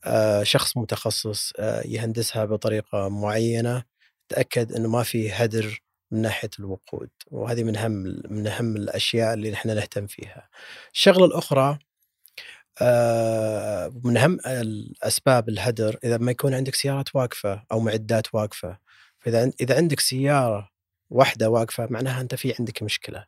آه، 0.04 0.42
شخص 0.42 0.76
متخصص 0.76 1.52
آه، 1.58 1.82
يهندسها 1.86 2.44
بطريقة 2.44 3.08
معينة 3.08 3.84
تأكد 4.28 4.72
إنه 4.72 4.88
ما 4.88 5.02
في 5.02 5.32
هدر 5.32 5.82
من 6.12 6.22
ناحية 6.22 6.50
الوقود. 6.60 7.10
وهذه 7.30 7.64
من 7.64 7.76
أهم 7.76 7.92
من 8.30 8.46
أهم 8.46 8.76
الأشياء 8.76 9.34
اللي 9.34 9.50
نحن 9.50 9.68
نهتم 9.68 10.06
فيها. 10.06 10.48
الشغلة 10.94 11.24
الأخرى 11.26 11.78
من 14.04 14.16
أهم 14.16 14.38
الأسباب 14.46 15.48
الهدر 15.48 15.98
إذا 16.04 16.18
ما 16.18 16.30
يكون 16.30 16.54
عندك 16.54 16.74
سيارات 16.74 17.16
واقفة 17.16 17.62
أو 17.72 17.80
معدات 17.80 18.34
واقفة 18.34 18.78
فإذا 19.18 19.52
إذا 19.60 19.76
عندك 19.76 20.00
سيارة 20.00 20.70
واحدة 21.10 21.50
واقفة 21.50 21.86
معناها 21.90 22.20
أنت 22.20 22.34
في 22.34 22.54
عندك 22.58 22.82
مشكلة 22.82 23.24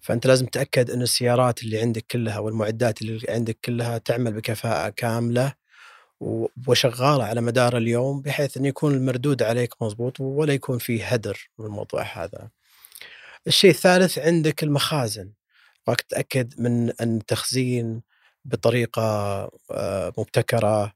فأنت 0.00 0.26
لازم 0.26 0.46
تتاكد 0.46 0.90
إن 0.90 1.02
السيارات 1.02 1.62
اللي 1.62 1.80
عندك 1.80 2.04
كلها 2.10 2.38
والمعدات 2.38 3.02
اللي 3.02 3.26
عندك 3.28 3.58
كلها 3.64 3.98
تعمل 3.98 4.32
بكفاءة 4.32 4.88
كاملة 4.88 5.52
وشغالة 6.66 7.24
على 7.24 7.40
مدار 7.40 7.76
اليوم 7.76 8.22
بحيث 8.22 8.56
انه 8.56 8.68
يكون 8.68 8.94
المردود 8.94 9.42
عليك 9.42 9.82
مضبوط 9.82 10.20
ولا 10.20 10.52
يكون 10.52 10.78
فيه 10.78 11.06
هدر 11.06 11.50
من 11.58 11.66
الموضوع 11.66 12.02
هذا. 12.02 12.48
الشيء 13.46 13.70
الثالث 13.70 14.18
عندك 14.18 14.62
المخازن. 14.62 15.32
ابغاك 15.82 16.00
تتاكد 16.00 16.60
من 16.60 16.90
أن 16.90 17.16
التخزين 17.16 18.02
بطريقة 18.46 19.02
آه، 19.72 20.12
مبتكرة 20.18 20.92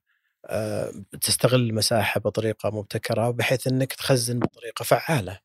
آه، 0.47 0.93
تستغل 1.21 1.61
المساحة 1.71 2.21
بطريقة 2.21 2.71
مبتكرة 2.71 3.31
بحيث 3.31 3.67
إنك 3.67 3.93
تخزن 3.93 4.39
بطريقة 4.39 4.83
فعالة. 4.83 5.39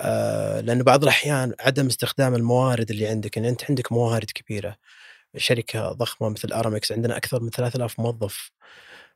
آه، 0.00 0.60
لأنه 0.60 0.84
بعض 0.84 1.02
الأحيان 1.02 1.54
عدم 1.60 1.86
استخدام 1.86 2.34
الموارد 2.34 2.90
اللي 2.90 3.06
عندك 3.08 3.36
يعني 3.36 3.48
أنت 3.48 3.62
عندك 3.70 3.92
موارد 3.92 4.30
كبيرة. 4.34 4.76
شركة 5.36 5.92
ضخمة 5.92 6.28
مثل 6.30 6.52
ارامكس 6.52 6.92
عندنا 6.92 7.16
أكثر 7.16 7.40
من 7.42 7.50
3000 7.50 8.00
موظف. 8.00 8.50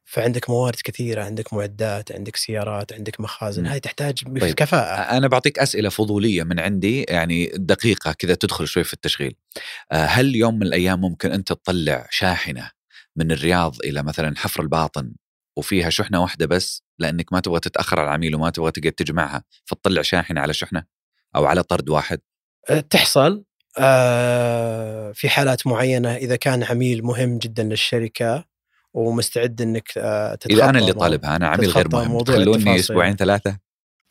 فعندك 0.09 0.51
موارد 0.51 0.77
كثيرة، 0.85 1.25
عندك 1.25 1.53
معدات، 1.53 2.13
عندك 2.13 2.37
سيارات، 2.37 2.93
عندك 2.93 3.21
مخازن،. 3.21 3.67
هاي 3.67 3.81
تحتاج 3.81 4.25
طيب. 4.41 4.55
كفاءة. 4.55 5.17
أنا 5.17 5.29
بعطيك 5.29 5.59
أسئلة 5.59 5.89
فضولية 5.89 6.43
من 6.43 6.61
عندي 6.61 7.03
يعني 7.03 7.51
دقيقة 7.55 8.13
كذا 8.13 8.35
تدخل 8.35 8.69
شوي 8.69 8.85
في 8.85 8.93
التشغيل 8.93 9.37
هل 9.93 10.37
يوم 10.37 10.55
من 10.55 10.63
الأيام 10.63 11.01
ممكن 11.01 11.33
أنت 11.33 11.49
تطلع 11.49 12.07
شاحنة 12.11 12.71
من 13.17 13.33
الرياض 13.33 13.77
إلى 13.85 14.03
مثلا 14.03 14.37
حفر 14.37 14.63
الباطن 14.63 15.13
وفيها 15.57 15.91
شحنة 15.91 16.23
واحدة 16.23 16.47
بس 16.47 16.83
لأنك 16.99 17.33
ما 17.33 17.41
تبغى 17.41 17.61
تتأخر 17.61 18.01
على 18.01 18.09
العميل 18.09 18.35
وما 18.35 18.51
تبغى 18.51 18.71
تقعد 18.71 18.93
تجمعها 18.93 19.45
فتطلع 19.65 20.03
شاحنة 20.03 20.41
على 20.41 20.53
شحنة 20.53 20.85
أو 21.37 21.45
على 21.45 21.63
طرد 21.63 21.89
واحد 21.89 22.21
تحصل 22.91 23.45
في 25.15 25.29
حالات 25.29 25.67
معينة 25.67 26.17
إذا 26.17 26.37
كان 26.37 26.63
عميل 26.63 27.03
مهم 27.03 27.39
جدا 27.39 27.63
للشركة 27.63 28.56
ومستعد 28.97 29.63
إنك 29.63 29.89
آه، 29.99 30.35
تتخطى 30.35 30.55
اذا 30.55 30.69
أنا 30.71 30.79
اللي 30.79 30.93
طالبها 30.93 31.37
أنا 31.37 31.49
عميل 31.49 31.71
غير 31.71 31.89
مهم 31.93 32.19
التفاصيل. 32.21 32.69
أسبوعين 32.81 33.17
ثلاثة 33.17 33.59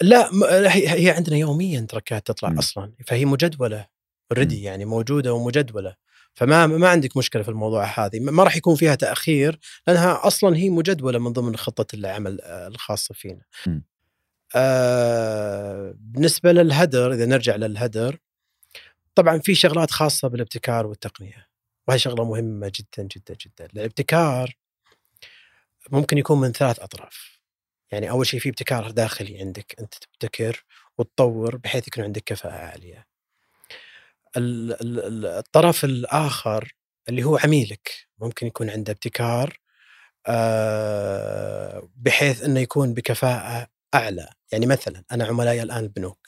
لا 0.02 0.30
م- 0.32 0.44
هي 0.68 1.10
عندنا 1.10 1.38
يوميا 1.38 1.82
تركات 1.90 2.28
تطلع 2.28 2.50
مم. 2.50 2.58
أصلا 2.58 2.94
فهي 3.08 3.26
مجدولة. 3.26 3.88
اوريدي 4.32 4.64
يعني 4.64 4.86
موجودة 4.86 5.34
ومجدولة 5.34 5.96
فما 6.34 6.68
ما 6.68 6.90
عندك 6.90 7.18
مشكلة 7.18 7.44
في 7.44 7.50
الموضوع 7.50 7.84
هذه 7.86 8.20
ما 8.20 8.44
راح 8.44 8.56
يكون 8.56 8.76
فيها 8.76 8.96
تأخير 8.96 9.60
لأنها 9.88 10.28
أصلا 10.28 10.56
هي 10.58 10.70
مجدولة 10.70 11.20
من 11.20 11.34
ضمن 11.34 11.56
خطة 11.58 11.96
العمل 11.96 12.42
آه، 12.42 12.68
الخاصة 12.68 13.14
فينا. 13.16 13.42
آه 14.56 15.96
بالنسبة 16.00 16.52
للهدر 16.52 17.14
إذا 17.14 17.26
نرجع 17.26 17.56
للهدر 17.56 18.18
طبعا 19.16 19.40
في 19.40 19.56
شغلات 19.56 19.92
خاصة 19.92 20.28
بالابتكار 20.28 20.88
والتقنية 20.88 21.48
وهي 21.88 22.00
شغلة 22.00 22.26
مهمة 22.26 22.72
جدا 22.76 23.08
جدا 23.16 23.36
جدا 23.46 23.66
الابتكار 23.74 24.56
ممكن 25.92 26.18
يكون 26.18 26.42
من 26.42 26.52
ثلاث 26.52 26.80
أطراف. 26.80 27.40
يعني 27.92 28.10
أول 28.10 28.28
شيء 28.28 28.40
في 28.40 28.50
ابتكار 28.50 28.92
داخلي 28.92 29.40
عندك 29.40 29.76
أنت 29.80 29.94
تبتكر 29.94 30.66
وتطور 30.98 31.58
بحيث 31.58 31.88
يكون 31.88 32.04
عندك 32.04 32.24
كفاءة 32.24 32.54
عالية. 32.54 33.06
ال- 34.38 34.74
ال- 34.82 35.00
ال- 35.06 35.26
الطرف 35.26 35.86
الآخر 35.86 36.74
اللي 37.10 37.24
هو 37.24 37.38
عميلك 37.38 38.08
ممكن 38.20 38.48
يكون 38.48 38.70
عنده 38.70 38.92
ابتكار 38.92 39.60
آه، 40.28 41.90
بحيث 41.96 42.44
إنه 42.44 42.60
يكون 42.60 42.94
بكفاءة 42.94 43.68
أعلى. 43.96 44.30
يعني 44.52 44.66
مثلا 44.66 45.04
أنا 45.12 45.26
عملائي 45.26 45.64
الآن 45.64 45.84
البنوك. 45.84 46.28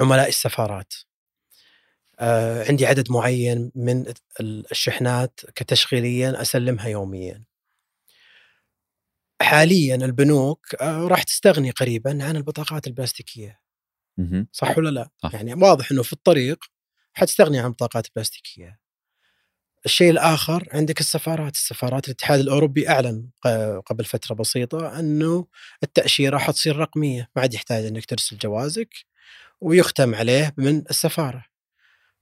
عملاء 0.00 0.28
السفارات. 0.28 0.94
آه، 2.18 2.64
عندي 2.68 2.86
عدد 2.86 3.10
معين 3.12 3.72
من 3.74 4.14
الشحنات 4.40 5.40
كتشغيليا 5.54 6.42
أسلمها 6.42 6.88
يوميا. 6.88 7.44
حاليا 9.42 9.94
البنوك 9.94 10.74
آه، 10.80 11.08
راح 11.08 11.22
تستغني 11.22 11.70
قريبا 11.70 12.24
عن 12.24 12.36
البطاقات 12.36 12.86
البلاستيكية. 12.86 13.60
صح 14.52 14.78
ولا 14.78 14.90
لا؟ 14.90 15.10
صح. 15.22 15.34
يعني 15.34 15.54
واضح 15.54 15.90
إنه 15.92 16.02
في 16.02 16.12
الطريق 16.12 16.64
حتستغني 17.12 17.58
عن 17.58 17.66
البطاقات 17.66 18.06
البلاستيكية. 18.06 18.78
الشيء 19.86 20.10
الآخر 20.10 20.68
عندك 20.72 21.00
السفارات، 21.00 21.54
السفارات 21.54 22.06
الاتحاد 22.06 22.40
الأوروبي 22.40 22.88
أعلن 22.88 23.30
قبل 23.86 24.04
فترة 24.04 24.34
بسيطة 24.34 24.98
أنه 24.98 25.46
التأشيرة 25.82 26.38
حتصير 26.38 26.76
رقمية، 26.76 27.30
ما 27.36 27.42
عاد 27.42 27.54
يحتاج 27.54 27.84
إنك 27.84 28.04
ترسل 28.04 28.38
جوازك 28.38 28.94
ويختم 29.60 30.14
عليه 30.14 30.54
من 30.56 30.84
السفارة. 30.90 31.44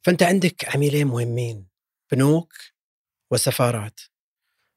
فأنت 0.03 0.23
عندك 0.23 0.75
عميلين 0.75 1.07
مهمين 1.07 1.67
بنوك 2.13 2.53
وسفارات 3.31 4.01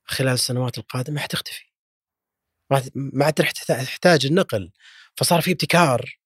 خلال 0.06 0.34
السنوات 0.34 0.78
القادمة 0.78 1.22
حتختفي. 1.22 1.75
ما 2.96 3.26
عاد- 3.26 3.42
راح 3.42 3.52
تحتاج 3.52 4.26
النقل. 4.26 4.72
فصار 5.16 5.42
في 5.42 5.52
ابتكار 5.52 6.20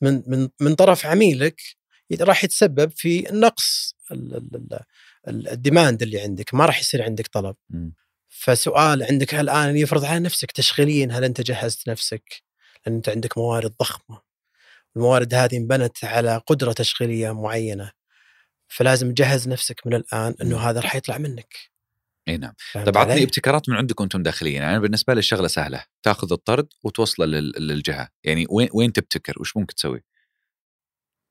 من 0.00 0.22
من 0.26 0.48
من 0.60 0.74
طرف 0.74 1.06
عميلك 1.06 1.60
راح 2.20 2.44
يتسبب 2.44 2.92
في 2.96 3.20
نقص 3.32 3.94
ال- 4.12 4.36
ال- 4.36 4.56
ال- 4.56 4.80
ال- 5.28 5.48
ال 5.48 5.56
demand 5.56 6.02
اللي 6.02 6.20
عندك. 6.20 6.54
ما 6.54 6.66
راح 6.66 6.80
يصير 6.80 7.02
عندك 7.02 7.26
طلب. 7.26 7.56
فسؤال 8.28 9.02
عندك 9.02 9.34
الان 9.34 9.76
يفرض 9.76 10.04
على 10.04 10.20
نفسك 10.20 10.52
تشغيليا؟ 10.52 11.08
هل 11.12 11.24
أنت 11.24 11.40
جهزت 11.40 11.88
نفسك؟ 11.88 12.42
لأن 12.86 12.94
أنت 12.96 13.08
عندك 13.08 13.38
موارد 13.38 13.74
ضخمة. 13.80 14.20
الموارد 14.96 15.34
هذه 15.34 15.56
انبنت 15.56 16.04
على 16.04 16.36
قدرة 16.46 16.72
تشغيلية 16.72 17.32
معينة. 17.32 17.92
فلازم 18.68 19.14
تجهز 19.14 19.48
نفسك 19.48 19.86
من 19.86 19.94
الآن 19.94 20.34
إنه. 20.42 20.56
هذا 20.70 20.80
راح 20.80 20.94
يطلع 20.96 21.18
منك. 21.18 21.54
إي 22.28 22.36
نعم 22.36 22.52
طيب 22.74 22.98
عطني؟ 22.98 23.22
ابتكارات 23.22 23.68
من 23.68 23.76
عندكم 23.76 24.04
أنتم 24.04 24.22
داخليا 24.22 24.52
يعني 24.60 24.80
بالنسبة 24.80 25.14
لي 25.14 25.18
الشغلة 25.18 25.48
سهلة 25.48 25.84
تاخذ 26.02 26.32
الطرد 26.32 26.68
وتوصله 26.84 27.26
لل- 27.26 27.52
للجهة 27.58 28.08
يعني 28.24 28.46
وين 28.50 28.68
وين 28.72 28.92
تبتكر 28.92 29.34
وش 29.40 29.56
ممكن 29.56 29.74
تسوي 29.74 30.04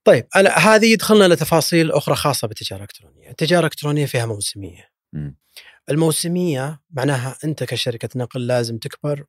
طيب 0.07 0.27
أنا 0.35 0.49
هذه 0.49 0.85
يدخلنا 0.93 1.33
لتفاصيل 1.33 1.91
أخرى 1.91 2.15
خاصة 2.15 2.47
بالتجاره 2.47 2.77
الالكترونيه، 2.77 3.29
التجارة 3.29 3.59
الإلكترونية 3.59 4.05
فيها 4.05 4.25
موسمية. 4.25 4.89
مم. 5.13 5.37
الموسمية 5.89 6.81
معناها 6.89 7.37
أنت 7.43 7.63
كشركة 7.63 8.09
نقل 8.15 8.47
لازم 8.47 8.77
تكبر 8.77 9.25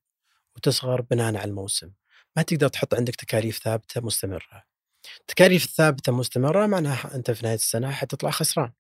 وتصغر 0.56 1.00
بناء 1.00 1.26
على 1.36 1.44
الموسم، 1.44 1.90
ما 2.36 2.42
تقدر 2.42 2.68
تحط 2.68 2.94
عندك 2.94 3.14
تكاليف 3.16 3.58
ثابتة 3.58 4.00
مستمرة. 4.00 4.64
التكاليف 5.20 5.64
الثابته 5.64 6.12
مستمرة 6.12 6.66
معناها 6.66 7.14
أنت 7.14 7.30
في 7.30 7.44
نهاية 7.44 7.56
السنة 7.56 7.90
حتطلع 7.90 8.30
خسران. 8.30 8.72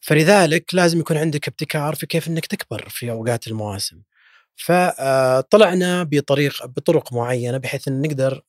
فلذلك 0.00 0.74
لازم 0.74 1.00
يكون 1.00 1.16
عندك 1.16 1.48
ابتكار 1.48 1.94
في 1.94 2.06
كيف 2.06 2.28
إنك 2.28 2.46
تكبر 2.46 2.88
في 2.88 3.10
أوقات 3.10 3.46
المواسم. 3.48 4.02
فطلعنا 4.56 6.02
بطريق 6.02 6.66
بطرق 6.66 7.12
معينة 7.12 7.58
بحيث 7.58 7.88
إن 7.88 8.02
نقدر 8.02 8.42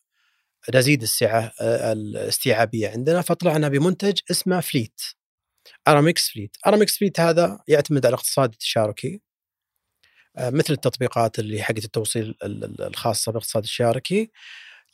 نزيد 0.75 1.01
السعة 1.01 1.51
آه، 1.61 1.91
الاستيعابية 1.93 2.89
عندنا 2.89 3.21
فطلعنا 3.21 3.69
بمنتج 3.69 4.19
اسمه 4.31 4.59
فليت 4.59 5.01
ارامكس 5.87 6.29
فليت 6.29 6.57
ارامكس 6.67 6.97
فليت 6.97 7.19
هذا 7.19 7.59
يعتمد 7.67 8.05
على 8.05 8.13
الاقتصاد 8.13 8.51
التشاركي 8.51 9.21
آه، 10.37 10.49
مثل 10.49 10.73
التطبيقات 10.73 11.39
اللي 11.39 11.63
حقت 11.63 11.85
التوصيل 11.85 12.35
ال- 12.43 12.63
ال- 12.63 12.81
الخاصة 12.81 13.31
بالاقتصاد 13.31 13.63
التشاركي 13.63 14.31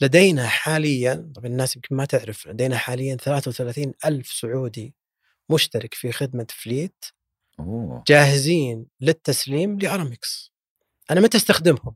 لدينا 0.01 0.47
حاليا 0.47 1.31
طبعا 1.35 1.47
الناس 1.47 1.75
يمكن 1.75 1.95
ما 1.95 2.05
تعرف 2.05 2.47
لدينا 2.47 2.77
حاليا 2.77 3.15
33 3.15 3.93
ألف 4.05 4.27
سعودي 4.27 4.93
مشترك 5.49 5.93
في 5.93 6.11
خدمة 6.11 6.47
فليت 6.49 7.05
أوه. 7.59 8.03
جاهزين 8.07 8.85
للتسليم 9.01 9.79
لأرامكس 9.79 10.51
أنا 11.11 11.21
متى 11.21 11.37
أستخدمهم؟ 11.37 11.95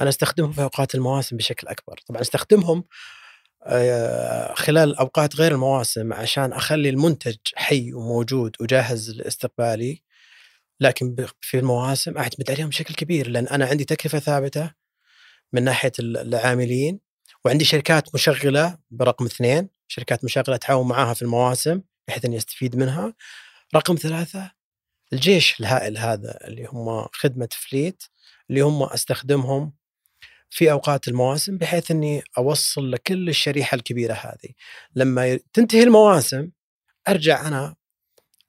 أنا 0.00 0.08
أستخدمهم 0.08 0.52
في 0.52 0.62
أوقات 0.62 0.94
المواسم 0.94 1.36
بشكل 1.36 1.68
أكبر. 1.68 2.00
طبعا 2.06 2.20
أستخدمهم 2.20 2.84
آه، 3.66 4.54
خلال 4.54 4.96
أوقات 4.96 5.36
غير 5.36 5.52
المواسم 5.52 6.12
عشان 6.12 6.52
أخلي 6.52 6.88
المنتج 6.88 7.36
حي 7.54 7.92
وموجود 7.92 8.56
وجاهز 8.60 9.10
لاستقبالي. 9.10 10.02
لكن 10.80 11.26
في 11.40 11.58
المواسم 11.58 12.18
أعتمد 12.18 12.50
عليهم 12.50 12.68
بشكل 12.68 12.94
كبير 12.94 13.28
لأن 13.28 13.46
أنا 13.48 13.66
عندي 13.66 13.84
تكلفة 13.84 14.18
ثابتة 14.18 14.72
من 15.52 15.64
ناحية 15.64 15.92
ال- 15.98 16.16
العاملين 16.16 17.00
وعندي 17.44 17.64
شركات 17.64 18.14
مشغلة 18.14 18.78
برقم 18.90 19.24
اثنين 19.24 19.68
شركات 19.88 20.24
مشغلة 20.24 20.54
أتعاون 20.54 20.88
معاها 20.88 21.14
في 21.14 21.22
المواسم. 21.22 21.80
بحيث 22.10 22.24
أني 22.24 22.36
أستفيد 22.36 22.76
منها. 22.76 23.14
رقم 23.74 23.94
ثلاثة 23.94 24.50
الجيش 25.12 25.60
الهائل 25.60 25.98
هذا 25.98 26.38
اللي 26.46 26.64
هم 26.64 27.06
خدمة 27.12 27.48
فليت 27.52 28.02
اللي 28.50 28.60
هم 28.60 28.82
أستخدمهم 28.82 29.72
في 30.50 30.72
أوقات 30.72 31.08
المواسم 31.08 31.58
بحيث 31.58 31.90
أني 31.90 32.22
أوصل 32.38 32.90
لكل 32.90 33.28
الشريحة 33.28 33.74
الكبيرة 33.74 34.14
هذه. 34.14 34.50
لما 34.94 35.38
تنتهي 35.52 35.82
المواسم 35.82 36.50
أرجع 37.08 37.48
أنا 37.48 37.76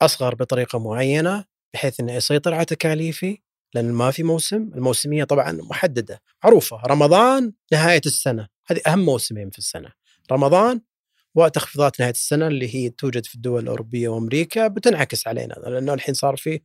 أصغر 0.01 0.35
بطريقة 0.35 0.79
معينة 0.79 1.45
بحيث 1.73 1.99
أني 1.99 2.17
أسيطر 2.17 2.53
على 2.53 2.65
تكاليفي 2.65 3.41
لأن 3.73 3.91
ما 3.91 4.11
في 4.11 4.23
موسم. 4.23 4.71
الموسمية 4.75 5.23
طبعا 5.23 5.51
محددة 5.51 6.21
معروفة 6.43 6.77
رمضان 6.87 7.53
نهاية 7.71 8.01
السنة. 8.05 8.47
هذه 8.67 8.81
أهم 8.87 9.05
موسمين 9.05 9.49
في 9.49 9.57
السنة. 9.57 9.91
رمضان 10.31 10.81
وتخفيضات 11.35 11.99
نهاية 11.99 12.11
السنة 12.11 12.47
اللي 12.47 12.75
هي 12.75 12.89
توجد 12.89 13.25
في 13.25 13.35
الدول 13.35 13.63
الأوروبية 13.63 14.09
وأمريكا 14.09 14.67
بتنعكس 14.67 15.27
علينا 15.27 15.53
لأنه 15.53 15.93
الحين 15.93 16.13
صار 16.13 16.35
في 16.35 16.59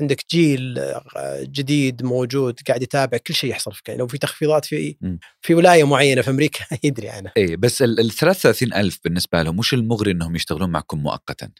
عندك 0.00 0.24
جيل 0.30 0.78
آه، 0.78 1.42
جديد 1.42 2.02
موجود 2.02 2.60
قاعد 2.68 2.82
يتابع 2.82 3.18
كل 3.18 3.34
شيء 3.34 3.50
يحصل 3.50 3.72
في 3.72 3.96
لو 3.96 4.06
في 4.06 4.18
تخفيضات 4.18 4.64
في. 4.64 4.96
في 5.40 5.54
ولاية 5.54 5.84
معينة 5.84 6.22
في 6.22 6.30
أمريكا 6.30 6.64
يدري 6.84 7.08
عنها 7.08 7.32
إيه 7.36 7.56
بس 7.56 7.82
ال 7.82 8.00
ال 8.00 8.10
33 8.10 8.74
ألف 8.74 8.98
بالنسبة 9.04 9.42
لهم 9.42 9.56
مش 9.56 9.74
المغري 9.74 10.10
إنهم 10.10 10.36
يشتغلون 10.36 10.70
معكم 10.70 10.98
مؤقتا 10.98 11.50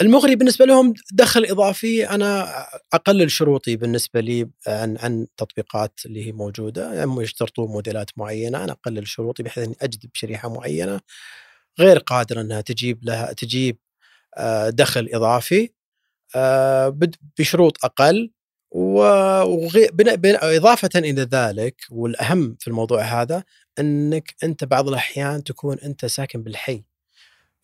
المغري 0.00 0.36
بالنسبة 0.36 0.64
لهم 0.64 0.94
دخل 1.12 1.44
إضافي 1.44 2.08
أنا 2.10 2.48
أقلل 2.92 3.30
شروطي 3.30 3.76
بالنسبة 3.76 4.20
لي 4.20 4.48
عن 4.66 4.96
عن 4.98 5.26
تطبيقات 5.36 6.00
اللي 6.06 6.26
هي 6.26 6.32
موجودة. 6.32 6.94
يعني 6.94 7.22
يشترطون 7.22 7.68
موديلات 7.68 8.10
معينة 8.16 8.64
أنا 8.64 8.72
أقلل 8.72 9.08
شروطي 9.08 9.42
بحيث 9.42 9.64
أني 9.64 9.76
أجذب 9.82 10.10
شريحة 10.14 10.48
معينة. 10.54 11.00
غير 11.80 11.98
قادرة 11.98 12.40
أنها 12.40 12.60
تجيب 12.60 13.04
لها 13.04 13.32
تجيب 13.32 13.78
آه، 14.38 14.70
دخل 14.70 15.10
إضافي 15.14 15.70
آه، 16.36 16.98
بشروط 17.38 17.84
أقل. 17.86 18.32
و- 18.72 19.42
وغي- 19.44 19.88
بن- 19.94 20.16
بن- 20.16 20.38
إضافة 20.42 20.90
إلى 20.96 21.22
ذلك 21.22 21.76
والأهم 21.90 22.56
في 22.60 22.68
الموضوع 22.68 23.02
هذا 23.02 23.44
أنك 23.80 24.34
أنت 24.44 24.64
بعض 24.64 24.88
الأحيان 24.88 25.44
تكون 25.44 25.78
أنت 25.80 26.06
ساكن 26.06 26.42
بالحي. 26.42 26.84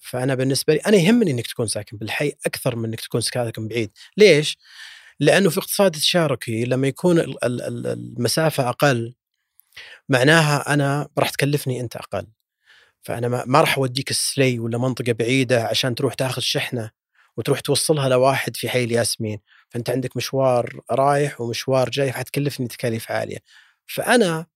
فأنا 0.01 0.35
بالنسبة 0.35 0.75
لي 0.75 0.81
أنا 0.81 0.97
يهمني 0.97 1.31
إنك 1.31 1.47
تكون 1.47 1.67
ساكن 1.67 1.97
بالحي 1.97 2.33
أكثر 2.47 2.77
من 2.77 2.85
إنك 2.85 3.01
تكون 3.01 3.21
ساكن 3.21 3.69
بعيد، 3.69 3.91
ليش؟ 4.17 4.59
لأنه 5.21 5.51
في 5.51 5.59
اقتصاد 5.59 5.95
التشاركي 5.95 6.65
لما 6.65 6.89
يكون 6.89 7.19
ال- 7.21 7.45
ال- 7.45 7.63
ال- 7.63 7.87
المسافة 7.87 8.69
أقل 8.69 9.15
معناها 10.09 10.75
أنا 10.75 11.09
راح 11.19 11.31
تكلفني 11.31 11.81
أنت 11.81 11.97
أقل. 11.97 12.27
فأنا 13.03 13.29
ما 13.47 13.61
راح 13.61 13.79
أوديك 13.79 14.11
السلي 14.11 14.59
ولا 14.59 14.79
منطقة 14.79 15.13
بعيدة 15.13 15.65
عشان 15.65 15.95
تروح 15.95 16.15
تاخذ 16.15 16.43
شحنة 16.43 16.91
وتروح 17.37 17.61
توصلها 17.61 18.09
لواحد 18.09 18.57
في 18.57 18.69
حي 18.69 18.85
الياسمين، 18.85 19.41
فأنت 19.69 19.91
عندك 19.91 20.17
مشوار 20.17 20.81
رايح 20.91 21.41
ومشوار 21.41 21.91
جاي 21.91 22.13
فحتكلفني 22.13 22.69
تكاليف 22.69 23.11
عالية. 23.13 23.39
فأنا 23.87 24.47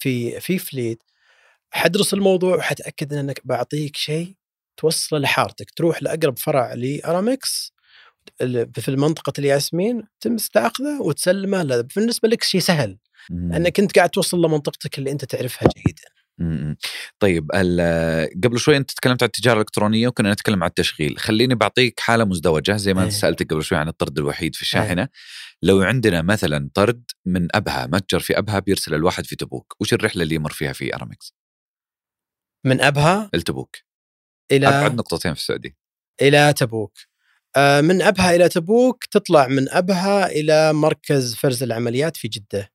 في 0.00 0.40
في 0.40 0.58
فليت 0.58 1.02
حدرس 1.72 2.14
الموضوع 2.14 2.56
وحتأكد 2.56 3.14
انك 3.14 3.40
بعطيك 3.44 3.96
شيء 3.96 4.36
توصله 4.76 5.18
لحارتك 5.18 5.70
تروح 5.76 6.02
لأقرب 6.02 6.38
فرع 6.38 6.74
لأرامكس 6.74 7.72
في 8.74 8.96
منطقه 8.96 9.32
الياسمين 9.38 10.02
تم 10.20 10.36
تاخذه 10.36 11.00
وتسلمه 11.00 11.62
له. 11.62 11.80
بالنسبة 11.96 12.28
لك 12.28 12.42
شيء 12.42 12.60
سهل 12.60 12.98
مم. 13.30 13.52
انك 13.52 13.80
أنت 13.80 13.96
قاعد 13.96 14.10
توصل 14.10 14.38
لمنطقتك 14.44 14.98
اللي 14.98 15.10
أنت 15.10 15.24
تعرفها 15.24 15.68
جيدا 15.76 16.02
مم. 16.38 16.76
طيب 17.18 17.50
ال- 17.54 18.28
قبل 18.44 18.58
شوي 18.58 18.76
أنت 18.76 18.90
تكلمت 18.90 19.22
عن 19.22 19.26
التجارة 19.26 19.54
الإلكترونية 19.54 20.08
وكنا 20.08 20.32
نتكلم 20.32 20.62
عن 20.62 20.68
التشغيل، 20.68 21.18
خليني 21.18 21.54
بعطيك 21.54 22.00
حالة 22.00 22.24
مزدوجة 22.24 22.76
زي 22.76 22.94
ما 22.94 23.04
إيه. 23.04 23.10
سالتك 23.10 23.52
قبل 23.52 23.62
شوي 23.64 23.78
عن 23.78 23.88
الطرد 23.88 24.18
الوحيد 24.18 24.54
في 24.54 24.62
الشاحنة. 24.62 25.08
لو 25.62 25.82
عندنا 25.82 26.22
مثلا 26.22 26.70
طرد 26.74 27.04
من 27.26 27.48
أبها 27.54 27.86
متجر 27.86 28.20
في 28.20 28.38
أبها 28.38 28.58
بيرسل 28.58 28.94
الواحد 28.94 29.26
في 29.26 29.36
تبوك، 29.36 29.76
وش 29.80 29.94
الرحلة 29.94 30.22
اللي 30.22 30.34
يمر 30.34 30.52
فيها 30.52 30.72
في 30.72 30.94
أرامكس؟ 30.94 31.34
من 32.66 32.80
أبها 32.80 33.30
التبوك 33.34 33.76
إلى 34.52 34.68
أبعد 34.68 34.94
نقطتين 34.94 35.34
في 35.34 35.40
السعودية. 35.40 35.76
إلى 36.22 36.52
تبوك. 36.52 36.92
آه، 37.56 37.80
من 37.80 38.02
أبها 38.02 38.34
إلى 38.34 38.48
تبوك 38.48 39.04
تطلع 39.04 39.46
من 39.46 39.68
أبها 39.70 40.26
إلى 40.26 40.72
مركز 40.72 41.34
فرز 41.34 41.62
العمليات 41.62 42.16
في 42.16 42.28
جدة. 42.28 42.72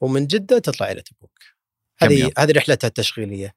ومن 0.00 0.26
جدة 0.26 0.58
تطلع 0.58 0.90
إلى 0.90 1.02
تبوك. 1.02 1.38
كم 2.00 2.06
هذه؟ 2.06 2.32
هذه 2.38 2.52
رحلتها 2.52 2.88
التشغيلية. 2.88 3.54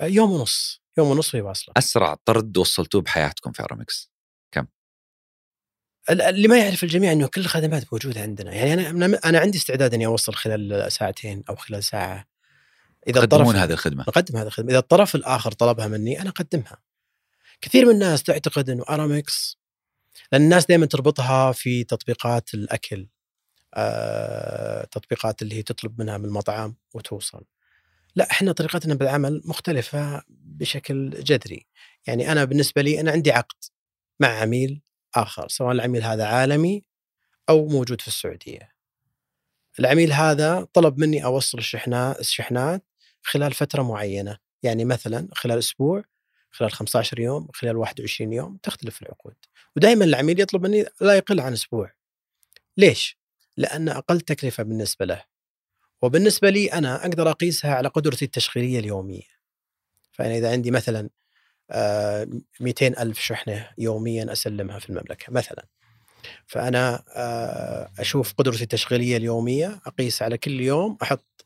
آه، 0.00 0.06
يوم 0.06 0.30
ونص. 0.30 0.82
يوم 0.98 1.08
ونص 1.08 1.34
وهي 1.34 1.42
واصلة. 1.42 1.74
أسرع 1.78 2.16
طرد 2.24 2.56
وصلتوه 2.56 3.02
بحياتكم 3.02 3.52
في 3.52 3.62
أرامكس. 3.62 4.12
ال- 6.10 6.22
اللي 6.22 6.48
ما 6.48 6.58
يعرف 6.58 6.84
الجميع 6.84 7.12
إنه 7.12 7.26
كل 7.26 7.40
الخدمات 7.40 7.92
موجودة 7.92 8.20
عندنا. 8.20 8.52
يعني 8.52 8.90
أنا 8.90 9.20
أنا 9.24 9.38
عندي 9.38 9.58
استعداد 9.58 9.94
إني 9.94 10.06
أوصل 10.06 10.34
خلال 10.34 10.92
ساعتين 10.92 11.42
أو 11.48 11.56
خلال 11.56 11.84
ساعة. 11.84 12.31
إذا 13.08 13.22
الطرف 13.22 13.48
هذه 13.48 13.72
الخدمة. 13.72 14.04
نقدم 14.08 14.36
هذه 14.36 14.46
الخدمة. 14.46 14.70
إذا 14.70 14.78
الطرف 14.78 15.14
الآخر 15.14 15.52
طلبها 15.52 15.88
مني 15.88 16.20
أنا 16.20 16.30
أقدمها. 16.30 16.78
كثير 17.60 17.84
من 17.84 17.90
الناس 17.90 18.22
تعتقد 18.22 18.70
إنه 18.70 18.84
ارامكس 18.90 19.58
لأن 20.32 20.42
الناس 20.42 20.66
دائما 20.66 20.86
تربطها 20.86 21.52
في 21.52 21.84
تطبيقات 21.84 22.54
الأكل 22.54 23.08
آه، 23.74 24.84
تطبيقات 24.84 25.42
اللي 25.42 25.54
هي 25.54 25.62
تطلب 25.62 26.00
منها 26.00 26.18
من 26.18 26.24
المطعم 26.24 26.76
وتوصل. 26.94 27.44
لا 28.16 28.30
إحنا 28.30 28.52
طريقتنا 28.52 28.94
بالعمل 28.94 29.42
مختلفة 29.44 30.22
بشكل 30.28 31.10
جذري. 31.10 31.66
يعني 32.06 32.32
أنا 32.32 32.44
بالنسبة 32.44 32.82
لي 32.82 33.00
أنا 33.00 33.10
عندي 33.10 33.32
عقد 33.32 33.64
مع 34.20 34.28
عميل 34.28 34.82
آخر 35.14 35.48
سواء 35.48 35.72
العميل 35.72 36.02
هذا 36.02 36.26
عالمي 36.26 36.84
أو 37.48 37.68
موجود 37.68 38.00
في 38.00 38.08
السعودية. 38.08 38.72
العميل 39.80 40.12
هذا 40.12 40.66
طلب 40.72 40.98
مني 40.98 41.24
أوصل 41.24 41.58
الشحنات 41.58 42.20
الشحنات 42.20 42.84
خلال 43.22 43.52
فترة 43.52 43.82
معينة. 43.82 44.38
يعني 44.62 44.84
مثلا 44.84 45.28
خلال 45.32 45.58
أسبوع 45.58 46.04
خلال 46.50 46.72
15 46.72 47.20
يوم 47.20 47.48
خلال 47.54 47.76
21 47.76 48.32
يوم 48.32 48.56
تختلف 48.62 49.02
العقود. 49.02 49.34
ودائما 49.76 50.04
العميل 50.04 50.40
يطلب 50.40 50.62
مني 50.62 50.86
لا 51.00 51.14
يقل 51.14 51.40
عن 51.40 51.52
أسبوع. 51.52 51.92
ليش؟ 52.76 53.18
لأن 53.56 53.88
أقل 53.88 54.20
تكلفة 54.20 54.62
بالنسبة 54.62 55.06
له. 55.06 55.24
وبالنسبة 56.02 56.50
لي 56.50 56.72
أنا 56.72 57.06
أقدر 57.06 57.30
أقيسها 57.30 57.74
على 57.74 57.88
قدرتي 57.88 58.24
التشغيلية 58.24 58.78
اليومية. 58.78 59.32
فأنا 60.12 60.36
إذا 60.36 60.52
عندي 60.52 60.70
مثلا 60.70 61.10
آه، 61.70 62.28
200 62.60 63.02
ألف 63.02 63.20
شحنة 63.20 63.68
يوميا 63.78 64.32
أسلمها 64.32 64.78
في 64.78 64.90
المملكة 64.90 65.32
مثلا. 65.32 65.66
فأنا 66.46 67.04
آه، 67.16 67.90
أشوف 67.98 68.32
قدرتي 68.32 68.62
التشغيلية 68.62 69.16
اليومية 69.16 69.80
أقيس 69.86 70.22
على 70.22 70.38
كل 70.38 70.60
يوم 70.60 70.98
أحط 71.02 71.44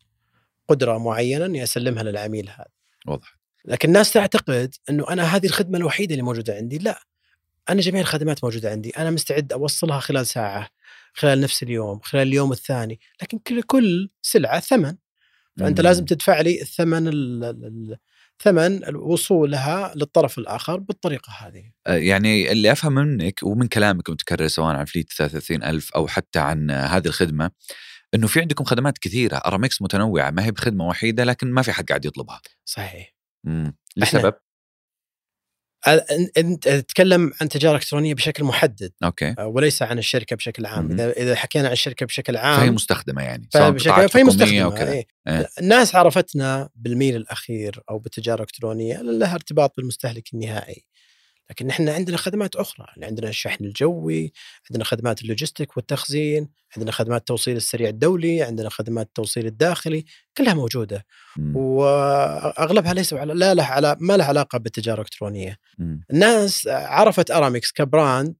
قدرة 0.68 0.98
معينة 0.98 1.46
أني 1.46 1.62
أسلمها 1.62 2.02
للعميل 2.02 2.48
هذا. 2.48 2.66
واضح. 3.06 3.36
لكن 3.64 3.88
الناس 3.88 4.12
تعتقد 4.12 4.74
أنه 4.90 5.08
أنا 5.10 5.22
هذه 5.22 5.46
الخدمة 5.46 5.78
الوحيدة 5.78 6.12
اللي 6.14 6.22
موجودة 6.22 6.54
عندي. 6.54 6.78
لا 6.78 7.00
أنا 7.70 7.80
جميع 7.80 8.00
الخدمات 8.00 8.44
موجودة 8.44 8.70
عندي. 8.70 8.90
أنا 8.90 9.10
مستعد 9.10 9.52
أوصلها 9.52 10.00
خلال 10.00 10.26
ساعة 10.26 10.68
خلال 11.14 11.40
نفس 11.40 11.62
اليوم 11.62 12.00
خلال 12.00 12.28
اليوم 12.28 12.52
الثاني. 12.52 13.00
لكن 13.22 13.38
كل 13.38 13.62
كل 13.62 14.10
سلعة 14.22 14.60
ثمن. 14.60 14.96
فأنت 15.58 15.80
مم. 15.80 15.86
لازم 15.86 16.04
تدفع 16.04 16.40
لي 16.40 16.62
الثمن 16.62 17.08
ال- 17.08 17.44
ال- 17.44 17.96
ثمن 18.42 18.96
وصولها 18.96 19.92
للطرف 19.96 20.38
الآخر 20.38 20.76
بالطريقة 20.76 21.32
هذه. 21.32 21.64
آه، 21.86 21.94
يعني 21.96 22.52
اللي 22.52 22.72
أفهم 22.72 22.92
منك 22.92 23.40
ومن 23.42 23.66
كلامك 23.66 24.08
المتكرر 24.08 24.46
سواء 24.48 24.76
عن 24.76 24.84
فليت 24.84 25.12
33000 25.12 25.90
أو 25.94 26.06
حتى 26.06 26.38
عن 26.38 26.70
هذه 26.70 27.06
الخدمة 27.06 27.50
إنه 28.16 28.26
في 28.26 28.40
عندكم 28.40 28.64
خدمات 28.64 28.98
كثيرة 28.98 29.36
أرامكس 29.36 29.82
متنوعة 29.82 30.30
ما 30.30 30.44
هي 30.44 30.50
بخدمة 30.50 30.86
وحيدة 30.86 31.24
لكن 31.24 31.52
ما 31.52 31.62
في 31.62 31.72
حد 31.72 31.88
قاعد 31.88 32.04
يطلبها. 32.04 32.40
صحيح 32.64 33.14
امم 33.46 33.76
لسبب 33.96 34.34
انت 36.38 36.68
تتكلم 36.68 37.32
عن 37.40 37.48
تجارة 37.48 37.76
إلكترونية 37.76 38.14
بشكل 38.14 38.44
محدد 38.44 38.92
أوكي 39.04 39.34
آه، 39.38 39.46
وليس 39.46 39.82
عن 39.82 39.98
الشركة 39.98 40.36
بشكل 40.36 40.66
عام. 40.66 40.92
إذا 40.92 41.10
إذا 41.10 41.34
حكينا 41.34 41.66
عن 41.66 41.72
الشركة 41.72 42.06
بشكل 42.06 42.36
عام 42.36 42.60
فهي 42.60 42.70
مستخدمة 42.70 43.22
يعني 43.22 43.48
فبشكل 43.52 44.08
فهي 44.08 44.24
مستخدمة 44.24 44.66
وكذا 44.66 44.92
إيه. 44.92 45.06
إيه. 45.28 45.48
الناس 45.60 45.94
عرفتنا 45.94 46.68
بالميل 46.74 47.16
الأخير 47.16 47.82
أو 47.90 47.98
بالتجارة 47.98 48.36
الإلكترونية 48.36 49.02
لها 49.02 49.34
ارتباط 49.34 49.76
بالمستهلك 49.76 50.34
النهائي 50.34 50.84
لكن 51.50 51.66
نحن 51.66 51.88
عندنا 51.88 52.16
خدمات 52.16 52.56
أخرى 52.56 52.86
يعني 52.88 53.04
عندنا 53.06 53.28
الشحن 53.28 53.64
الجوي 53.64 54.32
عندنا 54.70 54.84
خدمات 54.84 55.22
ال 55.22 55.28
logistic 55.28 55.76
والتخزين 55.76 56.48
عندنا 56.76 56.92
خدمات 56.92 57.20
التوصيل 57.20 57.56
السريع 57.56 57.88
الدولي 57.88 58.42
عندنا 58.42 58.68
خدمات 58.68 59.06
التوصيل 59.06 59.46
الداخلي 59.46 60.04
كلها 60.36 60.54
موجودة 60.54 61.06
مم. 61.36 61.56
وأغلبها 61.56 62.94
ليس 62.94 63.12
على 63.14 63.34
لا 63.34 63.54
له 63.54 63.62
على 63.64 63.96
ما 64.00 64.16
له 64.16 64.24
علاقة 64.24 64.58
بالتجارة 64.58 64.94
الإلكترونية 64.94 65.56
مم. 65.78 66.00
الناس 66.12 66.68
عرفت 66.68 67.30
أرامكس 67.30 67.72
ك 67.72 67.83
brand 67.83 68.34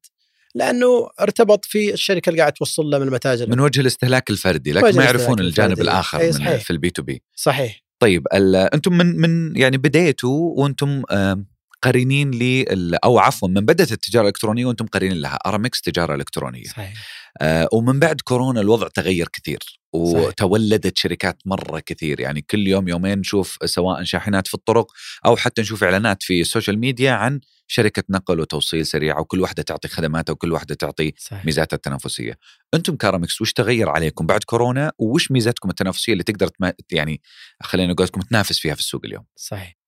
لأنه 0.55 1.09
ارتبط 1.21 1.65
في 1.65 1.93
الشركة 1.93 2.31
اللي 2.31 2.41
قاعد 2.41 2.53
توصل 2.53 2.91
له 2.91 2.99
من 2.99 3.07
المتاجر 3.09 3.49
من 3.51 3.61
وجه 3.61 3.81
الاستهلاك 3.81 4.31
الفردي 4.31 4.73
لكن 4.73 4.97
ما 4.97 5.05
يعرفون 5.05 5.41
الجانب 5.41 5.71
الفردي. 5.71 5.91
الآخر 5.91 6.23
من 6.25 6.33
صحيح. 6.33 6.65
في 6.65 6.71
ال 6.71 6.91
B2B 6.91 7.23
صحيح 7.35 7.83
طيب 7.99 8.27
أنتم 8.75 8.93
من 8.99 9.07
من 9.17 9.57
يعني 9.57 9.77
بديتوا 9.79 10.53
وأنتم 10.57 11.03
آم، 11.11 11.47
قرينين 11.87 12.31
ل 12.31 12.95
أو 13.05 13.19
عفوا 13.19 13.49
من 13.49 13.61
بدأت 13.61 13.93
التجارة 13.93 14.23
الإلكترونية 14.23 14.67
وأنتم 14.67 14.87
قرينين 14.87 15.19
لها. 15.21 15.39
أرامكس 15.47 15.81
تجارة 15.81 16.15
إلكترونية. 16.15 16.65
صحيح. 16.65 16.93
آه 17.41 17.69
ومن 17.73 17.99
بعد 17.99 18.21
كورونا 18.21 18.61
الوضع 18.61 18.89
تغير 18.89 19.29
كثير. 19.33 19.59
وتولدت 19.93 20.99
شركات 20.99 21.39
مرة 21.45 21.81
كثير. 21.87 22.21
يعني 22.21 22.43
كل 22.43 22.67
يوم 22.67 22.89
يومين 22.89 23.19
نشوف 23.19 23.59
سواء 23.65 24.05
شاحنات 24.05 24.49
في 24.49 24.55
الطرق 24.55 24.93
أو 25.27 25.37
حتى 25.37 25.63
نشوف 25.63 25.85
إعلانات 25.85 26.23
في 26.23 26.41
ال 26.41 26.46
social 26.46 26.79
media 26.79 27.13
عن 27.13 27.41
شركة 27.69 28.03
نقل 28.11 28.41
وتوصيل 28.41 28.87
سريع 28.87 29.19
وكل 29.19 29.41
واحدة 29.41 29.63
تعطي 29.63 29.89
خدماتها 29.89 30.33
وكل 30.33 30.53
واحدة 30.53 30.75
تعطي 30.75 31.13
صحيح. 31.19 31.45
ميزاتها 31.45 31.77
التنافسية. 31.77 32.39
أنتم 32.75 32.97
كأرامكس 32.97 33.41
وش 33.41 33.53
تغير 33.53 33.89
عليكم 33.89 34.27
بعد 34.27 34.45
كورونا؟ 34.45 34.93
وش 34.99 35.31
ميزاتكم 35.31 35.71
التنافسية 35.71 36.13
اللي 36.13 36.25
تقدر 36.25 36.49
تما 36.49 36.73
يعني 36.91 37.21
خلينا 37.63 37.93
نقول 37.93 38.09
تنافس 38.09 38.59
فيها 38.59 38.75
في 38.75 38.81
السوق 38.81 39.05
اليوم؟ 39.05 39.25
صحيح. 39.37 39.86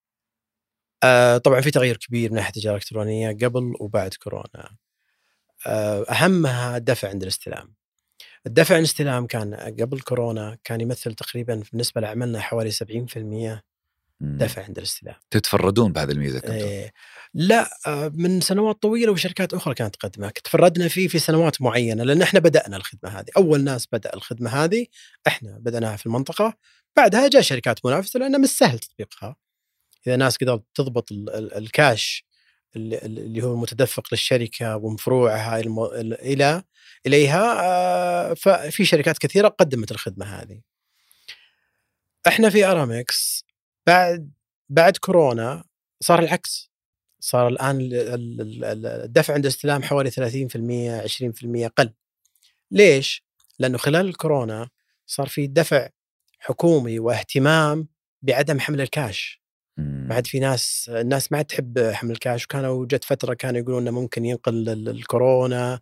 آه 1.03 1.37
طبعا 1.37 1.61
في 1.61 1.71
تغير 1.71 1.97
كبير 1.97 2.29
من 2.29 2.35
ناحية 2.35 2.49
التجارة 2.49 2.73
الإلكترونية 2.75 3.31
قبل 3.31 3.73
وبعد 3.79 4.13
كورونا. 4.13 4.75
آه 5.67 6.03
أهمها 6.03 6.77
الدفع 6.77 7.09
عند 7.09 7.21
الاستلام. 7.23 7.73
الدفع 8.47 8.75
عند 8.75 8.83
الاستلام 8.83 9.27
كان 9.27 9.55
قبل 9.55 9.99
كورونا 10.01 10.57
كان 10.63 10.81
يمثل 10.81 11.13
تقريبا 11.13 11.63
بالنسبة 11.71 12.01
لعملنا 12.01 12.39
حوالي 12.39 12.71
70% 12.71 13.63
مم. 14.21 14.37
دفع 14.37 14.63
عند 14.63 14.77
الاستلام. 14.77 15.15
تتفردون 15.31 15.91
بهذه 15.91 16.11
الميزة 16.11 16.37
أنتم. 16.37 16.51
إيه. 16.51 16.93
لا 17.33 17.69
آه، 17.87 18.11
من 18.13 18.41
سنوات 18.41 18.81
طويلة 18.81 19.11
وشركات 19.11 19.53
أخرى 19.53 19.73
كانت 19.73 19.95
تقدمها. 19.95 20.29
تفردنا 20.43 20.87
فيه 20.87 21.07
في 21.07 21.19
سنوات 21.19 21.61
معينة 21.61 22.03
لأن 22.03 22.21
إحنا 22.21 22.39
بدأنا 22.39 22.77
الخدمة 22.77 23.09
هذه. 23.19 23.25
أول 23.37 23.63
ناس 23.63 23.87
بدأ 23.91 24.13
الخدمة 24.13 24.49
هذه 24.49 24.85
إحنا 25.27 25.57
بدأناها 25.59 25.95
في 25.97 26.05
المنطقة. 26.05 26.53
بعدها 26.97 27.27
جاء 27.27 27.41
شركات 27.41 27.85
منافسة 27.85 28.19
لأنه 28.19 28.37
مش 28.37 28.49
سهل 28.49 28.79
تطبيقها. 28.79 29.35
إذا 30.07 30.15
ناس 30.15 30.37
قدرت 30.37 30.63
تضبط 30.75 31.11
ال- 31.11 31.29
ال- 31.29 31.53
الكاش 31.53 32.25
اللي 32.75 33.43
هو 33.43 33.53
المتدفق 33.53 34.03
للشركة 34.11 34.77
ومفروعها 34.77 35.59
الم- 35.59 35.79
ال- 35.83 36.21
إلى 36.21 36.63
إليها 37.07 37.61
آه، 37.63 38.33
ففي 38.33 38.85
شركات 38.85 39.17
كثيرة 39.17 39.47
قدمت 39.47 39.91
الخدمة 39.91 40.25
هذه. 40.25 40.61
إحنا 42.27 42.49
في 42.49 42.65
ارامكس 42.65 43.45
بعد 43.87 44.31
بعد 44.69 44.97
كورونا 44.97 45.63
صار 46.01 46.19
العكس. 46.19 46.69
صار 47.19 47.47
الآن 47.47 47.81
ال- 47.81 47.93
ال- 47.93 48.63
ال- 48.65 48.85
الدفع 48.85 49.33
عند 49.33 49.45
الاستلام 49.45 49.83
حوالي 49.83 50.09
30% 50.11 51.01
20% 51.01 51.67
قل. 51.67 51.93
ليش؟ 52.71 53.23
لأنه 53.59 53.77
خلال 53.77 54.07
الكورونا 54.07 54.69
صار 55.05 55.27
في 55.27 55.47
دفع 55.47 55.89
حكومي 56.39 56.99
واهتمام 56.99 57.87
بعدم 58.21 58.59
حمل 58.59 58.81
الكاش 58.81 59.38
ما 59.79 60.15
عاد 60.15 60.27
في 60.27 60.39
ناس 60.39 60.91
الناس 60.93 61.31
ما 61.31 61.37
عاد 61.37 61.45
تحب 61.45 61.79
حمل 61.93 62.11
الكاش 62.11 62.43
وكانوا 62.43 62.85
جت 62.85 63.03
فترة 63.03 63.33
كانوا 63.33 63.59
يقولون 63.61 63.81
إنه 63.87 63.91
ممكن 64.01 64.25
ينقل 64.25 64.69
ال- 64.69 64.89
الكورونا 64.89 65.79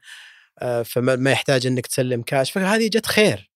آه، 0.59 0.83
فما 0.83 1.15
ما 1.15 1.31
يحتاج 1.31 1.67
إنك 1.67 1.87
تسلم 1.87 2.21
كاش. 2.21 2.51
فهذه 2.51 2.87
جت 2.87 3.05
خير 3.05 3.51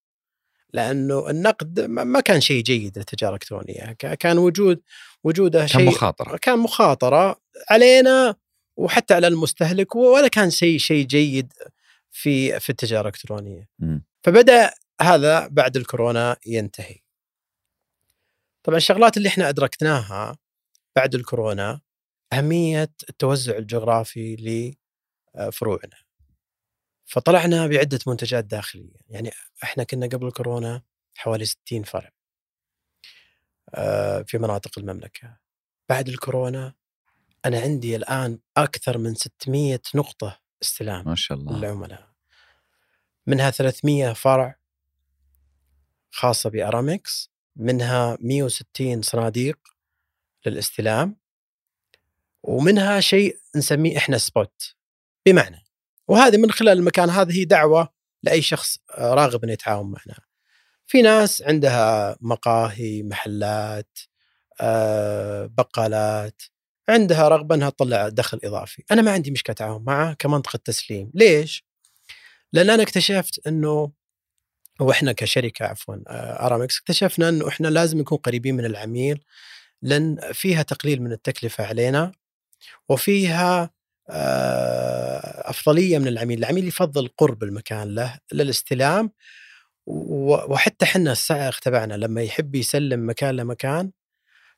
لأنه 0.74 1.30
النقد 1.30 1.80
ما 1.80 2.20
كان 2.20 2.42
شيء 2.42 2.64
جيد 2.64 2.98
للتجارة 2.98 3.30
الإلكترونية. 3.30 3.92
كان 3.94 4.38
وجود 4.38 4.82
وجوده 5.24 5.60
كان 5.60 5.68
شيء 5.68 5.88
مخاطرة. 5.88 6.38
كان 6.38 6.60
مخاطرة 6.60 7.40
علينا 7.70 8.36
وحتى 8.78 9.14
على 9.14 9.28
المستهلك 9.28 9.96
ولا 9.96 10.28
كان 10.28 10.50
شيء 10.50 10.78
شيء 10.78 11.06
جيد 11.06 11.54
في 12.12 12.60
في 12.60 12.70
التجارة 12.70 13.02
الإلكترونية. 13.02 13.70
فبدأ 14.24 14.72
هذا 15.02 15.48
بعد 15.48 15.78
الكورونا 15.78 16.38
ينتهي. 16.46 16.96
طبعا 18.64 18.78
الشغلات 18.78 19.18
اللي 19.18 19.30
إحنا 19.30 19.50
أدركناها 19.50 20.38
بعد 20.96 21.16
الكورونا 21.16 21.82
أهمية 22.34 22.92
التوزع 23.10 23.58
الجغرافي 23.58 24.36
لفروعنا. 25.36 25.98
فطلعنا 27.06 27.68
بعدة 27.68 28.00
منتجات 28.08 28.46
داخلية 28.46 28.96
يعني 29.10 29.32
إحنا 29.64 29.84
كنا 29.84 30.08
قبل 30.08 30.28
الكورونا 30.28 30.82
حوالي 31.18 31.46
60 31.46 31.84
فرع 31.84 32.12
آه، 33.76 34.22
في 34.22 34.38
مناطق 34.38 34.80
المملكة. 34.80 35.38
بعد 35.90 36.10
الكورونا 36.10 36.74
أنا 37.46 37.60
عندي 37.60 37.96
الآن 37.96 38.40
أكثر 38.58 38.98
من 38.98 39.16
600 39.16 39.80
نقطة 39.96 40.40
استلام 40.64 41.06
ما 41.06 41.16
شاء 41.16 41.38
الله. 41.38 41.58
للعملاء. 41.58 42.12
منها 43.28 43.50
300 43.50 44.14
فرع 44.14 44.56
خاصة 46.12 46.50
بأرامكس 46.50 47.32
منها 47.56 48.18
160 48.22 49.02
صناديق 49.02 49.58
للاستلام 50.46 51.18
ومنها 52.44 53.00
شيء 53.00 53.38
نسميه 53.56 53.98
إحنا 53.98 54.18
سبوت 54.18 54.76
بمعنى 55.26 55.66
وهذه 56.08 56.38
من 56.38 56.52
خلال 56.52 56.78
المكان 56.78 57.10
هذه 57.10 57.40
هي 57.40 57.46
دعوة 57.46 57.90
لأي 58.24 58.42
شخص 58.42 58.78
آه، 58.92 59.14
راغب 59.14 59.44
إنه 59.44 59.54
يتعاون 59.54 59.86
معنا. 59.86 60.20
في 60.88 61.02
ناس 61.02 61.42
عندها 61.42 62.18
مقاهي 62.22 63.04
محلات 63.04 64.00
آه، 64.62 65.46
بقالات 65.46 66.42
عندها 66.90 67.28
رغبة 67.28 67.56
إنها 67.56 67.70
تطلع 67.70 68.10
دخل 68.10 68.40
إضافي. 68.44 68.84
أنا 68.92 69.02
ما 69.02 69.12
عندي 69.12 69.32
مشكلة 69.32 69.56
تعاون 69.56 69.84
معه 69.84 70.14
كمنطقة 70.14 70.58
تسليم. 70.58 71.12
ليش؟ 71.14 71.66
لأن 72.54 72.70
أنا 72.70 72.84
اكتشفت 72.84 73.48
إنه 73.48 73.92
وإحنا 74.82 75.12
كشركة 75.12 75.66
عفوا 75.66 75.96
آه، 76.08 76.46
آرامكس 76.46 76.80
اكتشفنا 76.80 77.30
إنه 77.30 77.48
إحنا 77.48 77.68
لازم 77.68 78.00
نكون 78.00 78.18
قريبين 78.18 78.56
من 78.56 78.66
العميل 78.66 79.24
لأن 79.82 80.18
فيها 80.34 80.62
تقليل 80.62 81.02
من 81.02 81.12
التكلفة 81.12 81.66
علينا 81.66 82.12
وفيها 82.90 83.70
آه، 84.10 85.50
أفضلية 85.50 85.98
من 85.98 86.08
العميل، 86.08 86.40
العميل 86.40 86.68
يفضل 86.68 87.08
قرب 87.18 87.44
المكان 87.44 87.96
له 87.96 88.20
للاستلام 88.34 89.12
وحتى 89.86 90.86
حنا 90.86 91.12
السائق 91.12 91.60
تبعنا 91.60 91.94
لما 91.94 92.22
يحب 92.22 92.56
يسلم 92.56 93.10
مكان 93.10 93.36
لمكان 93.36 93.92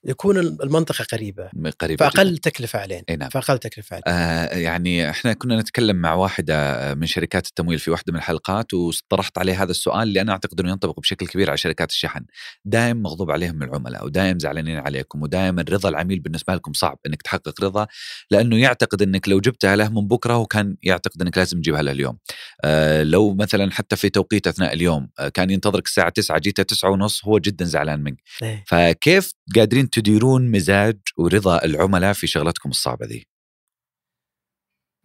يكون 0.05 0.37
المنطقة 0.37 1.05
قريبة 1.11 1.49
قريب 1.79 1.99
فأقل 1.99 2.37
تكلفة 2.37 2.79
علينا 2.79 3.03
إي 3.09 3.15
نعم 3.15 3.29
فأقل 3.29 3.57
تكلفة 3.57 3.93
علينا 3.93 4.53
آه 4.53 4.57
يعني 4.57 5.09
إحنا 5.09 5.33
كنا 5.33 5.59
نتكلم 5.61 5.95
مع 5.95 6.13
واحدة 6.13 6.93
من 6.93 7.05
شركات 7.05 7.47
التمويل 7.47 7.79
في 7.79 7.91
واحدة 7.91 8.13
من 8.13 8.19
الحلقات 8.19 8.73
واطرحت 8.73 9.37
عليه 9.37 9.63
هذا 9.63 9.71
السؤال 9.71 10.13
لأن 10.13 10.29
أعتقد 10.29 10.59
إنه 10.59 10.71
ينطبق 10.71 10.99
بشكل 10.99 11.27
كبير 11.27 11.49
على 11.49 11.57
شركات 11.57 11.89
الشحن، 11.89 12.25
دائم 12.65 13.01
مغضوب 13.01 13.31
عليهم 13.31 13.63
العملاء 13.63 14.05
ودائم 14.05 14.39
زعلانين 14.39 14.77
عليكم 14.77 15.21
ودائما 15.21 15.65
رضا 15.69 15.89
العميل 15.89 16.19
بالنسبة 16.19 16.55
لكم 16.55 16.73
صعب 16.73 16.99
إنك 17.05 17.21
تحقق 17.21 17.63
رضا 17.63 17.87
لأنه 18.31 18.57
يعتقد 18.57 19.01
إنك 19.01 19.29
لو 19.29 19.39
جبتها 19.39 19.75
له 19.75 19.89
من 19.89 20.07
بكرة 20.07 20.33
هو 20.33 20.45
كان 20.45 20.77
يعتقد 20.83 21.21
إنك 21.21 21.37
لازم 21.37 21.57
تجيبها 21.61 21.81
له 21.81 21.91
اليوم. 21.91 22.17
آه 22.63 23.03
لو 23.03 23.33
مثلا 23.33 23.71
حتى 23.71 23.95
في 23.95 24.09
توقيت 24.09 24.47
أثناء 24.47 24.73
اليوم 24.73 25.09
آه 25.19 25.29
كان 25.29 25.49
ينتظرك 25.49 25.85
الساعة 25.85 26.09
9 26.09 26.39
جيته 26.39 26.63
9 26.63 26.89
ونص 26.89 27.25
هو 27.25 27.39
جدا 27.39 27.65
زعلان 27.65 27.99
منك. 27.99 28.21
إيه. 28.43 28.63
فكيف 28.67 29.33
قادرين 29.55 29.89
تديرون 29.93 30.51
مزاج 30.51 30.97
ورضا 31.17 31.63
العملاء 31.65 32.13
في 32.13 32.27
شغلتكم 32.27 32.69
الصعبة 32.69 33.05
ذي؟ 33.05 33.27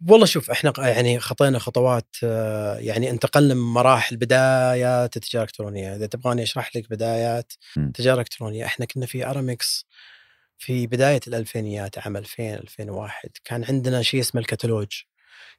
والله 0.07 0.25
شوف 0.25 0.51
إحنا 0.51 0.73
يعني 0.77 1.19
خطينا 1.19 1.59
خطوات 1.59 2.15
آه، 2.23 2.77
يعني 2.77 3.09
انتقلنا 3.09 3.53
من 3.53 3.61
مراحل 3.61 4.17
بدايات 4.17 5.15
التجارة 5.17 5.43
الإلكترونية، 5.43 5.95
إذا 5.95 6.05
تبغاني 6.05 6.43
أشرح 6.43 6.75
لك 6.75 6.89
بدايات. 6.89 7.53
التجارة 7.87 8.13
الإلكترونية، 8.15 8.65
إحنا 8.65 8.85
كنا 8.85 9.05
في 9.05 9.25
ارامكس 9.25 9.85
في 10.57 10.87
بداية 10.87 11.19
الألفينيات 11.27 11.97
عام 11.99 12.17
2000 12.17 12.53
2001 12.53 13.29
كان 13.43 13.63
عندنا 13.63 14.01
شيء 14.01 14.19
اسمه 14.19 14.41
الكتالوج. 14.41 14.87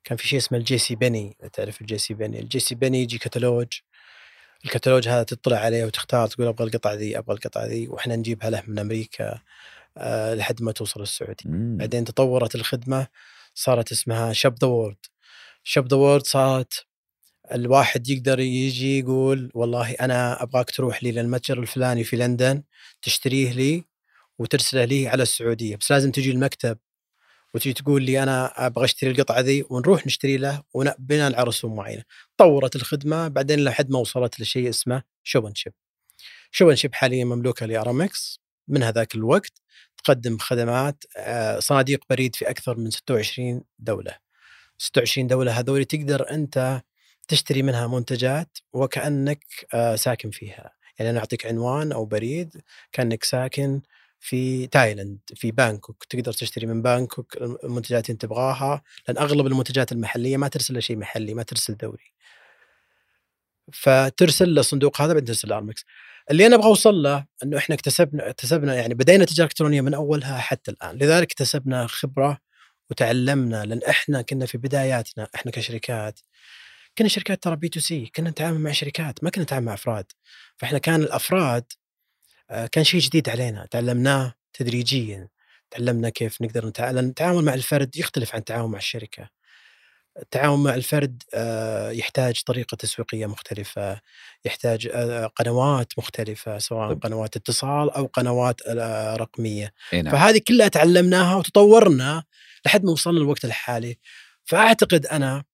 كان 0.05 0.17
في 0.19 0.29
شيء 0.29 0.39
اسمه 0.39 0.59
ال 0.59 0.79
JCPenney، 0.79 1.37
تعرف 1.53 1.81
ال 1.81 1.99
JCPenney، 1.99 2.41
ال 2.41 2.61
JCPenney 2.61 3.03
يجي 3.03 3.19
كتالوج 3.19 3.69
الكتالوج 4.65 5.09
هذا 5.09 5.23
تطلع 5.23 5.57
عليه 5.57 5.85
وتختار 5.85 6.27
تقول 6.27 6.47
أبغى 6.47 6.67
القطعة 6.67 6.95
ذي 6.95 7.19
أبغى 7.19 7.37
القطعة 7.37 7.67
ذي 7.67 7.89
وإحنا 7.89 8.17
نجيبها 8.17 8.51
له 8.51 8.63
من 8.67 8.79
أمريكا 8.79 9.41
آه، 9.97 10.35
لحد 10.35 10.63
ما 10.63 10.73
توصل 10.73 11.03
السعودي. 11.03 11.45
مم. 11.47 11.77
بعدين 11.77 12.05
تطورت 12.05 12.55
الخدمة 12.55 13.07
صارت 13.55 13.93
اسمها 13.93 14.33
Ship 14.33 14.55
the 14.61 14.69
World 14.69 14.97
Ship 15.65 15.89
the 15.89 15.97
World 15.97 16.27
صارت 16.27 16.87
الواحد 17.53 18.09
يقدر 18.09 18.41
يجي 18.41 18.99
يقول 18.99 19.51
والله 19.55 19.91
أنا 19.93 20.43
أبغاك 20.43 20.71
تروح 20.71 21.03
لي 21.05 21.13
للمتجر 21.13 21.59
الفلاني 21.59 22.05
في 22.05 22.17
لندن 22.17 22.63
تشتريه 23.03 23.53
لي 23.53 23.85
وترسله 24.39 24.85
لي 24.85 25.09
على 25.09 25.23
السعودية. 25.23 25.77
بس 25.77 25.93
لازم 25.93 26.11
تجي 26.11 26.31
المكتب 26.31 26.79
وتجي 27.55 27.73
تقول 27.73 28.03
لي 28.03 28.23
أنا 28.23 28.67
أبغى 28.67 28.85
أشتري 28.85 29.11
القطعة 29.11 29.41
ذي 29.41 29.65
ونروح 29.71 30.07
نشتري 30.07 30.37
له 30.37 30.63
بناء 30.99 31.35
على 31.35 31.43
رسوم 31.45 31.77
معينة. 31.77 32.03
طورت 32.37 32.77
الخدمة 32.77 33.29
بعدين 33.29 33.65
لحد 33.65 33.91
ما 33.91 33.99
وصلت 33.99 34.41
لشيء 34.41 34.69
اسمه 34.69 35.03
Shop 35.23 35.41
and 35.41 35.55
Ship. 35.55 35.73
Shop 36.51 36.64
and 36.64 36.75
Ship 36.77 36.95
حاليا 36.95 37.25
مملوكة 37.25 37.67
لارامكس 37.67 38.41
من 38.69 38.83
هذاك 38.83 39.15
الوقت 39.15 39.53
تقدم 40.05 40.39
خدمات 40.39 41.05
آه، 41.17 41.59
صناديق 41.59 42.05
بريد 42.11 42.37
في 42.37 42.51
أكثر 42.51 42.77
من 42.77 42.91
26 42.91 43.63
دولة. 43.79 44.15
26 44.79 45.27
دولة 45.27 45.53
هذول 45.61 45.85
تقدر 45.85 46.31
أنت 46.31 46.83
تشتري 47.29 47.63
منها 47.63 47.87
منتجات 47.87 48.59
وكأنك 48.73 49.45
آه، 49.75 49.97
ساكن 49.97 50.31
فيها. 50.31 50.71
يعني 50.99 51.11
أنا 51.11 51.19
أعطيك 51.19 51.47
عنوان 51.47 51.93
أو 51.93 52.05
بريد 52.05 52.63
كأنك 52.93 53.25
ساكن 53.25 53.81
في 54.21 54.67
تايلاند 54.67 55.19
في 55.35 55.51
بانكوك 55.51 56.05
تقدر 56.05 56.33
تشتري 56.33 56.67
من 56.67 56.83
بانكوك 56.83 57.37
المنتجات 57.37 58.11
اللي 58.11 58.19
تبغاها 58.19 58.83
لأن 59.09 59.19
أغلب 59.19 59.47
المنتجات 59.47 59.93
المحلية 59.93 60.37
ما 60.37 60.49
ترسل 60.49 60.83
شيء 60.83 60.97
محلي 60.97 61.35
ما 61.35 61.43
ترسل 61.43 61.77
دوري. 61.77 62.13
فترسل 63.73 64.49
للصندوق 64.49 65.01
هذا 65.01 65.13
بعدين 65.13 65.25
ترسل 65.25 65.49
لارامكس 65.49 65.85
اللي 66.31 66.47
أنا 66.47 66.55
أبغى 66.57 66.67
أوصل 66.67 66.95
له 67.03 67.27
إنه 67.43 67.59
إحنا 67.59 67.75
اكتسبنا 67.75 68.31
اكتسبنا 68.31 68.75
يعني 68.75 68.95
بدينا 68.95 69.25
تجارة 69.25 69.47
إلكترونية 69.47 69.81
من 69.81 69.95
أولها 69.95 70.39
حتى 70.39 70.71
الآن. 70.71 70.97
لذلك 70.99 71.33
اكتسبنا 71.33 71.87
خبرة 71.87 72.39
وتعلمنا 72.91 73.65
لأن 73.65 73.83
إحنا 73.83 74.23
كنا 74.23 74.47
في 74.47 74.59
بداياتنا 74.59 75.29
إحنا 75.35 75.53
كشركات. 75.53 76.21
كنا 76.99 77.09
شركات 77.09 77.43
ترى 77.43 77.57
B2C 77.57 78.07
كنا 78.17 78.31
نتعامل 78.31 78.61
مع 78.61 78.73
شركات 78.73 79.25
ما 79.25 79.31
كنا 79.31 79.45
نتعامل 79.45 79.67
مع 79.67 79.75
أفراد. 79.75 80.13
فإحنا 80.59 80.79
كان 80.79 81.03
الأفراد 81.03 81.65
كان 82.73 82.85
شيء 82.85 83.01
جديد 83.01 83.29
علينا 83.29 83.67
تعلمناه 83.71 84.35
تدريجيا 84.53 85.29
تعلمنا 85.71 86.09
كيف 86.09 86.43
نقدر 86.43 86.67
نتعامل 86.67 87.05
التعامل 87.05 87.45
مع 87.45 87.55
الفرد 87.55 87.97
يختلف 87.97 88.35
عن 88.35 88.39
التعامل 88.39 88.69
مع 88.69 88.79
الشركة. 88.79 89.29
التعامل 90.23 90.57
مع 90.57 90.75
الفرد 90.75 91.23
آه، 91.35 91.91
يحتاج 91.91 92.43
طريقة 92.47 92.75
تسويقية 92.75 93.27
مختلفة 93.27 94.01
يحتاج 94.45 94.89
آه، 94.93 95.27
قنوات 95.27 95.93
مختلفة 95.99 96.59
سواء 96.59 96.93
طب. 96.93 97.03
قنوات 97.03 97.37
اتصال 97.37 97.91
أو 97.91 98.07
قنوات 98.07 98.61
آه، 98.67 99.17
رقمية. 99.17 99.73
أي 99.93 100.03
نعم. 100.03 100.13
فهذه 100.13 100.41
كلها 100.49 100.69
تعلمناها 100.69 101.37
وتطورنا 101.37 102.25
لحد 102.67 102.85
ما 102.85 102.93
وصلنا 102.93 103.19
للوقت 103.19 103.45
الحالي. 103.45 103.99
فأعتقد 104.45 105.07
أنا 105.07 105.45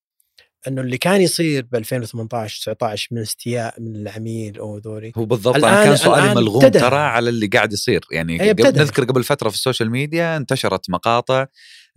إنه 0.69 0.81
اللي 0.81 0.99
كان 0.99 1.21
يصير 1.21 1.63
ب 1.73 1.75
2018 1.75 2.61
19 2.63 3.09
من 3.11 3.21
استياء 3.23 3.81
من 3.81 3.97
العميل 3.97 4.59
أو 4.59 4.79
ذولي 4.79 5.13
هو 5.17 5.25
بالضبط 5.25 5.55
الآن- 5.57 5.65
أنا 5.65 5.85
كان 5.85 5.97
سؤالي 5.97 6.35
ملغوم 6.35 6.65
ابتدى. 6.65 6.81
ترى 6.81 6.97
على 6.99 7.29
اللي 7.31 7.47
قاعد 7.47 7.73
يصير 7.73 8.01
يعني 8.13 8.43
أي 8.43 8.51
قبل. 8.53 8.63
نذكر 8.79 9.05
قبل 9.05 9.25
فترة 9.25 9.49
في 9.49 9.55
السوشيال 9.55 9.91
ميديا 9.91 10.37
انتشرت 10.37 10.91
مقاطع 10.91 11.47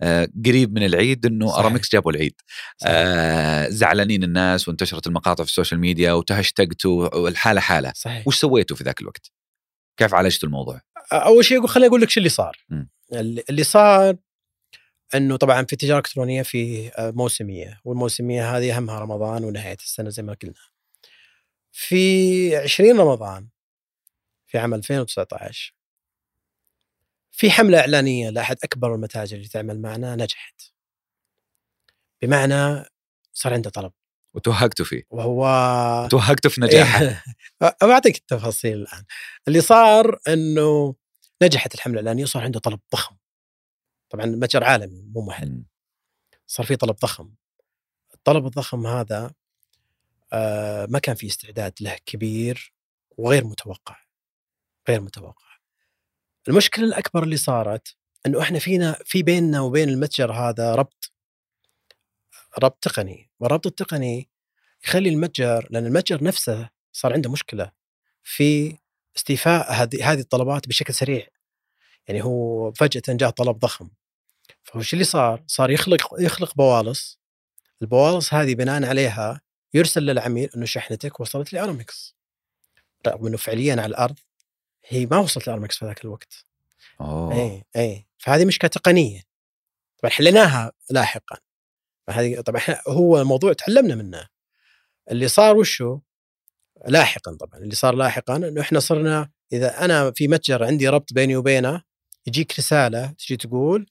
آه، 0.02 0.28
قريب 0.46 0.74
من 0.74 0.84
العيد 0.86 1.26
إنه. 1.26 1.58
أرامكس 1.58 1.92
جابوا 1.92 2.12
العيد 2.12 2.34
صحيح. 2.78 2.92
آه، 2.96 3.68
زعلانين 3.68 4.22
الناس 4.24 4.68
وانتشرت 4.68 5.06
المقاطع 5.06 5.44
في 5.44 5.50
السوشيال 5.50 5.80
ميديا 5.80 6.12
وتهشتقتوا 6.12 7.14
والحالة 7.14 7.60
حالة 7.60 7.92
صحيح 7.96 8.28
وش 8.28 8.36
سويتوا 8.38 8.76
في 8.76 8.84
ذاك 8.84 9.00
الوقت؟ 9.00 9.30
كيف 9.96 10.14
عالجتوا 10.14 10.48
الموضوع؟ 10.48 10.80
أول 11.12 11.44
شيء 11.44 11.58
أقول 11.58 11.68
خليني 11.68 11.88
أقول 11.88 12.00
لك 12.00 12.10
شو 12.10 12.20
اللي 12.20 12.28
صار. 12.28 12.56
اللي 13.12 13.42
اللي 13.50 13.62
صار 13.64 14.16
إنه 15.14 15.36
طبعا 15.36 15.64
في 15.64 15.72
التجاره 15.72 15.92
الالكترونيه 15.94 16.42
في 16.42 16.88
آه، 16.88 17.10
موسمية 17.10 17.80
والموسمية 17.84 18.56
هذه 18.56 18.76
أهمها 18.76 18.98
رمضان 18.98 19.44
ونهاية 19.44 19.76
السنة 19.76 20.10
زي 20.10 20.22
ما 20.22 20.36
قلنا. 20.42 20.54
في 21.72 22.56
20 22.56 23.00
رمضان 23.00 23.48
في 24.46 24.58
عام 24.58 24.74
2019 24.74 25.74
في 27.32 27.50
حملة 27.50 27.80
إعلانية 27.80 28.30
لأحد 28.30 28.56
أكبر 28.64 28.94
المتاجر 28.94 29.36
اللي 29.36 29.48
تعمل 29.48 29.80
معنا 29.80 30.16
نجحت. 30.16 30.62
بمعنى 32.22 32.84
صار 33.32 33.54
عنده 33.54 33.70
طلب 33.70 33.92
وتوهقتوا 34.34 34.84
فيه 34.84 35.02
وهو 35.10 36.08
توهقتوا 36.10 36.50
في 36.50 36.60
نجاحه 36.64 37.22
بعطيك 37.82 38.16
التفاصيل 38.16 38.72
الآن. 38.72 39.04
اللي 39.48 39.60
صار 39.60 40.18
إنه 40.28 40.94
نجحت 41.42 41.74
الحملة 41.74 42.00
الإعلانية 42.00 42.24
وصار 42.24 42.42
عنده 42.42 42.60
طلب 42.60 42.80
ضخم. 42.92 43.16
طبعا 44.10 44.26
متجر 44.26 44.64
عالمي 44.64 45.02
مو 45.02 45.26
محل. 45.26 45.50
مم. 45.50 45.66
صار 46.46 46.66
في 46.66 46.76
طلب 46.76 46.96
ضخم. 46.96 47.34
الطلب 48.14 48.46
الضخم 48.46 48.86
هذا 48.86 49.32
آه، 50.32 50.86
ما 50.86 50.98
كان 50.98 51.14
في 51.14 51.26
استعداد 51.26 51.72
له 51.80 51.96
كبير 52.06 52.72
وغير 53.18 53.44
متوقع. 53.44 53.96
غير 54.88 55.00
متوقع. 55.00 55.50
المشكلة 56.48 56.84
الأكبر 56.84 57.22
اللي 57.22 57.36
صارت 57.36 57.96
إنه 58.26 58.42
إحنا 58.42 58.58
فينا 58.58 58.98
في 59.04 59.22
بيننا 59.22 59.60
وبين 59.60 59.88
المتجر 59.88 60.32
هذا 60.32 60.74
ربط 60.74 61.12
ربط 62.58 62.78
تقني، 62.84 63.30
والربط 63.40 63.66
التقني 63.66 64.28
يخلي 64.84 65.08
المتجر 65.08 65.68
لأن 65.70 65.86
المتجر 65.86 66.24
نفسه 66.24 66.70
صار 66.92 67.12
عنده 67.12 67.30
مشكلة 67.30 67.72
في 68.22 68.78
استيفاء 69.16 69.72
هذه 69.72 70.12
هذه 70.12 70.20
الطلبات 70.20 70.68
بشكل 70.68 70.94
سريع. 70.94 71.26
يعني 72.08 72.24
هو 72.24 72.72
فجأة 72.72 73.02
جاء 73.16 73.30
طلب 73.30 73.58
ضخم. 73.58 73.90
فوش 74.64 74.92
اللي 74.92 75.04
صار؟ 75.04 75.44
صار 75.46 75.70
يخلق 75.70 76.14
يخلق 76.18 76.54
بوالص. 76.54 77.20
البوالص 77.82 78.34
هذه 78.34 78.54
بناء 78.54 78.84
عليها 78.84 79.40
يرسل 79.74 80.02
للعميل 80.02 80.50
إنه 80.56 80.64
شحنتك 80.64 81.20
وصلت 81.20 81.52
لارمكس 81.52 82.16
رغم 83.06 83.26
إنه 83.26 83.36
فعليا 83.36 83.72
على 83.72 83.86
الأرض 83.86 84.18
هي 84.88 85.06
ما 85.06 85.18
وصلت 85.18 85.46
لارمكس 85.46 85.78
في 85.78 85.84
ذاك 85.84 86.04
الوقت. 86.04 86.44
أوه. 87.00 87.34
اي 87.34 87.64
اي 87.76 88.06
فهذه 88.18 88.44
مشكلة 88.44 88.70
تقنية. 88.70 89.22
طبعا 89.98 90.12
حليناها 90.12 90.72
لاحقا. 90.90 91.36
فهذه 92.06 92.40
طبعا 92.40 92.62
هو 92.88 93.20
الموضوع 93.20 93.52
تعلمنا 93.52 93.94
منه. 93.94 94.28
اللي 95.10 95.28
صار 95.28 95.56
وشو؟ 95.56 96.00
لاحقا 96.86 97.36
طبعا. 97.36 97.60
اللي 97.60 97.74
صار 97.74 97.94
لاحقا 97.94 98.36
إنه 98.36 98.60
إحنا 98.60 98.80
صرنا 98.80 99.30
إذا 99.52 99.84
أنا 99.84 100.10
في 100.10 100.28
متجر 100.28 100.64
عندي 100.64 100.88
ربط 100.88 101.12
بيني 101.12 101.36
وبينه 101.36 101.82
يجيك 102.26 102.58
رسالة 102.58 103.06
تجي 103.06 103.36
تقول 103.36 103.89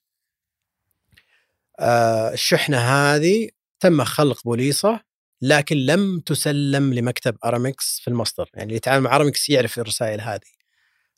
الشحنة 2.33 2.77
هذه 2.77 3.49
تم 3.79 4.03
خلق 4.03 4.43
بوليصة 4.43 5.01
لكن 5.41 5.77
لم 5.77 6.19
تسلم 6.19 6.93
لمكتب 6.93 7.37
ارامكس 7.45 7.99
في 7.99 8.07
المصدر. 8.07 8.49
يعني 8.53 8.63
اللي 8.63 8.75
يتعامل 8.75 9.03
مع 9.03 9.15
ارامكس 9.15 9.49
يعرف 9.49 9.79
الرسائل 9.79 10.21
هذه. 10.21 10.59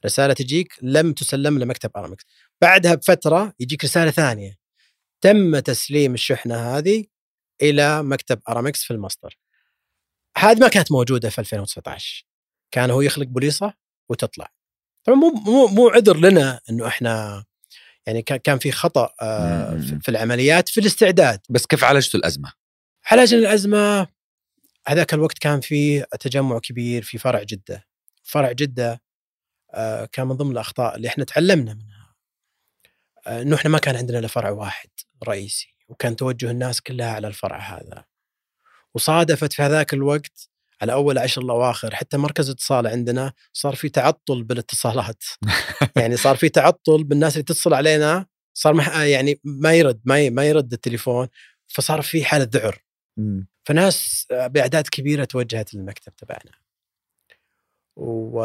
رسالة 0.05 0.33
تجيك 0.33 0.73
لم 0.81 1.13
تسلم 1.13 1.59
لمكتب 1.59 1.91
ارامكس 1.97 2.23
بعدها 2.61 2.95
بفترة 2.95 3.53
يجيك 3.59 3.83
رسالة 3.83 4.11
ثانية. 4.11 4.57
تم 5.21 5.59
تسليم 5.59 6.13
الشحنة 6.13 6.55
هذه 6.55 7.05
إلى 7.61 8.03
مكتب 8.03 8.41
ارامكس 8.49 8.83
في 8.83 8.91
المصدر. 8.91 9.37
هذه 10.37 10.59
ما 10.59 10.67
كانت 10.67 10.91
موجودة 10.91 11.29
في 11.29 11.39
2019 11.39 12.25
كان 12.71 12.89
هو 12.91 13.01
يخلق 13.01 13.27
بوليصة 13.27 13.73
وتطلع. 14.09 14.51
طبعا 15.03 15.17
مو 15.17 15.29
مو 15.29 15.67
مو 15.67 15.89
عذر 15.89 16.17
لنا 16.17 16.59
إنه 16.69 16.87
إحنا 16.87 17.43
يعني 18.07 18.21
كان 18.21 18.37
كان 18.37 18.59
في 18.59 18.71
خطأ 18.71 19.13
آه،. 19.21 19.77
في- 20.01 20.09
العمليات 20.09 20.69
في 20.69 20.79
الاستعداد 20.79 21.39
بس 21.49 21.65
كيف 21.65 21.83
عالجتوا 21.83 22.19
الأزمة؟ 22.19 22.53
علاج 23.11 23.33
الأزمة 23.33 24.07
هذاك 24.87 25.13
الوقت 25.13 25.37
كان 25.37 25.61
في 25.61 26.05
تجمع 26.19 26.59
كبير 26.59 27.03
في 27.03 27.17
فرع 27.17 27.43
جدة 27.43 27.87
فرع 28.23 28.51
جدة 28.51 29.01
آه، 29.73 30.05
كان 30.05 30.27
من 30.27 30.35
ضمن 30.35 30.51
الأخطاء 30.51 30.95
اللي 30.95 31.07
إحنا 31.07 31.23
تعلمنا 31.23 31.73
منها 31.73 32.15
آه، 33.27 33.41
إنه 33.41 33.55
إحنا 33.55 33.69
ما 33.69 33.77
كان 33.77 33.95
عندنا 33.95 34.19
إلا 34.19 34.27
فرع 34.27 34.49
واحد 34.49 34.89
رئيسي 35.27 35.75
وكان 35.87 36.15
توجه 36.15 36.51
الناس 36.51 36.81
كلها 36.81 37.11
على 37.11 37.27
الفرع 37.27 37.57
هذا 37.57 38.05
وصادفت 38.93 39.53
في 39.53 39.61
هذاك 39.61 39.93
الوقت 39.93 40.49
على 40.81 40.93
أول 40.93 41.17
عشر 41.17 41.41
الأواخر 41.41 41.95
حتى 41.95 42.17
مركز 42.17 42.49
اتصال 42.49 42.87
عندنا 42.87 43.33
صار 43.53 43.75
في 43.75 43.89
تعطل 43.89 44.43
بالاتصالات 44.43 45.23
يعني 45.97 46.17
صار 46.17 46.35
في 46.35 46.49
تعطل 46.49 47.03
بالناس 47.03 47.33
اللي 47.33 47.43
تتصل 47.43 47.73
علينا 47.73 48.25
صار 48.53 48.73
مح... 48.73 48.97
يعني 48.97 49.39
ما 49.43 49.73
يرد 49.73 50.01
ما 50.05 50.19
ي... 50.19 50.29
ما 50.29 50.45
يرد 50.45 50.73
التليفون 50.73 51.27
فصار 51.67 52.01
في 52.01 52.25
حالة 52.25 52.49
ذعر 52.53 52.83
مم. 53.17 53.47
فناس 53.63 54.27
بأعداد 54.31 54.87
كبيرة 54.87 55.25
توجهت 55.25 55.73
للمكتب 55.73 56.15
تبعنا. 56.15 56.51
و 57.95 58.41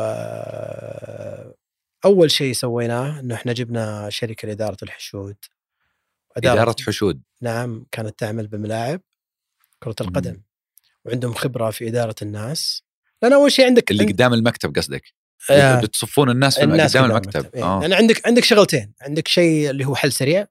أول 2.05 2.31
شيء 2.31 2.53
سويناه 2.53 3.21
إنه 3.21 3.35
إحنا 3.35 3.53
جبنا 3.53 4.11
شركة 4.11 4.49
لإدارة 4.49 4.77
الحشود. 4.83 5.37
أدارة 6.37 6.77
حشود 6.87 7.23
نعم 7.43 7.87
كانت 7.91 8.19
تعمل 8.19 8.47
بملاعب 8.47 9.01
كرة 9.83 9.97
القدم 10.01 10.43
وعندهم 11.07 11.35
خبرة 11.35 11.71
في 11.71 11.89
إدارة 11.89 12.15
الناس. 12.23 12.83
لأن 13.23 13.33
أول 13.33 13.53
شيء 13.53 13.67
عندك 13.67 13.91
اللي 13.91 14.05
قدام 14.05 14.35
المكتب 14.35 14.77
قصدك 14.77 15.03
آه، 15.51 15.81
بتصفون 15.81 16.31
الناس 16.31 16.59
في 16.59 16.65
الناس 16.65 16.97
قدام 16.97 17.05
قدام 17.05 17.17
المكتب 17.17 17.47
إيه. 17.55 17.65
آه. 17.65 17.81
يعني 17.83 17.95
عندك 17.95 18.27
عندك 18.27 18.45
شغلتين 18.45 18.93
عندك 19.03 19.29
شيء 19.29 19.71
اللي 19.71 19.85
هو 19.87 19.95
حل 19.95 20.13
سريع 20.13 20.47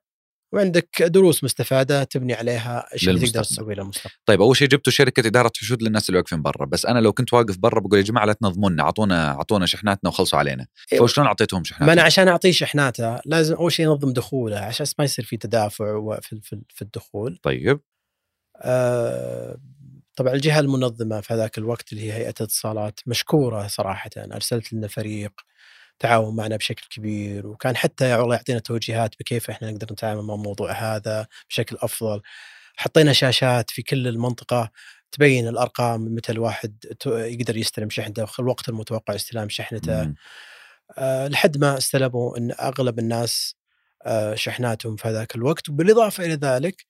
وعندك 0.52 1.02
دروس 1.02 1.44
مستفادة 1.44 2.04
تبني 2.04 2.34
عليها 2.34 2.88
إيش 2.94 3.08
اللي 3.08 3.20
تقدر 3.20 3.32
للمستقبل. 3.34 3.56
تسوي 3.56 3.74
للمستقبل 3.74 4.14
طيب 4.26 4.40
أول 4.40 4.56
شيء 4.56 4.68
جبتوا 4.68 4.92
شركة 4.92 5.26
إدارة 5.26 5.52
حشود 5.60 5.82
للناس 5.82 6.08
اللي 6.08 6.18
واقفين 6.18 6.42
برا 6.42 6.66
بس 6.66 6.86
أنا 6.86 6.98
لو 6.98 7.12
كنت 7.12 7.32
واقف 7.32 7.56
برا 7.58 7.80
بقول 7.80 7.98
يا 7.98 8.02
جماعة 8.04 8.24
لا 8.24 8.32
تنظمونا 8.32 8.82
أعطونا 8.82 9.28
أعطونا 9.30 9.66
شحناتنا 9.66 10.10
وخلصوا 10.10 10.38
علينا 10.38 10.66
إيه. 10.92 11.00
فشلون 11.00 11.26
أعطيتهم 11.26 11.58
ما 11.58 11.62
أنا 11.62 11.66
شحناتنا 11.78 12.02
عشان 12.02 12.28
أعطيه 12.28 12.52
شحناته 12.52 13.20
لازم 13.26 13.54
أول 13.54 13.72
شيء 13.72 13.86
ينظم 13.86 14.12
دخوله 14.12 14.58
عشان 14.58 14.86
ما 14.98 15.04
يصير 15.04 15.24
في 15.24 15.36
تدافع 15.36 16.18
في- 16.22 16.40
في 16.68 16.82
الدخول 16.82 17.38
طيب 17.42 17.80
آه، 18.62 19.56
طبعا 20.16 20.34
الجهة 20.34 20.60
المنظمة 20.60 21.20
في 21.20 21.34
هذاك 21.34 21.58
الوقت 21.58 21.92
اللي 21.92 22.04
هي 22.04 22.12
هيئة 22.12 22.34
الاتصالات 22.40 23.00
مشكورة 23.06 23.66
صراحة 23.66 24.10
أرسلت 24.16 24.72
لنا 24.72 24.88
فريق 24.88 25.32
تعاون 25.98 26.36
معنا 26.36 26.56
بشكل 26.56 26.86
كبير 26.90 27.46
وكان 27.46 27.76
حتى 27.76 28.10
يا 28.10 28.16
والله 28.16 28.36
يعطينا 28.36 28.58
توجيهات 28.58 29.14
بكيف 29.20 29.50
إحنا 29.50 29.70
نقدر 29.70 29.86
نتعامل 29.92 30.22
مع 30.22 30.34
الموضوع 30.34 30.72
هذا 30.72 31.26
بشكل 31.48 31.76
أفضل 31.82 32.22
حطينا 32.76 33.12
شاشات 33.12 33.70
في 33.70 33.82
كل 33.82 34.08
المنطقة 34.08 34.70
تبين 35.12 35.48
الأرقام 35.48 36.00
متى 36.14 36.32
الواحد 36.32 36.84
يقدر 37.06 37.56
يستلم 37.56 37.90
شحنته 37.90 38.26
الوقت 38.40 38.68
المتوقع 38.68 39.14
استلام 39.14 39.48
شحنته. 39.48 40.12
آه، 40.98 41.28
لحد 41.28 41.58
ما 41.58 41.78
استلموا 41.78 42.38
إن 42.38 42.52
أغلب 42.60 42.98
الناس 42.98 43.56
آه، 44.06 44.34
شحناتهم 44.34 44.96
في 44.96 45.08
هذاك 45.08 45.36
الوقت 45.36 45.68
وبالإضافة 45.68 46.24
إلى 46.24 46.34
ذلك 46.34 46.86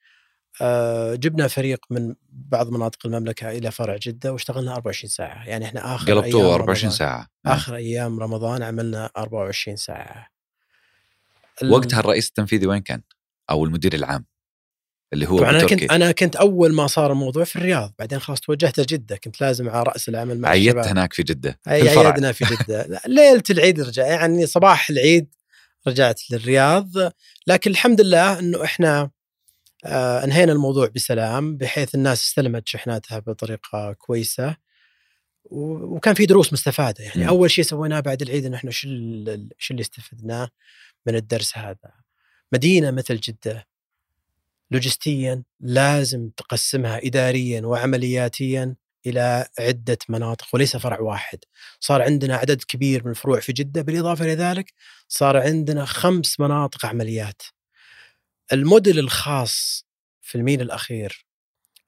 جبنا 1.15 1.49
فريق 1.49 1.79
من 1.91 2.15
بعض 2.33 2.71
مناطق 2.71 3.07
المملكة 3.07 3.51
إلى 3.51 3.71
فرع 3.71 3.97
جدة 3.97 4.33
واشتغلنا 4.33 4.75
24 4.75 5.09
ساعة. 5.11 5.45
يعني 5.49 5.65
إحنا 5.65 5.95
آخر 5.95 6.09
أيام 6.13 6.21
قلبتوه 6.23 6.55
24 6.55 6.91
رمضان- 6.91 6.99
ساعة. 6.99 7.29
آخر 7.47 7.75
أيام 7.77 8.21
رمضان 8.21 8.63
عملنا 8.63 9.11
24 9.17 9.77
ساعة. 9.77 10.27
وقتها 11.65 12.01
الرئيس 12.01 12.29
التنفيذي 12.29 12.67
وين 12.67 12.81
كان؟ 12.81 13.03
أو 13.51 13.65
المدير 13.65 13.95
العام 13.95 14.25
اللي 15.13 15.29
هو 15.29 15.45
أنا 15.45 15.65
كنت 15.67 15.83
أنا 15.83 16.13
كنت 16.13 16.37
أول 16.37 16.73
ما 16.75 16.87
صار 16.87 17.13
الموضوع 17.13 17.45
في 17.45 17.57
الرياض. 17.57 17.93
بعدين 17.99 18.19
خلاص 18.19 18.41
توجهت 18.41 18.81
لجدة. 18.81 19.17
كنت 19.17 19.41
لازم 19.41 19.69
على 19.69 19.83
رأس 19.83 20.09
العمل 20.09 20.41
مع 20.41 20.49
عيدت 20.49 20.69
الشباب. 20.77 20.87
هناك 20.87 21.13
في 21.13 21.23
جدة 21.23 21.59
في 21.65 21.83
الفرع. 21.83 22.11
عيدنا 22.13 22.33
في 22.33 22.45
جدة. 22.45 22.87
لا، 22.87 23.01
ليلة 23.07 23.43
العيد 23.51 23.81
رجع. 23.81 24.07
يعني 24.07 24.47
صباح 24.47 24.91
العيد 24.91 25.35
رجعت 25.89 26.21
للرياض. 26.31 26.89
لكن 27.47 27.71
الحمد 27.71 28.01
لله 28.01 28.39
أنه 28.39 28.65
إحنا 28.65 29.01
آه 29.01 29.11
انهينا 30.25 30.53
الموضوع 30.53 30.87
بسلام 30.95 31.57
بحيث 31.57 31.95
الناس 31.95 32.23
استلمت 32.23 32.69
شحناتها 32.69 33.19
بطريقة 33.19 33.93
كويسة 33.93 34.57
و- 35.45 35.97
وكان 35.97 36.15
في 36.15 36.27
دروس 36.27 36.53
مستفادة. 36.53 37.05
يعني 37.05 37.23
مم. 37.23 37.29
أول 37.29 37.51
شيء 37.51 37.65
سويناه 37.65 38.01
بعد 38.01 38.23
العيد 38.23 38.45
أنه 38.45 38.57
إحنا 38.57 38.71
شو 38.71 38.89
شو 39.59 39.75
اللي 39.75 39.81
استفدناه 39.83 40.49
من 41.07 41.15
الدرس 41.15 41.59
هذا؟ 41.59 41.93
مدينة 42.53 42.91
مثل 42.91 43.17
جدة. 43.17 43.67
لوجستيا 44.71 45.43
لازم 45.61 46.31
تقسمها 46.37 47.01
إداريا 47.07 47.61
وعملياتيا 47.67 48.75
إلى 49.07 49.47
عدة 49.59 49.99
مناطق 50.09 50.47
وليس 50.53 50.77
فرع 50.77 51.01
واحد. 51.01 51.39
صار 51.81 52.03
عندنا 52.03 52.37
عدد 52.37 52.63
كبير 52.69 53.05
من 53.05 53.11
الفروع 53.11 53.41
في 53.41 53.53
جدة. 53.53 53.83
بالإضافة 53.83 54.25
إلى 54.25 54.35
ذلك 54.35 54.73
صار 55.09 55.37
عندنا 55.37 55.85
خمس 55.85 56.41
مناطق 56.41 56.87
عمليات. 56.87 57.43
الموديل 58.53 58.99
الخاص 58.99 59.87
في 60.21 60.39
الميل 60.39 60.61
الأخير 60.63 61.27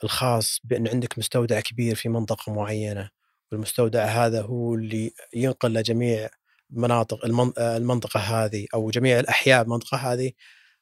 الخاص 0.05 0.61
بأن 0.65 0.89
عندك 0.89 1.19
مستودع 1.19 1.61
كبير 1.61 1.95
في 1.95 2.09
منطقة 2.09 2.53
معينة 2.53 3.11
والمستودع 3.53 4.05
هذا 4.05 4.43
هو 4.43 4.75
اللي 4.75 5.13
ينقل 5.35 5.75
لجميع 5.75 6.29
مناطق 6.71 7.25
المن- 7.25 7.53
المنطقة 7.59 8.21
هذه 8.21 8.67
أو 8.75 8.91
جميع 8.91 9.21
الأحياء 9.21 9.63
المنطقة 9.63 9.97
هذه 9.97 10.33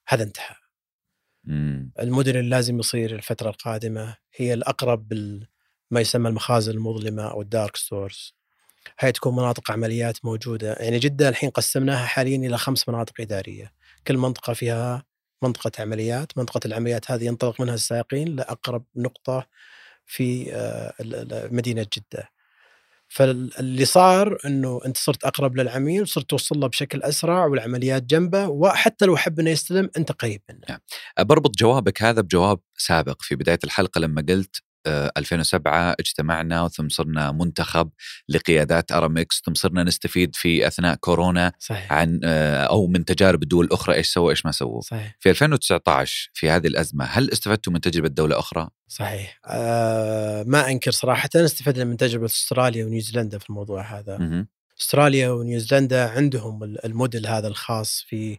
هذا 0.09 0.23
انتهى. 0.23 0.55
مم. 1.45 1.93
المدن 2.01 2.37
اللي 2.37 2.51
لازم 2.51 2.79
يصير 2.79 3.15
الفترة 3.15 3.51
القادمة 3.51 4.17
هي 4.37 4.55
الأقرب 4.55 5.09
بال 5.09 5.49
ما 5.91 6.01
يسمى 6.01 6.29
المخازن 6.29 6.73
المظلمة 6.73 7.23
أو 7.31 7.43
الدارك 7.43 7.77
ستورز. 7.77 8.37
هاي 9.01 9.13
تكون 9.13 9.37
مناطق 9.37 9.71
عمليات 9.71 10.25
موجودة 10.25 10.73
يعني 10.73 10.99
جدة 10.99 11.29
الحين 11.29 11.51
قسمناها 11.51 12.07
حاليا 12.07 12.37
إلى 12.37 12.59
خمس 12.59 12.89
مناطق 12.89 13.21
إدارية. 13.21 13.73
كل 14.07 14.17
منطقة 14.17 14.53
فيها 14.53 15.05
منطقة 15.43 15.71
عمليات 15.79 16.39
منطقة 16.39 16.61
العمليات 16.67 17.11
هذه 17.11 17.25
ينطلق 17.25 17.61
منها 17.61 17.75
السائقين 17.75 18.37
لأقرب 18.37 18.85
نقطة 18.97 19.47
في 20.07 20.55
آه، 20.55 20.95
مدينة 21.53 21.87
جدة. 21.97 22.29
فاللي 23.09 23.85
صار 23.85 24.39
إنه 24.45 24.81
أنت 24.87 24.97
صرت 24.97 25.25
أقرب 25.25 25.57
للعميل 25.57 26.09
صرت 26.09 26.31
توصل 26.31 26.61
له 26.61 26.67
بشكل 26.67 27.03
أسرع 27.03 27.47
والعمليات 27.47 28.03
جنبه 28.03 28.49
وحتى 28.49 29.07
لو 29.07 29.17
حب 29.17 29.41
إنه 29.41 29.51
يستلم 29.51 29.91
أنت 29.97 30.13
قريب 30.13 30.43
منه. 30.49 30.79
بربط 31.19 31.57
جوابك 31.59 32.03
هذا 32.03 32.21
بجواب 32.21 32.61
سابق 32.77 33.23
في 33.23 33.37
بداية 33.37 33.59
الحلقة 33.65 33.99
لما 33.99 34.25
قلت 34.29 34.63
2007 35.17 35.97
اجتمعنا 36.01 36.69
ثم 36.69 36.89
صرنا 36.89 37.33
منتخب 37.33 37.91
لقيادات 38.29 38.93
أرامكس 38.93 39.43
ثم 39.47 39.55
صرنا 39.55 39.83
نستفيد 39.83 40.37
في 40.37 40.67
أثناء 40.67 40.95
كورونا 40.95 41.53
صحيح. 41.59 41.93
عن 41.93 42.21
آه، 42.25 42.65
أو 42.65 42.87
من 42.87 43.05
تجارب 43.05 43.43
الدول 43.43 43.65
الأخرى 43.65 43.95
إيش 43.95 44.09
سووا 44.09 44.31
إيش 44.31 44.47
ما 44.47 44.53
سووا. 44.53 44.81
صحيح. 44.81 45.17
في 45.21 45.31
2019 45.31 46.31
في 46.35 46.51
هذه 46.51 46.67
الأزمة 46.67 47.05
هل 47.05 47.31
استفدتوا 47.33 47.73
من 47.73 47.81
تجربة 47.81 48.09
دولة 48.09 48.39
أخرى؟ 48.39 48.69
صحيح. 48.89 49.41
آه 49.47 50.43
ما 50.43 50.69
أنكر 50.71 50.91
صراحة 50.91 51.29
استفدنا 51.37 51.85
من 51.85 51.97
تجربة 51.97 52.27
أستراليا 52.27 52.85
ونيوزيلندا 52.85 53.39
في 53.39 53.51
الموضوع 53.51 53.83
هذا. 53.99 54.19
مهم. 54.19 54.49
أستراليا 54.81 55.29
ونيوزيلندا 55.31 56.09
عندهم 56.09 56.65
ال- 56.65 56.85
الموديل 56.87 57.27
هذا 57.27 57.49
الخاص 57.49 58.05
في 58.09 58.39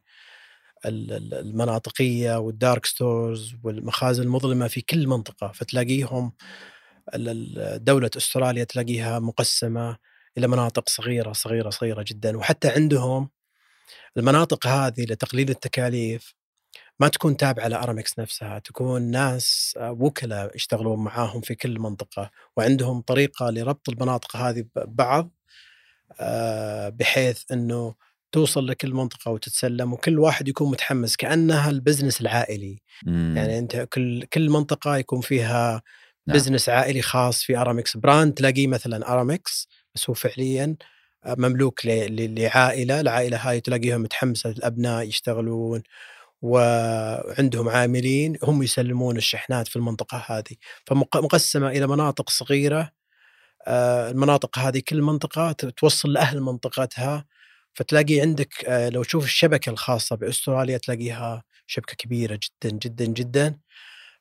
المناطقية 0.85 2.39
وال 2.39 2.55
dark 2.55 2.85
stores 2.85 3.55
والمخازن 3.63 4.23
المظلمة 4.23 4.67
في 4.67 4.81
كل 4.81 5.07
منطقة 5.07 5.51
فتلاقيهم 5.51 6.31
دولة 7.77 8.11
أستراليا 8.17 8.63
تلاقيها 8.63 9.19
مقسمة 9.19 9.97
إلى 10.37 10.47
مناطق 10.47 10.89
صغيرة 10.89 11.33
صغيرة 11.33 11.69
صغيرة 11.69 12.05
جدا. 12.07 12.37
وحتى 12.37 12.67
عندهم 12.69 13.29
المناطق 14.17 14.67
هذه 14.67 15.03
لتقليل 15.03 15.49
التكاليف 15.49 16.35
ما 16.99 17.07
تكون 17.07 17.37
تابعة 17.37 17.67
لارامكس 17.67 18.19
نفسها. 18.19 18.59
تكون 18.59 19.01
ناس 19.01 19.75
آه، 19.77 19.91
وكلاء 19.91 20.55
يشتغلون 20.55 21.03
معاهم 21.03 21.41
في 21.41 21.55
كل 21.55 21.79
منطقة. 21.79 22.31
وعندهم 22.57 23.01
طريقة 23.01 23.49
لربط 23.49 23.89
المناطق 23.89 24.35
هذه 24.35 24.65
ببعض 24.75 25.31
آه، 26.19 26.89
بحيث 26.89 27.51
إنه 27.51 27.95
توصل 28.31 28.67
لكل 28.67 28.93
منطقه 28.93 29.31
وتتسلم 29.31 29.93
وكل 29.93 30.19
واحد 30.19 30.47
يكون 30.47 30.71
متحمس 30.71 31.15
كأنها 31.15 31.69
ال 31.69 31.75
business 31.75 32.21
العائلي 32.21 32.81
مم. 33.05 33.33
يعني 33.37 33.59
أنت 33.59 33.87
كل 33.93 34.23
كل 34.23 34.49
منطقة 34.49 34.97
يكون 34.97 35.21
فيها 35.21 35.81
نعم. 36.27 36.37
business 36.37 36.69
عائلي 36.69 37.01
خاص 37.01 37.43
في 37.43 37.57
ارامكس 37.57 37.97
brand 37.97 38.33
تلاقيه 38.33 38.67
مثلا 38.67 39.13
ارامكس 39.13 39.67
بس 39.95 40.09
هو 40.09 40.13
فعليا 40.13 40.75
مملوك 41.27 41.79
لعائلة 41.85 43.01
العائلة 43.01 43.37
هاي 43.37 43.59
تلاقيها 43.59 43.97
متحمسة 43.97 44.49
الأبناء 44.49 45.07
يشتغلون 45.07 45.83
وعندهم 46.41 47.69
عاملين 47.69 48.37
هم 48.43 48.63
يسلمون 48.63 49.17
الشحنات 49.17 49.67
في 49.67 49.75
المنطقة 49.75 50.23
هذه 50.27 50.55
فمقسمه 50.85 51.69
إلى 51.69 51.87
مناطق 51.87 52.29
صغيرة 52.29 52.91
آه، 53.67 54.11
المناطق 54.11 54.59
هذه 54.59 54.81
كل 54.87 55.01
منطقة 55.01 55.51
توصل 55.51 56.13
لأهل 56.13 56.41
منطقتها 56.41 57.25
فتلاقي 57.77 58.21
عندك 58.21 58.65
آه، 58.65 58.89
لو 58.89 59.03
تشوف 59.03 59.23
الشبكة 59.23 59.69
الخاصة 59.69 60.15
بأستراليا 60.15 60.77
تلاقيها 60.77 61.43
شبكة 61.67 61.95
كبيرة 61.95 62.39
جدا 62.43 62.77
جدا 62.77 63.05
جدا 63.05 63.57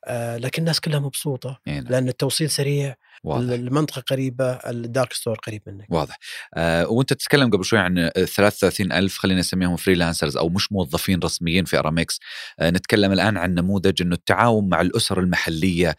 آه، 0.06 0.36
لكن 0.36 0.62
الناس 0.62 0.80
كلها 0.80 0.98
مبسوطة 0.98 1.60
نعم. 1.66 1.84
لأن 1.88 2.08
التوصيل 2.08 2.50
سريع 2.50 2.94
واضح. 3.24 3.52
المنطقة 3.52 4.00
قريبة 4.00 4.52
ال 4.52 4.64
dark 4.64 5.12
store 5.12 5.38
قريب 5.38 5.62
منك. 5.66 5.86
واضح. 5.90 6.18
آه 6.54 6.88
وأنت 6.88 7.12
تتكلم 7.12 7.50
قبل 7.50 7.64
شوي 7.64 7.78
عن 7.78 8.10
33 8.14 8.92
ألف 8.92 9.18
خلينا 9.18 9.40
نسميهم 9.40 9.76
freelancers 9.76 10.36
أو 10.36 10.48
مش 10.48 10.72
موظفين 10.72 11.20
رسميين 11.24 11.64
في 11.64 11.78
أرامكس 11.78 12.20
آه 12.58 12.70
نتكلم 12.70 13.12
الآن 13.12 13.36
عن 13.36 13.54
نموذج 13.54 14.02
أنه 14.02 14.14
التعاون 14.14 14.68
مع 14.68 14.80
الأسر 14.80 15.20
المحلية. 15.20 15.96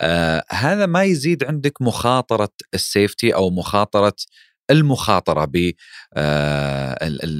آه 0.00 0.44
هذا 0.50 0.86
ما 0.86 1.04
يزيد 1.04 1.44
عندك 1.44 1.82
مخاطرة 1.82 2.52
السيفتي 2.74 3.34
أو 3.34 3.50
مخاطرة 3.50 4.16
المخاطرة 4.70 5.44
ب 5.44 5.72
آه 6.14 6.98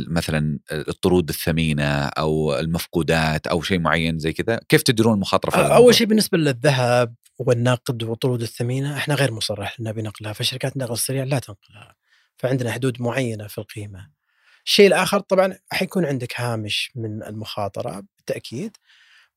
مثلا 0.08 0.58
الطرود 0.72 1.28
الثمينة 1.28 2.06
أو 2.06 2.58
المفقودات 2.58 3.46
أو 3.46 3.62
شيء 3.62 3.78
معين 3.78 4.18
زي 4.18 4.32
كذا. 4.32 4.60
كيف 4.68 4.82
تديرون 4.82 5.14
المخاطرة 5.14 5.50
في؟ 5.50 5.56
أول 5.74 5.94
شيء 5.94 6.06
بالنسبة 6.06 6.38
للذهب 6.38 7.14
والنقد 7.38 8.02
والطرود 8.02 8.42
الثمينة 8.42 8.96
إحنا 8.96 9.14
غير 9.14 9.32
مصرح 9.32 9.80
لنا 9.80 9.92
بنقلها 9.92 10.32
فشركات 10.32 10.72
النقل 10.76 10.92
السريع 10.92 11.24
لا 11.24 11.38
تنقلها 11.38 11.94
فعندنا 12.36 12.72
حدود 12.72 13.02
معينة 13.02 13.46
في 13.46 13.58
القيمة. 13.58 14.08
الشيء 14.64 14.86
الآخر 14.86 15.20
طبعا 15.20 15.58
حيكون 15.70 16.04
عندك 16.04 16.40
هامش 16.40 16.90
من 16.94 17.22
المخاطرة 17.22 18.02
بالتأكيد 18.16 18.76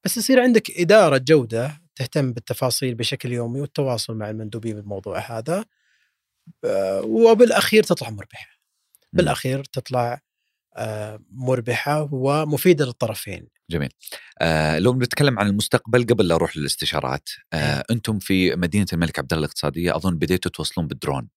بس 0.04 0.18
يصير 0.18 0.40
عندك 0.40 0.80
إدارة 0.80 1.18
جودة 1.18 1.82
تهتم 1.96 2.34
بالتفاصيل 2.34 2.96
بشكل 2.96 3.32
يومي 3.32 3.62
والتواصل 3.62 4.16
مع 4.16 4.30
المندوبين 4.30 4.76
بالموضوع 4.76 5.20
هذا. 5.20 5.66
وبالأخير 7.04 7.84
تطلع 7.84 8.10
مربحة. 8.10 8.60
بالأخير 9.14 9.64
تطلع 9.64 10.22
آه، 10.78 11.20
مربحة 11.32 12.10
ومفيدة 12.12 12.86
للطرفين. 12.86 13.48
جميل. 13.70 13.90
آه 14.42 14.80
لو 14.80 14.94
بنتكلم 14.94 15.40
عن 15.40 15.48
المستقبل 15.48 16.06
قبل 16.06 16.28
لا 16.28 16.36
أروح 16.36 16.58
للاستشارات 16.58 17.30
آه 17.54 17.84
أنتم 17.92 18.20
في 18.20 18.56
مدينة 18.56 18.86
الملك 18.94 19.20
عبد 19.20 19.34
الله 19.34 19.46
الاقتصادية 19.46 19.96
أظن 19.96 20.18
بديتوا 20.18 20.52
توصلون 20.52 20.88
بالدرون. 20.88 21.30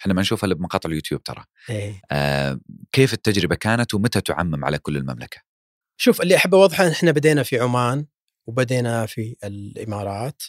إحنا 0.00 0.14
ما 0.14 0.20
نشوفها 0.20 0.46
إلا 0.46 0.54
بمقاطع 0.54 0.88
اليوتيوب 0.88 1.22
ترى. 1.22 1.44
إيه. 1.70 2.00
آه 2.10 2.60
كيف 2.92 3.12
التجربة 3.12 3.54
كانت 3.54 3.94
ومتى 3.94 4.20
تعمم 4.20 4.64
على 4.64 4.78
كل 4.78 4.96
المملكة؟ 4.96 5.40
شوف 5.96 6.22
اللي 6.22 6.36
أحب 6.36 6.54
أوضحه 6.54 6.88
إحنا 6.88 7.10
بدينا 7.10 7.42
في 7.42 7.58
عمان 7.58 8.06
وبدينا 8.46 9.06
في 9.06 9.36
الإمارات. 9.44 10.42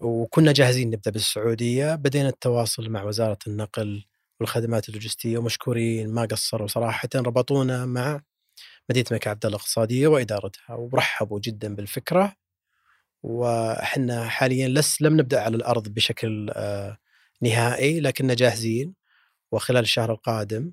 وكنا 0.00 0.52
جاهزين 0.52 0.90
نبدأ 0.90 1.10
بالسعودية 1.10 1.94
بدينا 1.94 2.28
التواصل 2.28 2.90
مع 2.90 3.02
وزارة 3.04 3.38
النقل 3.46 4.04
والخدمات 4.40 4.88
اللوجستية 4.88 5.38
ومشكورين 5.38 6.08
ما 6.08 6.24
قصروا 6.24 6.66
صراحة 6.66 7.08
ربطونا 7.16 7.86
مع 7.86 8.20
مدينة 8.90 9.06
الملك 9.10 9.28
عبد 9.28 9.46
الله 9.46 9.56
الاقتصادية 9.56 10.08
وإدارتها 10.08 10.74
ورحبوا 10.74 11.40
جدا 11.40 11.74
بالفكرة. 11.74 12.36
وحنا 13.22 14.28
حاليا 14.28 14.68
لس 14.68 15.02
لم 15.02 15.20
نبدأ 15.20 15.40
على 15.40 15.56
الأرض 15.56 15.88
بشكل 15.88 16.50
آه، 16.50 16.98
نهائي 17.42 18.00
لكننا 18.00 18.34
جاهزين. 18.34 18.94
وخلال 19.52 19.82
الشهر 19.82 20.12
القادم 20.12 20.72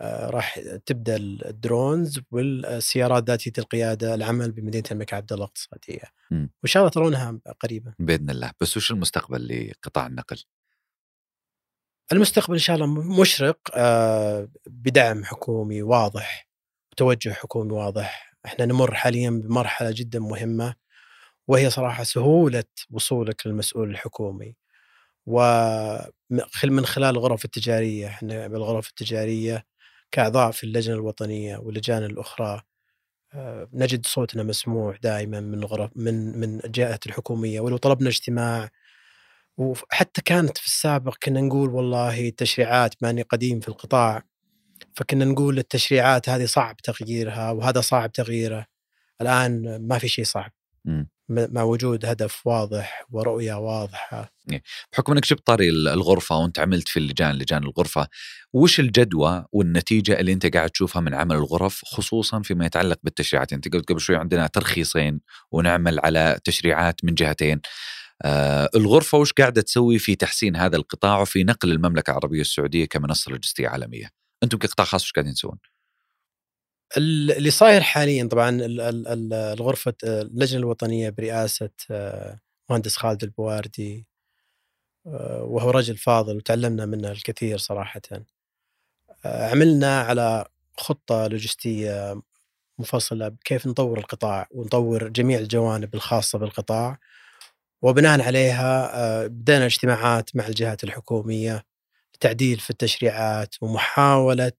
راح 0.00 0.58
تبدأ 0.86 1.16
الدرونز 1.16 2.20
والسيارات 2.30 3.28
ذاتية 3.28 3.52
القيادة 3.58 4.14
العمل 4.14 4.52
بمدينة 4.52 4.84
الملك 4.90 5.14
عبد 5.14 5.32
الله 5.32 5.44
الاقتصادية. 5.44 6.02
وإن 6.30 6.48
شاء 6.64 6.80
الله 6.80 6.90
ترونها 6.90 7.38
قريبا. 7.60 7.94
بإذن 7.98 8.30
الله. 8.30 8.50
بس 8.60 8.76
وش 8.76 8.90
المستقبل 8.90 9.70
لقطاع 9.70 10.06
النقل؟ 10.06 10.42
المستقبل 12.12 12.52
إن 12.52 12.58
شاء 12.58 12.76
الله 12.76 12.86
مشرق 13.20 13.58
آه، 13.74 14.48
بدعم 14.66 15.24
حكومي 15.24 15.82
واضح 15.82 16.48
وتوجه 16.92 17.32
حكومي 17.32 17.72
واضح. 17.72 18.36
إحنا 18.46 18.64
نمر 18.66 18.94
حاليا 18.94 19.30
بمرحلة 19.30 19.90
جدا 19.94 20.18
مهمة 20.18 20.74
وهي 21.48 21.70
صراحة 21.70 22.04
سهولة 22.04 22.64
وصولك 22.90 23.46
للمسؤول 23.46 23.90
الحكومي. 23.90 24.56
ومن 25.26 26.84
خلال 26.84 27.10
الغرف 27.16 27.44
التجارية 27.44 28.06
إحنا 28.06 28.48
بالغرف 28.48 28.88
التجارية 28.88 29.71
كإعضاء 30.12 30.50
في 30.50 30.64
اللجنة 30.64 30.94
الوطنية 30.94 31.56
واللجان 31.58 32.04
الأخرى 32.04 32.62
آه، 33.34 33.68
نجد 33.72 34.06
صوتنا 34.06 34.42
مسموع 34.42 34.96
دائما 35.02 35.40
من 35.40 35.64
غرف 35.64 35.90
من 35.96 36.40
من 36.40 36.64
الجهات 36.64 37.06
الحكومية 37.06 37.60
ولو 37.60 37.76
طلبنا 37.76 38.08
اجتماع. 38.08 38.70
وحتى 39.58 40.22
كانت 40.22 40.58
في 40.58 40.66
السابق 40.66 41.16
كنا 41.24 41.40
نقول 41.40 41.70
والله 41.70 42.28
التشريعات 42.28 42.94
ماني 43.02 43.22
قديم 43.22 43.60
في 43.60 43.68
القطاع 43.68 44.22
فكنا 44.96 45.24
نقول 45.24 45.58
التشريعات 45.58 46.28
هذه 46.28 46.46
صعب 46.46 46.76
تغييرها 46.76 47.50
وهذا 47.52 47.80
صعب 47.80 48.12
تغييره. 48.12 48.66
الآن 49.22 49.88
ما 49.88 49.98
في 49.98 50.08
شيء 50.08 50.24
صعب. 50.24 50.52
مع 51.28 51.62
وجود 51.62 52.06
هدف 52.06 52.46
واضح 52.46 53.06
ورؤية 53.10 53.54
واضحة. 53.54 54.32
بحكم 54.92 55.12
إنك 55.12 55.26
جبت 55.26 55.46
طاري 55.46 55.68
الغرفة 55.68 56.36
وأنت 56.36 56.58
عملت 56.58 56.88
في 56.88 56.98
اللجان 56.98 57.34
لجان 57.34 57.62
الغرفة 57.64 58.08
وش 58.52 58.80
الجدوى 58.80 59.44
والنتيجة 59.52 60.20
اللي 60.20 60.32
أنت 60.32 60.56
قاعد 60.56 60.70
تشوفها 60.70 61.02
من 61.02 61.14
عمل 61.14 61.36
الغرف 61.36 61.80
خصوصا 61.84 62.42
فيما 62.42 62.66
يتعلق 62.66 62.98
بالتشريعات؟ 63.02 63.52
أنت 63.52 63.74
قلت 63.74 63.88
قبل 63.88 64.00
شوي 64.00 64.16
عندنا 64.16 64.46
ترخيصين 64.46 65.20
ونعمل 65.52 66.00
على 66.00 66.40
تشريعات 66.44 67.04
من 67.04 67.14
جهتين. 67.14 67.60
آه 68.22 68.70
الغرفة 68.74 69.18
وش 69.18 69.32
قاعدة 69.32 69.62
تسوي 69.62 69.98
في 69.98 70.14
تحسين 70.14 70.56
هذا 70.56 70.76
القطاع 70.76 71.20
وفي 71.20 71.44
نقل 71.44 71.72
المملكة 71.72 72.10
العربية 72.10 72.40
السعودية 72.40 72.84
كمنصة 72.84 73.30
لوجستية 73.30 73.68
عالمية؟ 73.68 74.10
أنتم 74.42 74.58
كقطاع 74.58 74.86
خاص 74.86 75.02
وش 75.04 75.12
قاعدين 75.12 75.34
تسوون؟ 75.34 75.58
اللي 76.96 77.50
صاير 77.50 77.80
حاليا 77.80 78.28
طبعا 78.28 78.58
الغرفة 78.62 79.94
اللجنة 80.04 80.60
الوطنية 80.60 81.10
برئاسة 81.10 81.70
آه، 81.90 82.40
مهندس 82.70 82.96
خالد 82.96 83.22
البواردي 83.24 84.06
آه، 85.06 85.42
وهو 85.42 85.70
رجل 85.70 85.96
فاضل 85.96 86.36
وتعلمنا 86.36 86.86
منه 86.86 87.10
الكثير 87.12 87.58
صراحة. 87.58 88.02
آه، 89.24 89.50
عملنا 89.50 90.00
على 90.00 90.44
خطة 90.78 91.26
لوجستية 91.26 92.22
مفصلة 92.78 93.28
بكيف 93.28 93.66
نطور 93.66 93.98
القطاع 93.98 94.48
ونطور 94.50 95.08
جميع 95.08 95.38
الجوانب 95.38 95.94
الخاصة 95.94 96.38
بالقطاع 96.38 96.98
وبناء 97.82 98.22
عليها 98.22 99.26
بدأنا 99.26 99.66
اجتماعات 99.66 100.36
مع 100.36 100.46
الجهات 100.46 100.84
الحكومية 100.84 101.64
لتعديل 102.16 102.58
في 102.58 102.70
التشريعات 102.70 103.54
ومحاولة 103.62 104.52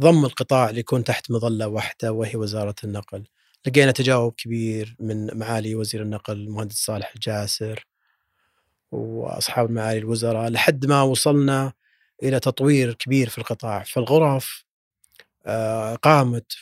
ضم 0.00 0.24
القطاع 0.24 0.70
ليكون 0.70 1.04
تحت 1.04 1.30
مظلة 1.30 1.68
واحدة 1.68 2.12
وهي 2.12 2.36
وزارة 2.36 2.74
النقل. 2.84 3.24
لقينا 3.66 3.92
تجاوب 3.92 4.34
كبير 4.36 4.96
من 5.00 5.38
معالي 5.38 5.74
وزير 5.74 6.02
النقل 6.02 6.32
المهندس 6.36 6.76
صالح 6.76 7.12
الجاسر 7.14 7.86
وأصحاب 8.92 9.70
معالي 9.70 9.98
الوزراء 9.98 10.50
لحد 10.50 10.86
ما 10.86 11.02
وصلنا 11.02 11.72
إلى 12.22 12.40
تطوير 12.40 12.94
كبير 12.94 13.28
في 13.28 13.38
القطاع، 13.38 13.82
فالغرف 13.82 14.64
آه، 15.46 15.94
قامت 15.94 16.52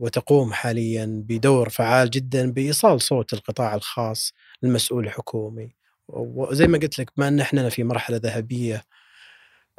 وتقوم 0.00 0.52
حاليا 0.52 1.22
بدور 1.28 1.68
فعال 1.68 2.10
جدا 2.10 2.52
بإيصال 2.52 3.02
صوت 3.02 3.32
القطاع 3.32 3.74
الخاص 3.74 4.32
للمسؤول 4.62 5.06
الحكومي 5.06 5.76
وزي 6.08 6.66
ما 6.66 6.78
قلت 6.78 6.98
لك 6.98 7.10
ما 7.16 7.28
إن 7.28 7.40
إحنا 7.40 7.68
في 7.68 7.84
مرحلة 7.84 8.16
ذهبية 8.16 8.84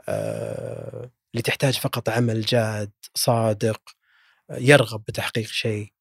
آه، 0.10 1.10
اللي 1.38 1.44
تحتاج 1.44 1.74
فقط 1.74 2.10
عمل 2.10 2.42
جاد 2.42 2.92
صادق 3.16 3.82
يرغب 4.52 5.04
بتحقيق 5.08 5.48
شيء 5.48 5.94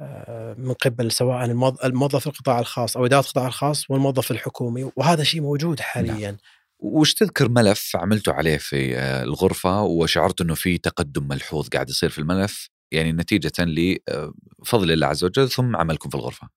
آه، 0.00 0.54
من 0.58 0.72
قبل 0.72 1.12
سواء 1.12 1.44
الموظف 1.84 2.26
القطاع 2.26 2.58
الخاص 2.58 2.96
أو 2.96 3.06
إدارة 3.06 3.24
القطاع 3.24 3.46
الخاص 3.46 3.90
والموظف 3.90 4.30
الحكومي 4.30 4.90
وهذا 4.96 5.24
شيء 5.24 5.40
موجود 5.40 5.80
حاليا 5.80 6.30
نعم. 6.30 6.36
وش 6.78 7.14
تذكر 7.14 7.48
ملف 7.48 7.96
عملتوا 7.96 8.32
عليه 8.32 8.56
في 8.56 8.96
آه، 8.96 9.22
الغرفة 9.22 9.82
وشعرت 9.82 10.40
إنه 10.40 10.54
في 10.54 10.78
تقدم 10.78 11.28
ملحوظ 11.28 11.68
قاعد 11.68 11.90
يصير 11.90 12.10
في 12.10 12.18
الملف 12.18 12.68
يعني 12.92 13.12
نتيجة 13.12 13.52
لفضل 13.58 14.92
الله 14.92 15.06
عز 15.06 15.24
وجل 15.24 15.50
ثم 15.50 15.76
عملكم 15.76 16.08
في 16.08 16.14
الغرفة؟ 16.14 16.48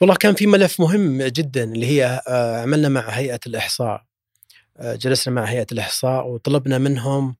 والله 0.00 0.14
كان 0.14 0.34
في 0.34 0.46
ملف 0.46 0.80
مهم 0.80 1.22
جدا 1.22 1.64
اللي 1.64 1.86
هي 1.86 2.22
عملنا 2.62 2.88
مع 2.88 3.08
هيئة 3.08 3.40
الإحصاء 3.46 3.94
آه، 3.94 4.07
جلسنا 4.80 5.34
مع 5.34 5.44
هيئة 5.44 5.66
الإحصاء 5.72 6.26
وطلبنا 6.26 6.78
منهم 6.78 7.36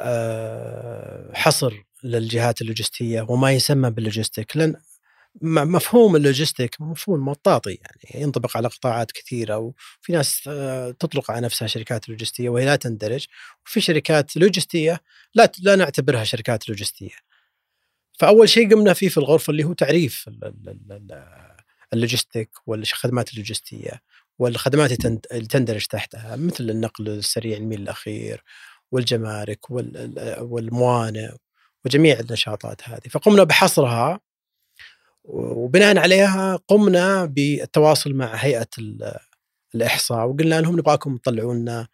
آه، 0.00 1.32
حصر 1.34 1.74
للجهات 2.04 2.62
اللوجستية 2.62 3.26
وما 3.28 3.52
يسمى 3.52 3.90
بال 3.90 4.03
logistic 4.03 4.56
لأن 4.56 4.76
مفهوم 5.42 6.16
ال 6.16 6.23
logistic 6.23 6.80
مفهوم 6.80 7.28
مطاطي 7.28 7.70
يعني 7.74 8.22
ينطبق 8.22 8.56
على 8.56 8.68
قطاعات 8.68 9.12
كثيرة 9.12 9.58
وفي 9.58 10.12
ناس 10.12 10.40
آه، 10.48 10.90
تطلق 10.90 11.30
على 11.30 11.40
نفسها 11.40 11.68
شركات 11.68 12.08
لوجستية 12.08 12.48
وهي 12.48 12.64
لا 12.64 12.76
تندرج 12.76 13.26
وفي 13.66 13.80
شركات 13.80 14.36
لوجستية 14.36 15.00
لا 15.34 15.52
لا 15.62 15.76
نعتبرها 15.76 16.24
شركات 16.24 16.68
لوجستية. 16.68 17.16
فأول 18.18 18.48
شيء 18.48 18.70
قمنا 18.70 18.92
فيه 18.92 19.08
في 19.08 19.18
الغرفة 19.18 19.50
اللي 19.50 19.64
هو 19.64 19.72
تعريف 19.72 20.30
اللوجستيك 21.92 22.50
والخدمات 22.66 23.32
اللوجستية 23.32 24.02
والخدمات 24.38 25.06
اللي 25.32 25.46
تندرج 25.46 25.86
تحتها 25.86 26.36
مثل 26.36 26.70
النقل 26.70 27.08
السريع 27.08 27.56
الميل 27.56 27.82
الأخير 27.82 28.44
والجمارك 28.92 29.70
والموانئ 30.40 31.30
وجميع 31.84 32.20
النشاطات 32.20 32.88
هذه. 32.88 33.08
فقمنا 33.10 33.44
بحصرها 33.44 34.20
وبناء 35.24 35.98
عليها 35.98 36.56
قمنا 36.68 37.24
بالتواصل 37.24 38.14
مع 38.14 38.34
هيئة 38.34 38.68
الإحصاء 39.74 40.26
وقلنا 40.26 40.60
لهم 40.60 40.78
نبغاكم 40.78 41.16
تطلعوا 41.16 41.54
لنا 41.54 41.88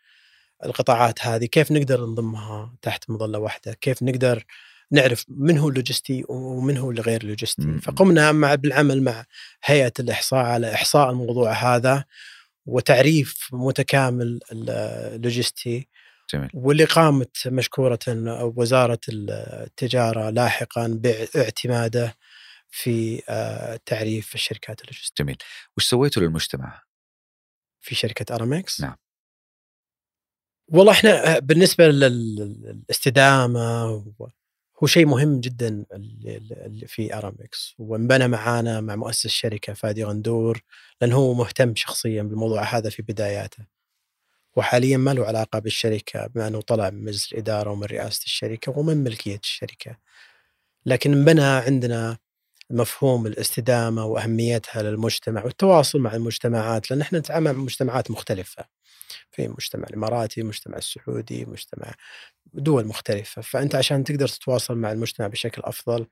القطاعات 0.65 1.27
هذه 1.27 1.45
كيف 1.45 1.73
نقدر 1.73 2.07
نضمها 2.07 2.77
تحت 2.83 3.11
مظلة 3.11 3.39
واحدة 3.39 3.73
كيف 3.73 4.03
نقدر 4.03 4.45
نعرف 4.93 5.25
من 5.29 5.59
هو 5.59 5.69
اللوجستي 5.69 6.25
ومن 6.29 6.77
هو 6.77 6.91
الغير 6.91 7.25
لوجستي 7.25 7.79
فقمنا 7.79 8.33
مع 8.33 8.55
بالعمل 8.55 9.03
مع 9.03 9.25
هيئة 9.65 9.93
الإحصاء 10.01 10.45
على 10.45 10.75
إحصاء 10.75 11.11
الموضوع 11.11 11.53
هذا 11.53 12.05
وتعريف 12.67 13.49
متكامل 13.53 14.41
اللوجستي 14.53 15.89
جميل. 16.35 16.51
واللي 16.55 16.85
قامت 16.85 17.49
مشكورة 17.49 17.99
وزارة 18.57 19.01
التجارة 19.09 20.31
لاحقا 20.31 20.87
باعتماده 21.03 22.17
في 22.71 23.23
آه، 23.29 23.81
تعريف 23.87 24.35
الشركات 24.35 24.81
اللوجستية 24.81 25.25
جميل 25.25 25.37
وش 25.77 25.85
سويتوا 25.85 26.23
للمجتمع؟ 26.23 26.83
في 27.81 27.95
شركة 27.95 28.35
أرامكس؟ 28.35 28.81
نعم 28.81 28.97
والله 30.69 30.93
إحنا 30.93 31.39
بالنسبة 31.39 31.89
للاستدامة 31.89 33.57
هو 34.83 34.87
شيء 34.87 35.07
مهم 35.07 35.41
جدا 35.41 35.85
في 36.87 37.15
ارامكس 37.15 37.75
وانبنى 37.79 38.29
معانا 38.29 38.81
مع 38.81 38.97
مؤسس 38.97 39.27
الشركة 39.27 39.73
فادي 39.73 40.05
غندور 40.05 40.63
لأن 41.01 41.13
هو 41.13 41.35
مهتم 41.35 41.75
شخصيا 41.75 42.23
بالموضوع 42.23 42.63
هذا 42.63 42.91
في 42.91 43.03
بداياته 43.03 43.79
وحاليا 44.57 44.97
ما 44.97 45.15
له 45.15 45.27
علاقة 45.27 45.59
بالشركة 45.59 46.27
بما 46.27 46.49
أنه 46.49 46.61
طلع 46.61 46.91
من 46.91 47.05
مجلس 47.05 47.33
الإدارة 47.33 47.71
ومن 47.71 47.85
رئاسة 47.85 48.25
الشركة 48.25 48.79
ومن 48.79 48.97
ملكية 48.97 49.41
الشركة. 49.45 49.99
لكن 50.87 51.13
انبنى 51.13 51.43
عندنا 51.43 52.19
مفهوم 52.71 53.27
الاستدامة 53.27 54.05
وأهميتها 54.05 54.83
للمجتمع 54.83 55.45
والتواصل 55.45 55.99
مع 55.99 56.15
المجتمعات 56.15 56.91
لأن 56.91 57.01
إحنا 57.01 57.19
نتعامل 57.19 57.53
مع 57.53 57.63
مجتمعات 57.63 58.11
مختلفة. 58.11 58.65
في 59.31 59.45
المجتمع 59.45 59.87
الإماراتي، 59.91 60.41
المجتمع 60.41 60.77
السعودي، 60.77 61.45
مجتمع 61.45 61.95
دول 62.55 62.87
مختلفة، 62.87 63.43
فأنت 63.43 63.75
عشان 63.75 64.05
تقدر 64.05 64.29
تتواصل 64.29 64.75
مع 64.75 64.93
المجتمع 64.93 65.27
بشكل 65.27 65.63
أفضل 65.65 66.07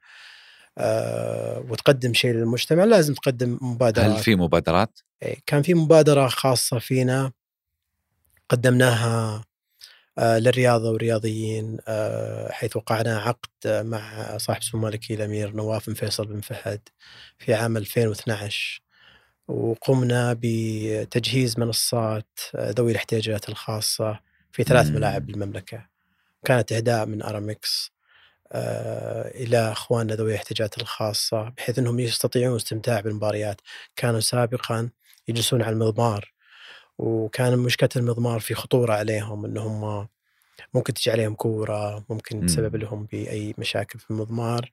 آه 0.78 1.64
وتقدم 1.70 2.14
شيء 2.14 2.32
للمجتمع 2.32 2.84
لازم 2.84 3.14
تقدم 3.14 3.58
مبادرات 3.62 4.10
هل 4.10 4.22
في 4.22 4.36
مبادرات؟ 4.36 4.98
إيه، 5.22 5.36
كان 5.46 5.62
في 5.62 5.74
مبادرة 5.74 6.28
خاصة 6.28 6.78
فينا 6.78 7.32
قدمناها 8.48 9.44
آه 10.18 10.38
للرياضة 10.38 10.90
والرياضيين 10.90 11.78
آه 11.88 12.52
حيث 12.52 12.76
وقعنا 12.76 13.18
عقد 13.18 13.48
مع 13.66 14.36
صاحب 14.38 14.62
سمو 14.62 14.80
الملكي 14.80 15.14
الامير 15.14 15.56
نواف 15.56 15.86
بن 15.86 15.94
فيصل 15.94 16.26
بن 16.26 16.40
فهد 16.40 16.88
في 17.38 17.54
عام 17.54 17.76
2012 17.76 18.82
وقمنا 19.48 20.36
بتجهيز 20.42 21.58
منصات 21.58 22.38
ذوي 22.56 22.90
الاحتياجات 22.92 23.48
الخاصة 23.48 24.20
في 24.52 24.64
ثلاث. 24.64 24.86
ملاعب 24.90 25.26
بالمملكه 25.26 25.86
كانت 26.44 26.72
إهداء 26.72 27.06
من 27.06 27.22
أرامكس 27.22 27.92
آه، 28.52 29.28
إلى 29.28 29.72
اخواننا 29.72 30.14
ذوي 30.14 30.30
الاحتياجات 30.30 30.78
الخاصة 30.78 31.48
بحيث 31.48 31.78
إنهم 31.78 32.00
يستطيعون 32.00 32.52
الاستمتاع 32.52 33.00
بالمباريات 33.00 33.60
كانوا 33.96 34.20
سابقا 34.20 34.90
يجلسون 35.28 35.62
على 35.62 35.72
المضمار 35.72 36.32
وكان 36.98 37.58
مشكلة 37.58 37.88
المضمار 37.96 38.40
في 38.40 38.54
خطورة 38.54 38.92
عليهم 38.92 39.44
انهم 39.44 40.08
ممكن 40.74 40.94
تجي 40.94 41.10
عليهم 41.10 41.34
كورة 41.34 42.04
ممكن 42.10 42.40
مم. 42.40 42.46
تسبب 42.46 42.76
لهم 42.76 43.04
بأي 43.12 43.54
مشاكل 43.58 43.98
في 43.98 44.10
المضمار. 44.10 44.72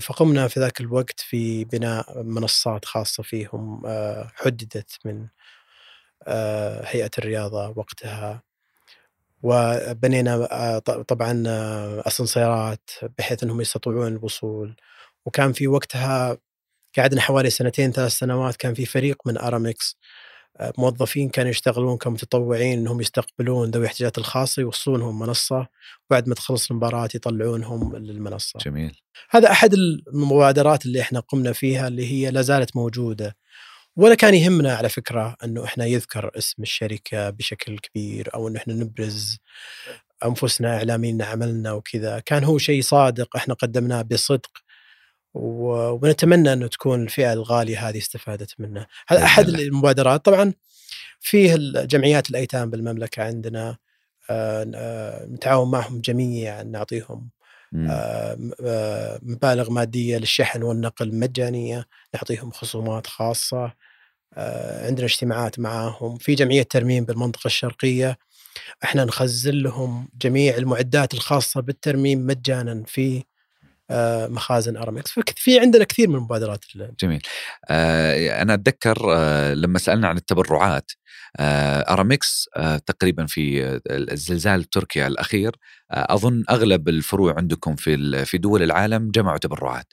فقمنا 0.00 0.48
في 0.48 0.60
ذاك 0.60 0.80
الوقت 0.80 1.20
في 1.20 1.64
بناء 1.64 2.22
منصات 2.22 2.84
خاصة 2.84 3.22
فيهم 3.22 3.86
آه، 3.86 4.30
حددت 4.34 4.98
من 5.04 5.26
آه، 6.26 6.84
هيئة 6.86 7.10
الرياضة 7.18 7.74
وقتها. 7.76 8.42
وبنينا 9.42 10.48
آه، 10.52 10.78
طبعا 10.78 11.42
اسانسيرات 12.06 12.90
بحيث 13.18 13.42
إنهم 13.42 13.60
يستطيعون 13.60 14.06
الوصول. 14.06 14.76
وكان 15.26 15.52
في 15.52 15.68
وقتها 15.68 16.38
قعدنا 16.98 17.20
حوالي 17.20 17.50
سنتين 17.50 17.92
ثلاث 17.92 18.12
سنوات 18.12 18.56
كان 18.56 18.74
في 18.74 18.86
فريق 18.86 19.16
من 19.26 19.38
أرامكس 19.38 19.98
موظفين 20.78 21.28
كانوا 21.28 21.50
يشتغلون 21.50 21.96
كمتطوعين 21.96 22.78
إنهم 22.78 23.00
يستقبلون 23.00 23.70
ذوي 23.70 23.82
الاحتياجات 23.82 24.18
الخاصة 24.18 24.60
يوصلونهم 24.60 25.18
منصة 25.18 25.66
وبعد 26.10 26.28
ما 26.28 26.34
تخلص 26.34 26.70
المباراة 26.70 27.08
يطلعونهم 27.14 27.96
للمنصة. 27.96 28.58
جميل. 28.64 29.00
هذا 29.30 29.50
أحد 29.50 29.74
المبادرات 29.74 30.86
اللي 30.86 31.00
إحنا 31.00 31.20
قمنا 31.20 31.52
فيها 31.52 31.88
اللي 31.88 32.12
هي 32.12 32.30
لا 32.30 32.42
زالت 32.42 32.76
موجودة. 32.76 33.36
ولا 33.96 34.14
كان 34.14 34.34
يهمنا 34.34 34.74
على 34.74 34.88
فكرة 34.88 35.36
إنه 35.44 35.64
إحنا 35.64 35.86
يذكر 35.86 36.30
اسم 36.38 36.62
الشركة 36.62 37.30
بشكل 37.30 37.78
كبير 37.78 38.34
أو 38.34 38.48
إنه 38.48 38.58
إحنا 38.58 38.74
نبرز 38.74 39.38
أنفسنا 40.24 40.76
اعلاميين 40.76 41.22
عملنا 41.22 41.72
وكذا، 41.72 42.18
كان 42.18 42.44
هو 42.44 42.58
شيء 42.58 42.82
صادق 42.82 43.36
إحنا 43.36 43.54
قدمناه 43.54 44.02
بصدق. 44.02 44.50
ونتمنى 45.34 46.52
أنه 46.52 46.66
تكون 46.66 47.02
الفئة 47.02 47.32
الغالية 47.32 47.88
هذه 47.88 47.98
استفادت 47.98 48.54
منه. 48.58 48.86
هذا 49.08 49.24
أحد. 49.24 49.48
المبادرات 49.48 50.24
طبعا 50.24 50.52
فيه 51.20 51.56
جمعيات 51.84 52.30
الأيتام 52.30 52.70
بالمملكة 52.70 53.22
عندنا 53.22 53.76
آه، 54.30 54.70
آه، 54.74 55.26
نتعاون 55.26 55.70
معهم 55.70 56.00
جميعا 56.00 56.62
نعطيهم. 56.62 57.30
آه، 57.76 58.36
مبالغ 59.22 59.70
مادية 59.70 60.18
للشحن 60.18 60.62
والنقل 60.62 61.14
مجانية 61.14 61.86
نعطيهم 62.14 62.50
خصومات 62.50 63.06
خاصة 63.06 63.72
عندنا 64.86 65.06
اجتماعات 65.06 65.58
معاهم 65.58 66.18
في 66.18 66.34
جمعية 66.34 66.62
ترميم 66.62 67.04
بالمنطقة 67.04 67.46
الشرقية 67.46 68.18
إحنا 68.84 69.04
نخزن 69.04 69.54
لهم 69.54 70.08
جميع 70.22 70.56
المعدات 70.56 71.14
الخاصة 71.14 71.60
بالترميم 71.60 72.26
مجانا 72.26 72.82
في 72.86 73.24
مخازن 74.28 74.76
أرامكس. 74.76 75.10
فك- 75.12 75.34
في 75.36 75.60
عندنا 75.60 75.84
كثير 75.84 76.08
من 76.08 76.14
المبادرات 76.14 76.64
ال- 76.76 76.94
جميل. 77.00 77.22
آه 77.70 78.42
أنا 78.42 78.54
أتذكر 78.54 78.96
آه 79.16 79.54
لما 79.54 79.78
سألنا 79.78 80.08
عن 80.08 80.16
التبرعات 80.16 80.90
آه 81.36 81.80
أرامكس 81.92 82.48
آه 82.56 82.76
تقريبا 82.76 83.26
في 83.26 83.64
آه، 83.64 83.80
الزلزال 83.90 84.64
تركيا 84.64 85.06
الأخير 85.06 85.50
آه 85.50 85.56
أظن 85.92 86.44
أغلب 86.50 86.88
الفروع 86.88 87.34
عندكم 87.36 87.76
في 87.76 88.24
في 88.24 88.38
دول 88.38 88.62
العالم 88.62 89.10
جمعوا 89.10 89.38
تبرعات. 89.38 89.86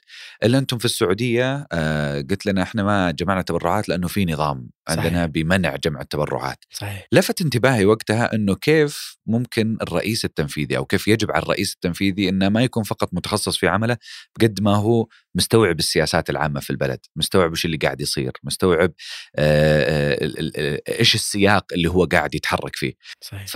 إلا 0.44 0.58
أنتم 0.58 0.78
في 0.78 0.84
السعودية 0.84 1.66
آه 1.72 2.20
قلت 2.20 2.46
لنا 2.46 2.62
إحنا 2.62 2.82
ما 2.82 3.10
جمعنا 3.10 3.42
تبرعات 3.42 3.88
لأنه 3.88 4.08
في 4.08 4.24
نظام 4.24 4.70
صحيح. 4.88 5.04
عندنا 5.04 5.26
بمنع 5.26 5.76
جمع 5.76 6.00
التبرعات. 6.00 6.64
صحيح. 6.70 7.06
لفت 7.12 7.40
انتباهي 7.40 7.84
وقتها 7.84 8.34
إنه 8.34 8.54
كيف 8.54 9.16
ممكن 9.26 9.76
الرئيس 9.82 10.24
التنفيذي 10.24 10.76
أو 10.76 10.84
كيف 10.84 11.08
يجب 11.08 11.30
على 11.30 11.42
الرئيس 11.42 11.74
التنفيذي 11.74 12.28
إنه 12.28 12.48
ما 12.48 12.62
يكون 12.62 12.82
فقط 12.82 13.08
متخصص 13.12 13.56
في 13.56 13.68
عمله 13.68 13.96
بقد 14.38 14.62
ما 14.62 14.76
هو 14.76 15.06
مستوعب 15.34 15.78
السياسات 15.78 16.30
العامة 16.30 16.60
في 16.60 16.70
البلد، 16.70 17.00
مستوعب 17.16 17.50
إيش 17.50 17.64
اللي 17.64 17.76
قاعد 17.76 18.00
يصير، 18.00 18.32
مستوعب 18.44 18.92
آه، 19.36 20.18
آه، 20.56 20.80
إيش 20.98 21.14
السياق 21.14 21.64
اللي 21.72 21.88
هو 21.88 22.04
قاعد 22.04 22.34
يتحرك 22.34 22.76
فيه، 22.76 22.94
صحيح 23.20 23.46
ف 23.46 23.54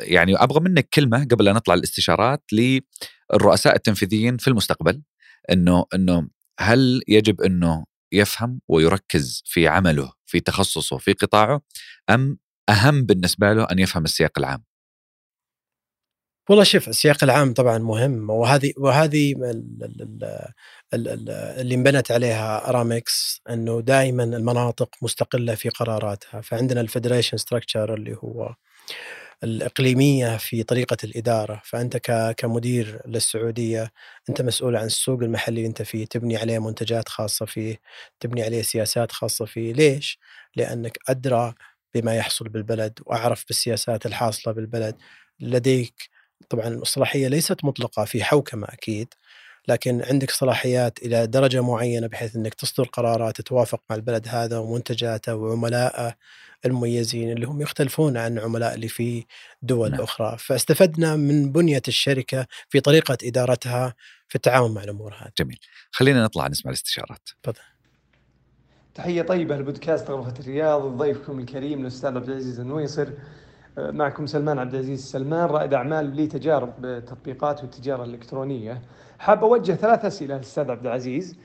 يعني 0.00 0.36
أبغى 0.36 0.60
منك 0.60 0.88
كلمة 0.94 1.24
قبل 1.30 1.44
لا 1.44 1.52
نطلع 1.52 1.74
الاستشارات 1.74 2.44
للرؤساء 2.52 3.76
التنفيذيين 3.76 4.36
في 4.36 4.48
المستقبل 4.48 5.02
إنه 5.52 5.84
إنه 5.94 6.28
هل 6.60 7.02
يجب 7.08 7.40
إنه 7.40 7.84
يفهم 8.12 8.60
ويركز 8.68 9.42
في 9.46 9.68
عمله 9.68 10.12
في 10.26 10.40
تخصصه 10.40 10.98
في 10.98 11.12
قطاعه 11.12 11.62
أم 12.10 12.38
أهم 12.68 13.02
بالنسبة 13.02 13.52
له 13.52 13.64
أن 13.64 13.78
يفهم 13.78 14.04
السياق 14.04 14.38
العام؟ 14.38 14.64
والله 16.48 16.64
شوف 16.64 16.88
السياق 16.88 17.24
العام 17.24 17.52
طبعا 17.54 17.78
مهم 17.78 18.30
وهذه 18.30 18.72
وهذه 18.76 19.32
ال- 19.32 19.44
ال- 19.82 20.02
ال- 20.02 20.48
ال- 20.94 21.08
ال- 21.08 21.30
اللي 21.60 21.74
انبنت 21.74 22.10
عليها 22.12 22.68
ارامكس 22.68 23.40
إنه 23.50 23.80
دائما 23.80 24.24
المناطق 24.24 24.88
مستقلة 25.02 25.54
في 25.54 25.68
قراراتها. 25.68 26.40
فعندنا 26.40 26.80
ال 26.80 26.85
federation 26.85 27.36
structure 27.36 27.94
اللي 27.94 28.16
هو 28.24 28.54
الإقليمية 29.44 30.36
في 30.36 30.62
طريقة 30.62 30.96
الإدارة. 31.04 31.62
فأنت 31.64 31.96
كمدير 32.38 33.00
للسعودية 33.06 33.92
أنت 34.28 34.42
مسؤول 34.42 34.76
عن 34.76 34.86
السوق 34.86 35.20
المحلي 35.22 35.56
اللي 35.56 35.68
أنت 35.68 35.82
فيه. 35.82 36.04
تبني 36.06 36.36
عليه 36.36 36.58
منتجات 36.58 37.08
خاصة 37.08 37.46
فيه 37.46 37.80
تبني 38.20 38.42
عليه 38.42 38.62
سياسات 38.62 39.12
خاصة 39.12 39.44
فيه. 39.44 39.72
ليش؟ 39.72 40.18
لأنك 40.56 40.98
أدرى 41.08 41.54
بما 41.94 42.14
يحصل 42.16 42.48
بالبلد 42.48 42.98
وأعرف 43.06 43.44
بالسياسات 43.48 44.06
الحاصلة 44.06 44.54
بالبلد. 44.54 44.96
لديك 45.40 46.13
طبعا 46.50 46.68
الصلاحية 46.68 47.28
ليست 47.28 47.64
مطلقة 47.64 48.04
في 48.04 48.24
حوكمة 48.24 48.66
أكيد 48.70 49.08
لكن 49.68 50.02
عندك 50.02 50.30
صلاحيات 50.30 50.98
إلى 51.02 51.26
درجة 51.26 51.62
معينة 51.62 52.06
بحيث 52.06 52.36
إنك 52.36 52.54
تصدر 52.54 52.84
قرارات 52.84 53.36
تتوافق 53.36 53.80
مع 53.90 53.96
البلد 53.96 54.28
هذا 54.28 54.58
ومنتجاته 54.58 55.34
وعملائه 55.34 56.14
المميزين 56.64 57.32
اللي 57.32 57.46
هم 57.46 57.60
يختلفون 57.60 58.16
عن 58.16 58.38
عملاء 58.38 58.74
اللي 58.74 58.88
في 58.88 59.24
دول 59.62 59.90
نعم. 59.90 60.00
أخرى، 60.00 60.36
فاستفدنا 60.38 61.16
من 61.16 61.52
بنية 61.52 61.82
الشركة 61.88 62.46
في 62.68 62.80
طريقة 62.80 63.18
إدارتها 63.24 63.94
في 64.28 64.34
التعاون 64.34 64.74
مع 64.74 64.84
الأمور 64.84 65.14
هذه. 65.14 65.32
جميل. 65.38 65.58
خلينا 65.90 66.24
نطلع 66.24 66.48
نسمع 66.48 66.70
الاستشارات. 66.70 67.28
تحية 68.94 69.22
طيبة 69.22 69.56
لبودكاست 69.56 70.10
غرفة 70.10 70.34
الرياض 70.40 70.84
وضيفكم 70.84 71.38
الكريم 71.38 71.80
الأستاذ 71.80 72.16
عبد 72.16 72.28
العزيز 72.28 72.60
النويصر. 72.60 73.08
معكم 73.78 74.26
سلمان 74.26 74.58
عبد 74.58 74.74
العزيز 74.74 75.04
سلمان 75.04 75.48
رائد 75.48 75.74
أعمال 75.74 76.16
لي 76.16 76.26
تجارب 76.26 76.72
بالتطبيقات 76.78 77.62
والتجارة 77.62 78.04
الإلكترونية. 78.04 78.82
حاب 79.18 79.44
أوجه 79.44 79.72
ثلاث 79.72 80.04
أسئلة 80.04 80.34
للأستاذ 80.34 80.70
عبد 80.70 80.86
العزيز 80.86 81.36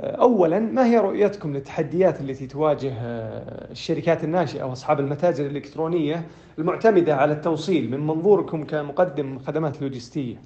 أولا 0.00 0.58
ما 0.58 0.86
هي 0.86 0.98
رؤيتكم 0.98 1.52
للتحديات 1.52 2.20
التي 2.20 2.46
تواجه 2.46 2.92
آه، 3.00 3.70
الشركات 3.70 4.24
الناشئة 4.24 4.64
وأصحاب 4.64 5.00
المتاجر 5.00 5.46
الإلكترونية 5.46 6.24
المعتمدة 6.58 7.16
على 7.16 7.32
التوصيل 7.32 7.90
من 7.90 8.06
منظوركم 8.06 8.64
كمقدم 8.64 9.38
خدمات 9.38 9.82
لوجستية؟ 9.82 10.36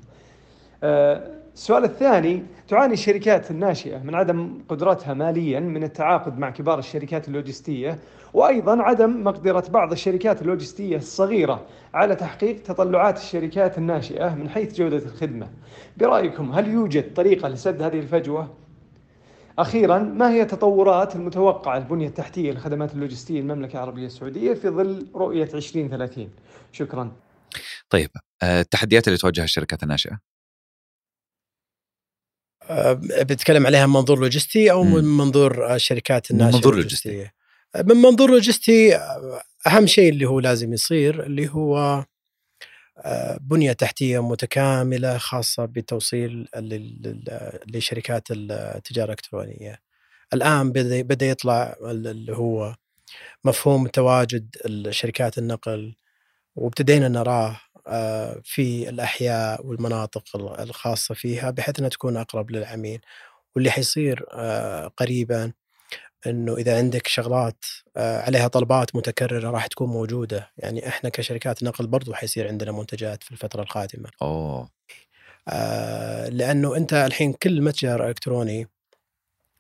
آه، 0.83 1.42
السؤال 1.55 1.85
الثاني 1.85 2.43
تعاني 2.69 2.93
الشركات 2.93 3.51
الناشئة 3.51 3.99
من 3.99 4.15
عدم 4.15 4.59
قدرتها 4.69 5.15
ماليا 5.15 5.61
من 5.61 5.85
التعاقد 5.85 6.39
مع 6.39 6.51
كبار 6.51 6.79
الشركات 6.79 7.29
اللوجستية 7.29 7.99
وأيضا 8.35 8.83
عدم 8.83 9.25
مقدرة 9.25 9.65
بعض 9.71 9.93
الشركات 9.93 10.43
اللوجستية 10.43 10.97
الصغيرة 10.97 11.67
على 11.95 12.15
تحقيق 12.15 12.63
تطلعات 12.63 13.19
الشركات 13.19 13.79
الناشئة 13.79 14.35
من 14.35 14.49
حيث 14.49 14.75
جودة 14.75 14.97
الخدمة. 14.97 15.49
برأيكم 15.97 16.53
هل 16.53 16.69
يوجد 16.69 17.15
طريقة 17.15 17.49
لسد 17.49 17.83
هذه 17.83 17.99
الفجوة؟ 17.99 18.55
أخيرا 19.59 19.99
ما 19.99 20.31
هي 20.31 20.45
تطورات 20.45 21.17
المتوقعة 21.17 21.77
البنية 21.79 22.09
التحتية 22.09 22.53
لخدمات 22.53 22.95
اللوجستية 22.95 23.41
المملكة 23.41 23.73
العربية 23.73 24.07
السعودية 24.07 24.55
في 24.55 24.69
ظل 24.69 25.07
رؤية 25.15 25.49
2030 25.55 26.31
شكرا. 26.73 27.13
طيب 27.91 28.11
آه، 28.43 28.61
التحديات 28.61 29.09
اللي 29.09 29.19
تواجهها 29.19 29.45
الشركات 29.45 29.83
الناشئة؟ 29.83 30.13
آه، 30.13 30.32
بتكلم 33.23 33.67
عليها 33.67 33.87
من 33.87 33.93
منظور 33.93 34.19
لوجستي 34.19 34.71
أو. 34.71 34.85
من 34.85 35.05
منظور 35.05 35.75
الشركات 35.75 36.33
من 36.33 36.41
الناشئة 36.41 36.57
منظور 36.57 36.73
اللوجستية؟ 36.73 37.35
من 37.85 37.97
منظور 37.97 38.31
لوجستي 38.31 38.97
آه، 38.97 39.43
أهم 39.67 39.87
شيء 39.87 40.13
اللي 40.13 40.27
هو 40.27 40.41
لازم 40.41 40.73
يصير 40.73 41.27
اللي 41.27 41.49
هو 41.49 42.05
آه، 42.99 43.39
بنية 43.41 43.73
تحتية 43.73 44.23
متكاملة 44.29 45.19
خاصة 45.19 45.65
بتوصيل 45.65 46.49
لشركات 47.67 48.29
التجارة 48.31 49.05
الإلكترونية. 49.05 49.81
الآن 50.33 50.73
بدأ 50.73 51.27
يطلع 51.27 51.77
اللي 51.83 52.37
هو 52.37 52.75
مفهوم 53.45 53.87
تواجد 53.87 54.57
شركات 54.91 55.39
النقل 55.39 55.95
وابتدينا 56.57 57.09
نراه 57.09 57.51
آه، 57.51 57.72
في 58.45 58.89
الأحياء 58.89 59.67
والمناطق 59.67 60.37
الخاصة 60.61 61.15
فيها 61.15 61.51
بحيث 61.51 61.79
إنها 61.79 61.89
تكون 61.91 62.17
أقرب 62.17 62.51
للعميل. 62.51 63.01
واللي 63.57 63.71
حيصير 63.71 64.27
آه، 64.33 64.87
قريبا 64.87 65.53
إنه 66.27 66.57
إذا 66.57 66.77
عندك 66.79 67.07
شغلات 67.07 67.65
آه، 67.97 68.23
عليها 68.23 68.49
طلبات 68.49 68.97
متكررة 68.97 69.51
راح 69.51 69.67
تكون 69.67 69.89
موجودة. 69.89 70.51
يعني 70.59 70.89
إحنا 70.89 71.11
كشركات 71.11 71.63
نقل 71.63 71.87
برضو 71.87 72.15
حيصير 72.15 72.49
عندنا 72.49 72.73
منتجات 72.73 73.23
في 73.25 73.31
الفترة 73.33 73.63
القادمة. 73.63 74.11
أوه. 74.23 74.71
آه، 75.49 76.29
لأنه 76.29 76.77
أنت 76.77 76.93
الحين 76.95 77.33
كل 77.33 77.63
متجر 77.63 78.09
إلكتروني 78.09 78.69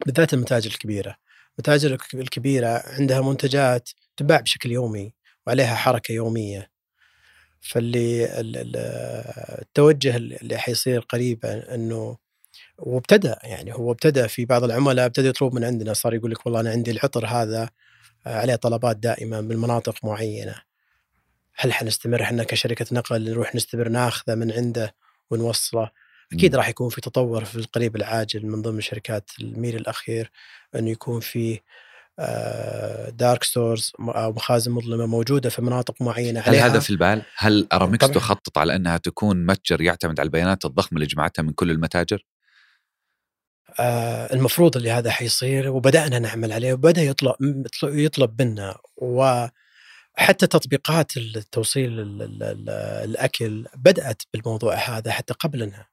بالذات 0.06 0.34
المتاجر 0.34 0.70
الكبيرة 0.70 1.16
المتاجر 1.58 1.92
الك- 1.94 2.14
الكبيرة 2.14 2.82
عندها 2.86 3.20
منتجات 3.20 3.88
تباع 4.16 4.40
بشكل 4.40 4.70
يومي 4.72 5.14
وعليها 5.46 5.74
حركة 5.74 6.12
يومية. 6.12 6.71
فاللي 7.62 8.40
ال- 8.40 8.56
ال- 8.56 8.76
التوجه 9.62 10.16
اللي 10.16 10.58
حيصير 10.58 11.00
قريبا 11.00 11.74
أنه 11.74 12.16
وابتدى 12.78 13.34
يعني 13.42 13.74
هو 13.74 13.92
ابتدى 13.92 14.28
في 14.28 14.44
بعض 14.44 14.64
العملاء 14.64 15.06
ابتدى 15.06 15.28
يطلب 15.28 15.54
من 15.54 15.64
عندنا 15.64 15.92
صار 15.92 16.14
يقول 16.14 16.30
لك 16.30 16.46
والله 16.46 16.60
أنا 16.60 16.70
عندي 16.70 16.90
العطر 16.90 17.26
هذا 17.26 17.70
آه، 18.26 18.38
عليه 18.40 18.54
طلبات 18.54 18.96
دائمة 18.96 19.40
من 19.40 19.56
مناطق 19.56 20.04
معينة 20.04 20.54
هل 21.54 21.72
حنستمر 21.72 22.22
إحنا 22.22 22.44
كشركة 22.44 22.86
نقل 22.92 23.30
نروح 23.30 23.54
نستمر 23.54 23.88
ناخذه 23.88 24.34
من 24.34 24.52
عنده 24.52 24.94
ونوصله 25.30 25.90
أكيد. 26.32 26.56
راح 26.56 26.68
يكون 26.68 26.88
في 26.88 27.00
تطور 27.00 27.44
في 27.44 27.56
القريب 27.56 27.96
العاجل 27.96 28.46
من 28.46 28.62
ضمن 28.62 28.80
شركات 28.80 29.30
الميل 29.40 29.76
الأخير 29.76 30.30
انه 30.74 30.90
يكون 30.90 31.20
في 31.20 31.60
dark 33.10 33.44
stores 33.44 33.92
أو 34.00 34.32
مخازن 34.32 34.72
مظلمة 34.72 35.06
موجودة 35.06 35.50
في 35.50 35.62
مناطق 35.62 36.02
معينة 36.02 36.40
هل 36.40 36.54
هذا 36.54 36.78
في 36.78 36.90
البال؟ 36.90 37.22
هل 37.36 37.66
ارامكس. 37.72 38.10
تخطط 38.10 38.58
على 38.58 38.76
أنها 38.76 38.96
تكون 38.96 39.46
متجر 39.46 39.80
يعتمد 39.80 40.20
على 40.20 40.26
البيانات 40.26 40.64
الضخمة 40.64 40.96
اللي 40.96 41.06
جمعتها 41.06 41.42
من 41.42 41.52
كل 41.52 41.70
المتاجر؟ 41.70 42.24
آه، 43.80 44.34
المفروض 44.34 44.76
اللي 44.76 44.90
هذا 44.90 45.10
حيصير 45.10 45.68
وبدأنا 45.70 46.18
نعمل 46.18 46.52
عليه 46.52 46.72
وبدأ 46.72 47.02
يطلب 47.02 47.34
يطلب 47.82 48.42
منا 48.42 48.78
وحتى 48.96 50.46
تطبيقات 50.46 51.16
التوصيل 51.16 52.00
ال- 52.00 52.22
ال- 52.22 52.42
ال- 52.42 52.70
الأكل 53.10 53.66
بدأت 53.76 54.22
بالموضوع 54.32 54.74
هذا 54.74 55.10
حتى 55.12 55.34
قبلنا 55.34 55.86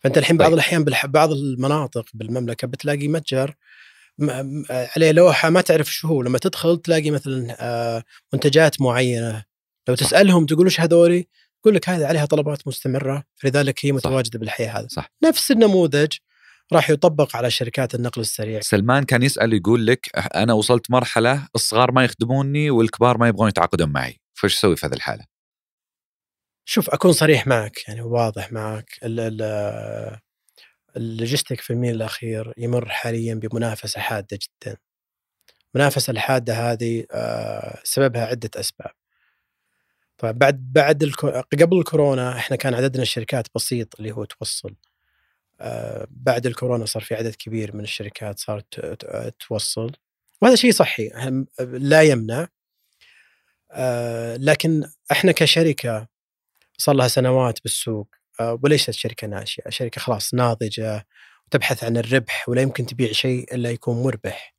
فأنت 0.00 0.18
الحين 0.18 0.36
بعض 0.36 0.48
طيب. 0.48 0.54
الأحيان 0.54 0.84
بعض 1.04 1.32
المناطق 1.32 2.04
بالمملكة 2.14 2.66
بتلاقي 2.66 3.08
متجر 3.08 3.54
عليه 4.70 5.12
لوحة 5.12 5.50
ما 5.50 5.60
تعرف 5.60 5.92
شو 5.92 6.08
هو. 6.08 6.22
لما 6.22 6.38
تدخل 6.38 6.78
تلاقي 6.78 7.10
مثلا 7.10 7.56
آه، 7.60 8.04
منتجات 8.32 8.80
معينة. 8.80 9.44
لو 9.88 9.94
تسألهم 9.94 10.46
تقول 10.46 10.64
إيش 10.64 10.80
هذولي؟ 10.80 11.26
يقول 11.60 11.74
لك 11.74 11.88
هذه 11.88 12.06
عليها 12.06 12.26
طلبات 12.26 12.68
مستمرة 12.68 13.24
فلذلك 13.36 13.84
هي. 13.86 13.92
متواجدة 13.92 14.38
بالحي 14.38 14.66
هذا 14.66 14.86
صح. 14.90 15.10
نفس 15.24 15.50
النموذج 15.50 16.12
راح 16.72 16.90
يطبق 16.90 17.36
على 17.36 17.50
شركات 17.50 17.94
النقل 17.94 18.20
السريع. 18.20 18.60
سلمان 18.60 19.04
كان 19.04 19.22
يسأل 19.22 19.52
يقول 19.52 19.86
لك 19.86 20.10
أنا 20.16 20.52
وصلت 20.52 20.90
مرحلة 20.90 21.48
الصغار 21.54 21.92
ما 21.92 22.04
يخدموني 22.04 22.70
والكبار 22.70 23.18
ما 23.18 23.28
يبغون 23.28 23.48
يتعاقدون 23.48 23.88
معي، 23.88 24.20
فايش 24.34 24.56
أسوي 24.56 24.76
في 24.76 24.86
هذه 24.86 24.92
الحالة؟ 24.92 25.24
شوف 26.68 26.90
أكون 26.90 27.12
صريح 27.12 27.46
معك 27.46 27.88
يعني 27.88 28.02
واضح 28.02 28.52
معك. 28.52 28.98
ال- 29.02 29.20
ال- 29.20 30.18
اللوجستيك 30.96 31.60
في 31.60 31.72
الميل 31.72 31.94
الأخير 31.94 32.52
يمر 32.56 32.88
حاليا 32.88 33.34
بمنافسة 33.34 34.00
حادة 34.00 34.38
جدا. 34.42 34.76
المنافسه 35.74 36.10
الحادة 36.10 36.54
هذه 36.72 37.06
آه، 37.12 37.80
سببها 37.84 38.26
عدة 38.26 38.50
أسباب. 38.56 38.90
طبعا 40.18 40.32
بعد 40.32 40.72
بعد. 40.72 41.12
قبل 41.62 41.78
الكورونا 41.78 42.38
إحنا 42.38 42.56
كان 42.56 42.74
عددنا 42.74 43.02
الشركات 43.02 43.48
بسيط 43.54 43.94
اللي 44.00 44.12
هو 44.12 44.24
توصل. 44.24 44.74
آه، 45.60 46.06
بعد 46.10 46.46
الكورونا 46.46 46.84
صار 46.86 47.02
في 47.02 47.14
عدد 47.14 47.34
كبير 47.34 47.76
من 47.76 47.84
الشركات 47.84 48.38
صارت 48.38 48.80
توصل 49.40 49.92
وهذا 50.42 50.54
شيء 50.54 50.72
صحي 50.72 51.10
لا 51.60 52.02
يمنع 52.02 52.48
آه، 53.70 54.36
لكن 54.36 54.84
إحنا 55.12 55.32
كشركة 55.32 56.08
صار 56.78 56.94
لها 56.94 57.08
سنوات 57.08 57.62
بالسوق 57.62 58.14
وليست 58.40 58.90
شركه 58.90 59.26
ناشئة، 59.26 59.70
شركة 59.70 60.00
خلاص 60.00 60.34
ناضجة 60.34 61.06
وتبحث 61.46 61.84
عن 61.84 61.96
الربح 61.96 62.48
ولا 62.48 62.62
يمكن 62.62 62.86
تبيع 62.86 63.12
شيء 63.12 63.54
إلا 63.54 63.70
يكون 63.70 64.02
مربح. 64.02 64.54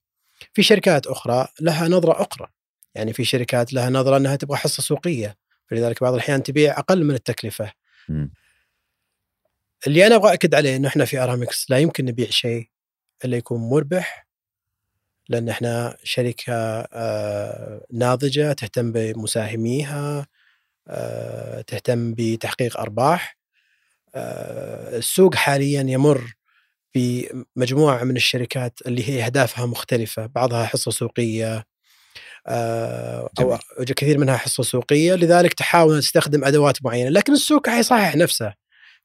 في 0.54 0.64
شركات 0.64 1.08
أخرى 1.08 1.48
لها 1.62 1.88
نظرة 1.88 2.22
أخرى، 2.22 2.48
يعني 2.96 3.14
في 3.14 3.26
شركات 3.26 3.74
لها 3.74 3.90
نظرة 3.90 4.18
إنها 4.18 4.36
تبغى 4.36 4.58
حصة 4.58 4.84
سوقية، 4.84 5.38
فلذلك 5.68 6.02
بعض 6.04 6.14
الأحيان 6.14 6.44
تبيع 6.44 6.80
أقل 6.80 7.04
من 7.04 7.16
التكلفة. 7.16 7.72
اللي 9.88 10.08
أنا 10.08 10.16
أبغى 10.16 10.34
أكد 10.34 10.56
عليه 10.56 10.76
إنه 10.76 10.88
إحنا 10.88 11.06
في 11.06 11.20
أرامكس 11.20 11.72
لا 11.72 11.78
يمكن 11.78 12.06
نبيع 12.06 12.30
شيء 12.30 12.70
إلا 13.26 13.38
يكون 13.38 13.60
مربح 13.70 14.28
لأن 15.30 15.50
إحنا 15.50 15.98
شركة 16.04 16.54
آه، 16.94 17.86
ناضجة 17.94 18.54
تهتم 18.54 18.92
بمساهميها 18.92 20.28
آه، 20.88 21.62
تهتم 21.62 22.14
بتحقيق 22.14 22.78
أرباح. 22.80 23.38
آه، 23.38 23.45
السوق 24.16 25.36
حاليا 25.36 25.82
يمر 25.82 26.34
بمجموعه 26.96 28.04
من 28.04 28.16
الشركات 28.16 28.80
اللي 28.86 29.10
هي 29.10 29.26
أهدافها 29.26 29.66
مختلفة 29.66 30.26
بعضها 30.26 30.66
حصة 30.66 30.92
سوقية 30.92 31.66
آه، 32.48 33.30
أو 33.40 33.58
كثير 33.96 34.18
منها 34.18 34.38
حصة 34.38 34.64
سوقية 34.64 35.16
لذلك 35.16 35.54
تحاول 35.54 36.00
تستخدم 36.00 36.46
أدوات 36.46 36.86
معينة. 36.86 37.10
لكن 37.10 37.34
السوق 37.34 37.70
حيصحح 37.70 38.16
نفسه 38.16 38.54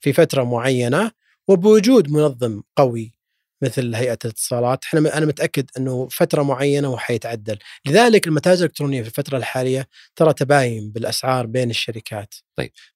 في 0.01 0.13
فترة 0.13 0.45
معينة 0.45 1.11
وبوجود 1.49 2.11
منظم 2.11 2.63
قوي 2.77 3.20
مثل 3.63 3.95
هيئة 3.95 4.19
الاتصالات 4.25 4.85
إحنا 4.85 5.19
أنا 5.19 5.27
متأكد 5.27 5.71
إنه 5.77 6.09
فترة 6.09 6.43
معينة 6.43 6.91
وحيتعدل 6.91 7.59
لذلك 7.87 8.27
المتاجر 8.27 8.65
الإلكترونية 8.65 9.03
في 9.03 9.09
الفترة 9.09 9.37
الحالية 9.37 9.89
ترى 10.17 10.33
تباين 10.33 10.91
بالأسعار 10.91 11.47
بين 11.47 11.71
الشركات 11.71 12.35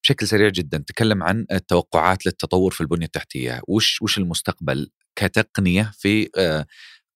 بشكل 0.02 0.26
سريع 0.26 0.48
جدا 0.48 0.84
تكلم 0.86 1.22
عن 1.22 1.46
التوقعات 1.52 2.26
للتطور 2.26 2.70
في 2.70 2.80
البنية 2.80 3.06
التحتية، 3.06 3.60
وش 3.68 4.02
وش 4.02 4.18
المستقبل 4.18 4.90
كتقنية 5.16 5.92
في 5.98 6.30
آه، 6.38 6.66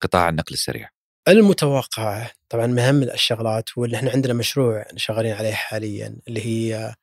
قطاع 0.01 0.29
النقل 0.29 0.55
السريع؟ 0.55 0.91
المتوقع 1.29 2.31
طبعا 2.49 2.67
من 2.67 2.79
أهم 2.79 3.03
الشغلات 3.03 3.79
واللي 3.79 3.97
إحنا 3.97 4.11
عندنا 4.11 4.35
مشروع 4.35 4.87
شغالين 4.97 5.33
عليه 5.33 5.53
حاليا 5.53 6.17
اللي 6.29 6.47
هي 6.47 6.95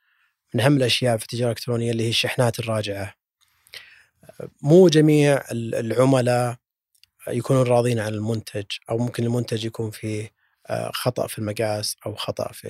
من 0.53 0.61
أهم 0.61 0.77
الأشياء 0.77 1.17
في 1.17 1.23
التجارة 1.23 1.45
الإلكترونية 1.45 1.91
اللي 1.91 2.03
هي 2.03 2.09
الشحنات 2.09 2.59
الراجعة. 2.59 3.13
مو 4.61 4.87
جميع 4.89 5.43
ال- 5.51 5.75
العملاء 5.75 6.55
يكونون 7.27 7.63
راضين 7.67 7.99
عن 7.99 8.13
المنتج 8.13 8.65
أو 8.89 8.97
ممكن 8.97 9.23
المنتج 9.23 9.65
يكون 9.65 9.91
فيه 9.91 10.31
آه، 10.69 10.91
خطأ 10.93 11.27
في 11.27 11.39
المقاس 11.39 11.95
أو 12.05 12.15
خطأ 12.15 12.51
في 12.53 12.69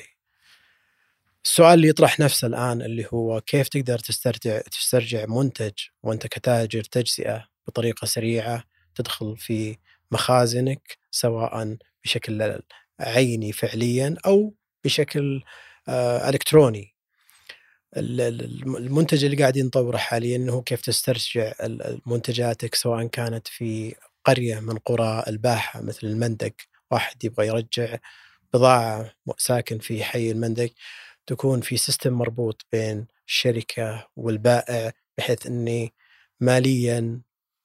السؤال 1.46 1.74
اللي 1.74 1.88
يطرح 1.88 2.20
نفسه 2.20 2.48
الآن 2.48 2.82
اللي 2.82 3.08
هو 3.14 3.42
كيف 3.42 3.68
تقدر 3.70 4.00
تسترجع 4.00 4.62
تسترجع 4.62 5.26
منتج 5.28 5.72
وأنت 6.04 6.28
كتاجر 6.28 6.84
تجزئة 6.84 7.48
بطريقة 7.68 8.06
سريعة 8.06 8.64
تدخل 8.96 9.38
في 9.38 9.78
مخازنك 10.12 10.98
سواء 11.12 11.78
بشكل 12.04 12.60
عيني 13.00 13.52
فعليا 13.52 14.16
أو 14.26 14.54
بشكل 14.84 15.44
آه، 15.90 16.30
إلكتروني. 16.30 16.95
ال- 17.98 18.22
ال- 18.22 18.78
المنتج 18.78 19.26
اللي 19.26 19.38
قاعدين 19.38 19.66
نطوره 19.66 19.98
حاليا 19.98 20.36
إنه 20.36 20.62
كيف 20.62 20.82
تسترجع 20.82 21.54
منتجاتك 22.06 22.76
سواء 22.76 23.08
كانت 23.08 23.48
في 23.48 23.96
قرية 24.26 24.60
من 24.60 24.78
قرى 24.78 25.24
الباحة 25.28 25.82
مثل 25.82 26.08
المندق، 26.08 26.54
واحد 26.92 27.24
يبغى 27.24 27.48
يرجع 27.48 27.98
بضاعة 28.54 29.12
ساكن 29.38 29.80
في 29.80 30.04
حي 30.04 30.32
المندق 30.32 30.70
تكون 31.28 31.62
في 31.62 31.78
سيستم 31.78 32.14
مربوط 32.14 32.66
بين 32.72 33.06
الشركة 33.28 34.08
والبائع 34.16 34.92
بحيث 35.18 35.46
إني 35.48 35.94
ماليا 36.40 37.22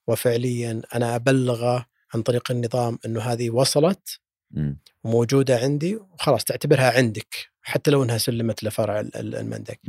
وفعليا 0.07 0.83
أنا 0.95 1.17
أبلغه 1.17 1.87
عن 2.15 2.23
طريق 2.23 2.51
النظام 2.51 2.99
إنه 3.07 3.21
هذه 3.21 3.51
وصلت 3.51 4.21
مم. 4.51 4.79
وموجودة 5.05 5.59
عندي 5.59 5.97
وخلاص 5.97 6.45
تعتبرها 6.45 6.97
عندك 6.97 7.50
حتى 7.63 7.91
لو 7.91 8.03
إنها 8.05 8.19
سلمت 8.19 8.65
لفرع 8.65 9.01
ال- 9.01 9.17
ال- 9.17 9.35
المندك. 9.37 9.81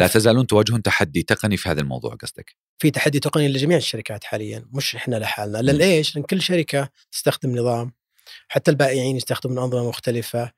لا 0.00 0.06
تزالون 0.06 0.46
تواجهون 0.46 0.82
تحدي 0.82 1.22
تقني 1.22 1.56
في 1.56 1.68
هذا 1.68 1.80
الموضوع 1.80 2.14
قصدك؟ 2.14 2.56
في 2.78 2.90
تحدي 2.90 3.20
تقني 3.20 3.48
لجميع 3.48 3.76
الشركات 3.76 4.24
حاليا 4.24 4.66
مش 4.72 4.96
إحنا 4.96 5.16
لحالنا 5.16 5.58
لأن. 5.58 5.80
إيش؟ 5.82 6.16
لأن 6.16 6.24
كل 6.24 6.42
شركة 6.42 6.88
تستخدم 7.12 7.56
نظام 7.56 7.92
حتى 8.48 8.70
البائعين 8.70 9.16
يستخدمون 9.16 9.58
أنظمة 9.58 9.88
مختلفة. 9.88 10.52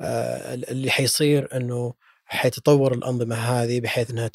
آه، 0.00 0.54
اللي 0.54 0.90
حيصير 0.90 1.56
إنه 1.56 1.94
حيتطور 2.24 2.94
الأنظمة 2.94 3.36
هذه 3.36 3.80
بحيث 3.80 4.10
إنها 4.10 4.30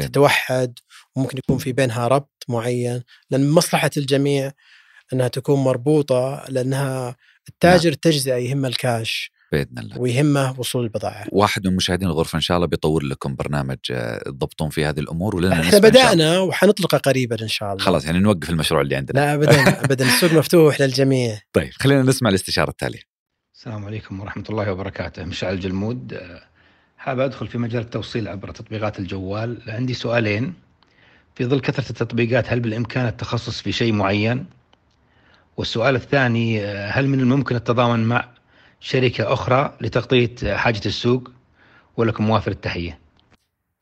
تتوحد 0.00 0.78
وممكن 1.16 1.38
يكون 1.38 1.58
في 1.58 1.72
بينها 1.72 2.08
ربط 2.08 2.44
معين. 2.48 3.02
لأن 3.30 3.50
مصلحة 3.50 3.90
الجميع 3.96 4.52
إنها 5.12 5.28
تكون 5.28 5.64
مربوطة 5.64 6.44
لأنها 6.48 7.16
التاجر 7.48 7.92
التجزئة 7.92 8.34
يهمه 8.34 8.68
الكاش. 8.68 9.33
بإذن 9.54 9.78
الله. 9.78 10.00
ويهمه 10.00 10.60
وصول 10.60 10.84
البضاعة. 10.84 11.24
واحد 11.32 11.66
من 11.66 11.76
مشاهدين 11.76 12.08
الغرفة 12.08 12.36
إن 12.36 12.40
شاء 12.40 12.56
الله 12.56 12.66
بيطور 12.66 13.02
لكم 13.02 13.34
برنامج 13.34 13.76
آه، 13.90 14.18
تضبطون 14.18 14.68
فيه 14.70 14.88
هذه 14.88 15.00
الأمور 15.00 15.36
ولنا 15.36 15.60
إحنا. 15.60 15.78
بدأنا 15.78 16.38
وحنطلقه 16.38 16.98
قريبا 16.98 17.42
إن 17.42 17.48
شاء 17.48 17.72
الله. 17.72 17.84
خلاص 17.84 18.04
يعني 18.04 18.18
نوقف 18.18 18.50
المشروع 18.50 18.80
اللي 18.80 18.96
عندنا. 18.96 19.20
لا 19.20 19.34
ابدا 19.34 19.84
ابدا. 19.84 20.04
السوق 20.04 20.32
مفتوح 20.38 20.80
للجميع. 20.80 21.38
طيب 21.52 21.70
خلينا 21.80 22.02
نسمع 22.02 22.30
الاستشارة 22.30 22.70
التالية. 22.70 23.00
السلام 23.54 23.84
عليكم 23.84 24.20
ورحمة 24.20 24.44
الله 24.50 24.72
وبركاته. 24.72 25.24
مشعل 25.24 25.54
الجلمود 25.54 26.14
أه، 26.14 26.42
حاب 26.98 27.20
أدخل 27.20 27.46
في 27.46 27.58
مجال 27.58 27.82
التوصيل 27.82 28.28
عبر 28.28 28.50
تطبيقات 28.50 28.98
الجوال. 28.98 29.62
عندي 29.68 29.94
سؤالين. 29.94 30.54
في 31.34 31.44
ظل 31.44 31.60
كثرة 31.60 31.90
التطبيقات 31.90 32.52
هل 32.52 32.60
بالإمكان 32.60 33.06
التخصص 33.06 33.60
في 33.60 33.72
شيء 33.72 33.92
معين؟ 33.92 34.46
والسؤال 35.56 35.94
الثاني 35.96 36.64
أه، 36.64 36.90
هل 36.90 37.08
من 37.08 37.20
الممكن 37.20 37.56
التضامن 37.56 38.04
مع 38.04 38.33
شركة 38.84 39.32
أخرى 39.32 39.76
لتغطية 39.80 40.56
حاجة 40.56 40.80
السوق 40.86 41.30
ولكم 41.96 42.26
موافر 42.26 42.50
التحية 42.50 42.98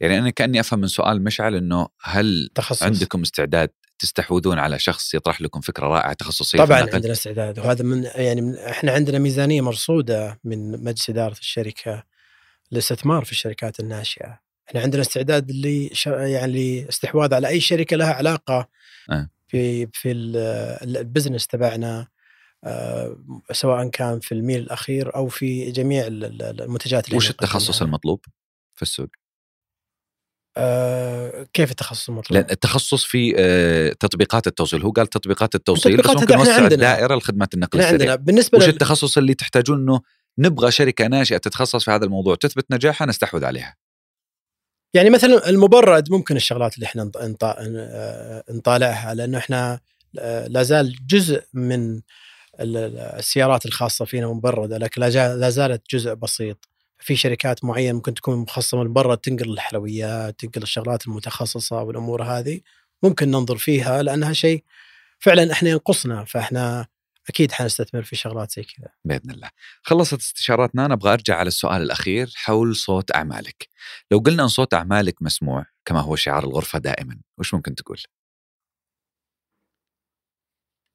يعني 0.00 0.18
أنا 0.18 0.30
كأني 0.30 0.60
أفهم 0.60 0.80
من 0.80 0.86
سؤال 0.86 1.24
مشعل 1.24 1.54
إنه 1.54 1.88
هل 2.02 2.50
تخصص 2.54 2.82
عندكم 2.82 3.22
استعداد 3.22 3.70
تستحوذون 3.98 4.58
على 4.58 4.78
شخص 4.78 5.14
يطرح 5.14 5.40
لكم 5.40 5.60
فكرة 5.60 5.86
رائعة 5.86 6.12
تخصصية 6.12 6.58
طبعا؟ 6.58 6.88
عندنا 6.94 7.12
استعداد 7.12 7.58
وهذا 7.58 7.84
من 7.84 8.02
يعني 8.14 8.40
من 8.40 8.58
إحنا 8.58 8.92
عندنا 8.92 9.18
ميزانية 9.18 9.60
مرصودة 9.60 10.40
من 10.44 10.84
مجلس 10.84 11.10
إدارة 11.10 11.38
الشركة 11.38 12.02
للاستثمار 12.72 13.24
في 13.24 13.32
الشركات 13.32 13.80
الناشئة. 13.80 14.40
إحنا 14.68 14.80
عندنا 14.80 15.02
استعداد 15.02 15.50
اللي 15.50 15.90
يعني 16.06 16.84
لاستحواذ 16.84 17.34
على 17.34 17.48
أي 17.48 17.60
شركة 17.60 17.96
لها 17.96 18.12
علاقة 18.12 18.68
أه. 19.10 19.28
في 19.48 19.86
في 19.92 20.10
ال- 20.10 20.36
ال- 20.82 20.96
البزنس 20.96 21.46
تبعنا 21.46 22.06
سواء 23.52 23.88
كان 23.88 24.20
في 24.20 24.32
الميل 24.32 24.60
الأخير 24.60 25.14
أو 25.16 25.28
في 25.28 25.70
جميع 25.70 26.06
ال- 26.06 26.24
ال- 26.24 26.60
المنتجات 26.62 27.06
اللي 27.06 27.16
وش 27.16 27.30
التخصص. 27.30 27.82
المطلوب 27.82 28.20
في 28.74 28.82
السوق؟ 28.82 29.08
آه، 30.56 31.46
كيف 31.52 31.70
التخصص 31.70 32.08
المطلوب؟ 32.08 32.38
لأن 32.38 32.50
التخصص 32.50 33.04
في 33.04 33.34
آه، 33.38 33.92
تطبيقات 34.00 34.46
التوصيل 34.46 34.82
هو 34.82 34.90
قال 34.90 35.06
تطبيقات 35.06 35.54
التوصيل 35.54 35.96
بس 35.96 36.06
ممكن 36.06 36.36
نوسع. 36.36 36.66
الدائرة 36.66 37.14
لخدمات 37.14 37.54
النقل 37.54 37.78
السريع 37.78 37.92
عندنا 37.92 38.14
بالنسبة 38.14 38.58
وش 38.58 38.68
التخصص 38.68 39.18
اللي 39.18 39.34
تحتاجون 39.34 39.78
إنه 39.78 40.00
نبغى 40.38 40.70
شركة 40.70 41.06
ناشئة 41.06 41.36
تتخصص 41.36 41.84
في 41.84 41.90
هذا 41.90 42.04
الموضوع 42.04 42.34
تثبت 42.34 42.66
نجاحها 42.70 43.06
نستحوذ 43.06 43.44
عليها 43.44 43.76
يعني 44.94 45.10
مثلا 45.10 45.48
المبرد 45.48 46.10
ممكن 46.10 46.36
الشغلات 46.36 46.74
اللي 46.74 46.86
إحنا 46.86 47.10
آه، 47.16 48.44
نطالعها 48.50 49.14
لأنه 49.14 49.38
إحنا 49.38 49.80
آه، 50.18 50.46
لا 50.46 50.62
زال 50.62 51.06
جزء 51.06 51.44
من 51.54 52.00
السيارات 52.60 53.66
الخاصة 53.66 54.04
فينا 54.04 54.26
مبرده 54.26 54.78
لكن 54.78 55.00
لا 55.00 55.50
زالت 55.50 55.82
جزء 55.90 56.14
بسيط 56.14 56.68
في 56.98 57.16
شركات 57.16 57.64
معينة 57.64 57.92
ممكن 57.92 58.14
تكون 58.14 58.38
مخصصة 58.38 58.84
مبرد 58.84 59.18
تنقل 59.18 59.50
الحلويات 59.50 60.40
تنقل 60.40 60.62
الشغلات 60.62 61.06
المتخصصة 61.06 61.82
والأمور 61.82 62.22
هذه 62.22 62.60
ممكن 63.02 63.30
ننظر 63.30 63.56
فيها 63.56 64.02
لأنها 64.02 64.32
شيء 64.32 64.64
فعلا 65.18 65.52
إحنا 65.52 65.70
ينقصنا 65.70 66.24
فإحنا 66.24 66.86
أكيد 67.28 67.52
حنستثمر 67.52 68.02
في 68.02 68.16
شغلات 68.16 68.52
زي 68.52 68.62
كذا 68.62 68.88
بإذن 69.04 69.30
الله. 69.30 69.50
خلصت 69.82 70.18
استشاراتنا 70.18 70.86
أنا 70.86 70.94
أبغى 70.94 71.12
أرجع 71.12 71.36
على 71.36 71.48
السؤال 71.48 71.82
الأخير 71.82 72.30
حول 72.34 72.76
صوت 72.76 73.14
أعمالك. 73.14 73.68
لو 74.10 74.18
قلنا 74.18 74.42
إن 74.42 74.48
صوت 74.48 74.74
أعمالك 74.74 75.22
مسموع 75.22 75.66
كما 75.84 76.00
هو 76.00 76.16
شعار 76.16 76.44
الغرفة 76.44 76.78
دائما، 76.78 77.20
وش 77.38 77.54
ممكن 77.54 77.74
تقول؟ 77.74 77.98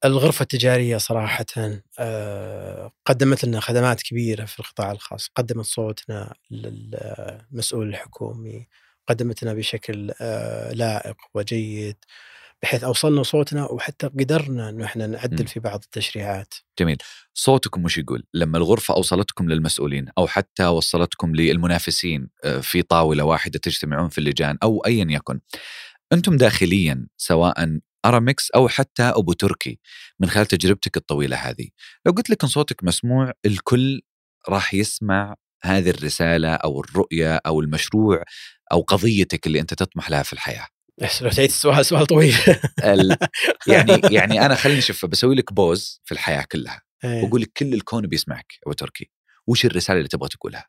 الغرفة 0.07 0.43
التجارية 0.43 0.97
صراحة 0.97 1.45
آه، 1.99 2.91
قدمت 3.05 3.45
لنا 3.45 3.59
خدمات 3.59 4.01
كبيرة 4.01 4.45
في 4.45 4.59
القطاع 4.59 4.91
الخاص 4.91 5.29
قدمت 5.35 5.65
صوتنا 5.65 6.33
للمسؤول 6.51 7.89
الحكومي 7.89 8.67
قدمت 9.07 9.43
لنا 9.43 9.53
بشكل 9.53 10.11
آه، 10.21 10.73
لائق 10.73 11.15
وجيد 11.33 11.95
بحيث 12.63 12.83
أوصلنا 12.83 13.23
صوتنا 13.23 13.65
وحتى 13.65 14.07
قدرنا 14.07 14.69
أنه 14.69 14.85
إحنا. 14.85 15.07
نعدل 15.07 15.47
في 15.47 15.59
بعض 15.59 15.81
التشريعات 15.83 16.53
جميل. 16.79 16.97
صوتكم 17.33 17.85
وش 17.85 17.97
يقول؟ 17.97 18.23
لما 18.33 18.57
الغرفة 18.57 18.93
أوصلتكم 18.93 19.49
للمسؤولين 19.49 20.05
أو 20.17 20.27
حتى 20.27 20.65
وصلتكم 20.65 21.35
للمنافسين 21.35 22.29
آه، 22.43 22.59
في 22.59 22.81
طاولة 22.81 23.23
واحدة 23.23 23.59
تجتمعون 23.59 24.09
في 24.09 24.17
اللجان 24.17 24.57
أو 24.63 24.79
ايا 24.85 25.07
يكن. 25.09 25.39
أنتم 26.13 26.37
داخليا 26.37 27.07
سواء 27.17 27.79
أرامكس 28.07 28.51
أو 28.51 28.67
حتى 28.67 29.03
أبو 29.03 29.33
تركي 29.33 29.79
من 30.19 30.29
خلال 30.29 30.45
تجربتك 30.45 30.97
الطويلة 30.97 31.37
هذه، 31.37 31.67
لو 32.05 32.11
قلت 32.11 32.29
لك 32.29 32.43
ان 32.43 32.49
صوتك 32.49 32.83
مسموع 32.83 33.33
الكل 33.45 34.01
راح 34.49 34.73
يسمع 34.73 35.35
هذه 35.63 35.89
الرسالة 35.89 36.53
أو 36.53 36.79
الرؤية 36.79 37.35
أو 37.35 37.61
المشروع 37.61 38.23
أو 38.71 38.81
قضيتك 38.81 39.47
اللي 39.47 39.59
أنت 39.59 39.73
تطمح 39.73 40.09
لها 40.09 40.23
في 40.23 40.33
الحياة. 40.33 40.67
لو 41.21 41.29
تعيد 41.29 41.49
السؤال 41.49 41.85
سؤال 41.85 42.05
طويل. 42.05 42.35
يعني 43.67 44.01
يعني 44.11 44.45
أنا 44.45 44.55
خليني 44.55 44.81
شوف 44.81 45.05
بسوي 45.05 45.35
لك 45.35 45.53
بوز 45.53 46.01
في 46.05 46.11
الحياة 46.11 46.45
كلها 46.51 46.81
إيه. 47.03 47.23
وأقول 47.23 47.41
لك 47.41 47.51
كل 47.57 47.73
الكون 47.73 48.07
بيسمعك 48.07 48.53
أبو 48.65 48.73
تركي 48.73 49.11
وش 49.47 49.65
الرسالة 49.65 49.97
اللي 49.97 50.09
تبغى 50.09 50.29
تقولها 50.29 50.67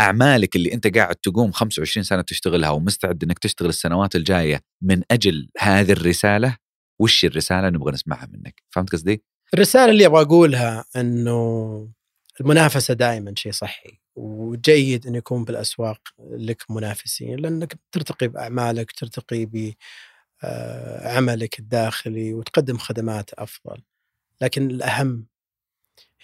أعمالك 0.00 0.56
اللي 0.56 0.74
أنت 0.74 0.96
قاعد 0.96 1.16
تقوم 1.16 1.52
25 1.52 2.04
سنة 2.04 2.22
تشتغلها 2.22 2.70
ومستعد 2.70 3.24
إنك 3.24 3.38
تشتغل 3.38 3.68
السنوات 3.68 4.16
الجاية 4.16 4.60
من 4.82 5.02
أجل 5.10 5.48
هذه 5.58 5.92
الرسالة 5.92 6.56
وش 6.98 7.24
الرسالة 7.24 7.68
نبغى 7.68 7.92
نسمعها 7.92 8.28
منك؟ 8.32 8.62
فهمت 8.70 8.92
قصدي؟ 8.92 9.22
الرسالة 9.54 9.92
اللي 9.92 10.06
أبغى 10.06 10.22
أقولها 10.22 10.84
أنه 10.96 11.88
المنافسة 12.40 12.94
دائما 12.94 13.34
شيء 13.36 13.52
صحي 13.52 14.00
وجيد 14.16 15.06
أن 15.06 15.14
يكون 15.14 15.44
بالأسواق 15.44 16.00
لك 16.30 16.70
منافسين 16.70 17.36
لأنك 17.36 17.78
ترتقي 17.92 18.28
بأعمالك 18.28 18.92
ترتقي 18.92 19.46
بعملك 20.42 21.58
الداخلي 21.58 22.34
وتقدم 22.34 22.78
خدمات 22.78 23.30
أفضل. 23.32 23.82
لكن 24.40 24.70
الأهم 24.70 25.26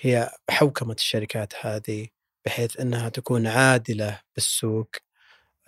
هي 0.01 0.31
حوكمة 0.51 0.95
الشركات 0.95 1.53
هذه 1.61 2.09
بحيث 2.45 2.81
أنها 2.81 3.09
تكون 3.09 3.47
عادلة 3.47 4.21
بالسوق 4.35 4.91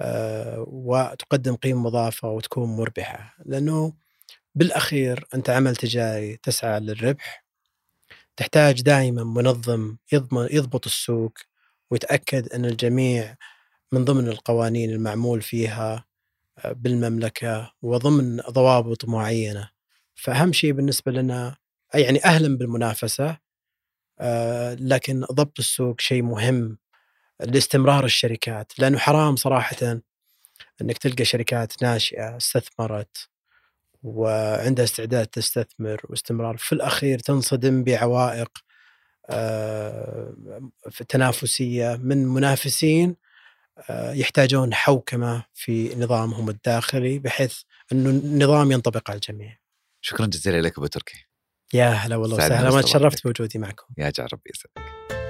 آه، 0.00 0.64
وتقدم 0.68 1.54
قيمة 1.56 1.80
مضافة 1.80 2.28
وتكون 2.30 2.76
مربحة. 2.76 3.36
لأنه 3.44 3.92
بالأخير 4.56 5.26
أنت 5.34 5.50
عمل 5.50 5.76
تجاري 5.76 6.36
تسعى 6.36 6.80
للربح 6.80 7.44
تحتاج 8.36 8.82
دائما 8.82 9.24
منظم 9.24 9.96
يضمن 10.12 10.48
يضبط 10.50 10.86
السوق 10.86 11.32
ويتأكد 11.90 12.48
أن 12.48 12.64
الجميع 12.64 13.36
من 13.92 14.04
ضمن 14.04 14.28
القوانين 14.28 14.90
المعمول 14.90 15.42
فيها 15.42 16.04
آه، 16.58 16.72
بالمملكة 16.72 17.72
وضمن 17.82 18.36
ضوابط 18.36 19.04
معينة. 19.04 19.70
فأهم 20.14 20.52
شيء 20.52 20.72
بالنسبة 20.72 21.12
لنا 21.12 21.56
يعني 21.94 22.24
أهلا 22.24 22.58
بالمنافسة 22.58 23.38
آه، 24.20 24.74
لكن 24.74 25.20
ضبط 25.20 25.58
السوق 25.58 26.00
شيء 26.00 26.22
مهم 26.22 26.78
لاستمرار 27.40 28.04
الشركات 28.04 28.78
لأنه 28.78 28.98
حرام 28.98 29.36
صراحة 29.36 30.00
أنك 30.82 30.98
تلقى 30.98 31.24
شركات 31.24 31.82
ناشئة 31.82 32.36
استثمرت 32.36 33.28
وعندها 34.02 34.84
استعداد 34.84 35.26
تستثمر 35.26 36.00
واستمرار 36.04 36.56
في 36.56 36.72
الأخير 36.72 37.18
تنصدم 37.18 37.84
بعوائق 37.84 38.58
آه، 39.30 40.34
تنافسية 41.08 41.98
من 42.02 42.26
منافسين 42.26 43.16
آه، 43.90 44.12
يحتاجون 44.12 44.74
حوكمة 44.74 45.44
في 45.54 45.94
نظامهم 45.94 46.48
الداخلي 46.48 47.18
بحيث 47.18 47.60
أنه 47.92 48.10
النظام 48.10 48.72
ينطبق 48.72 49.10
على 49.10 49.16
الجميع. 49.16 49.58
شكرا 50.00 50.26
جزيلا 50.26 50.60
لك 50.60 50.78
أبو 50.78 50.86
تركي. 50.86 51.26
يا 51.74 51.88
هلا 51.88 52.16
والله 52.16 52.36
وسهلا 52.36 52.70
ما. 52.70 52.82
تشرفت 52.82 53.24
بوجودي 53.26 53.58
معكم. 53.58 53.86
يا 53.98 54.10
جعل 54.10 54.28
ربي 54.32 54.50
يسعدك. 54.54 55.25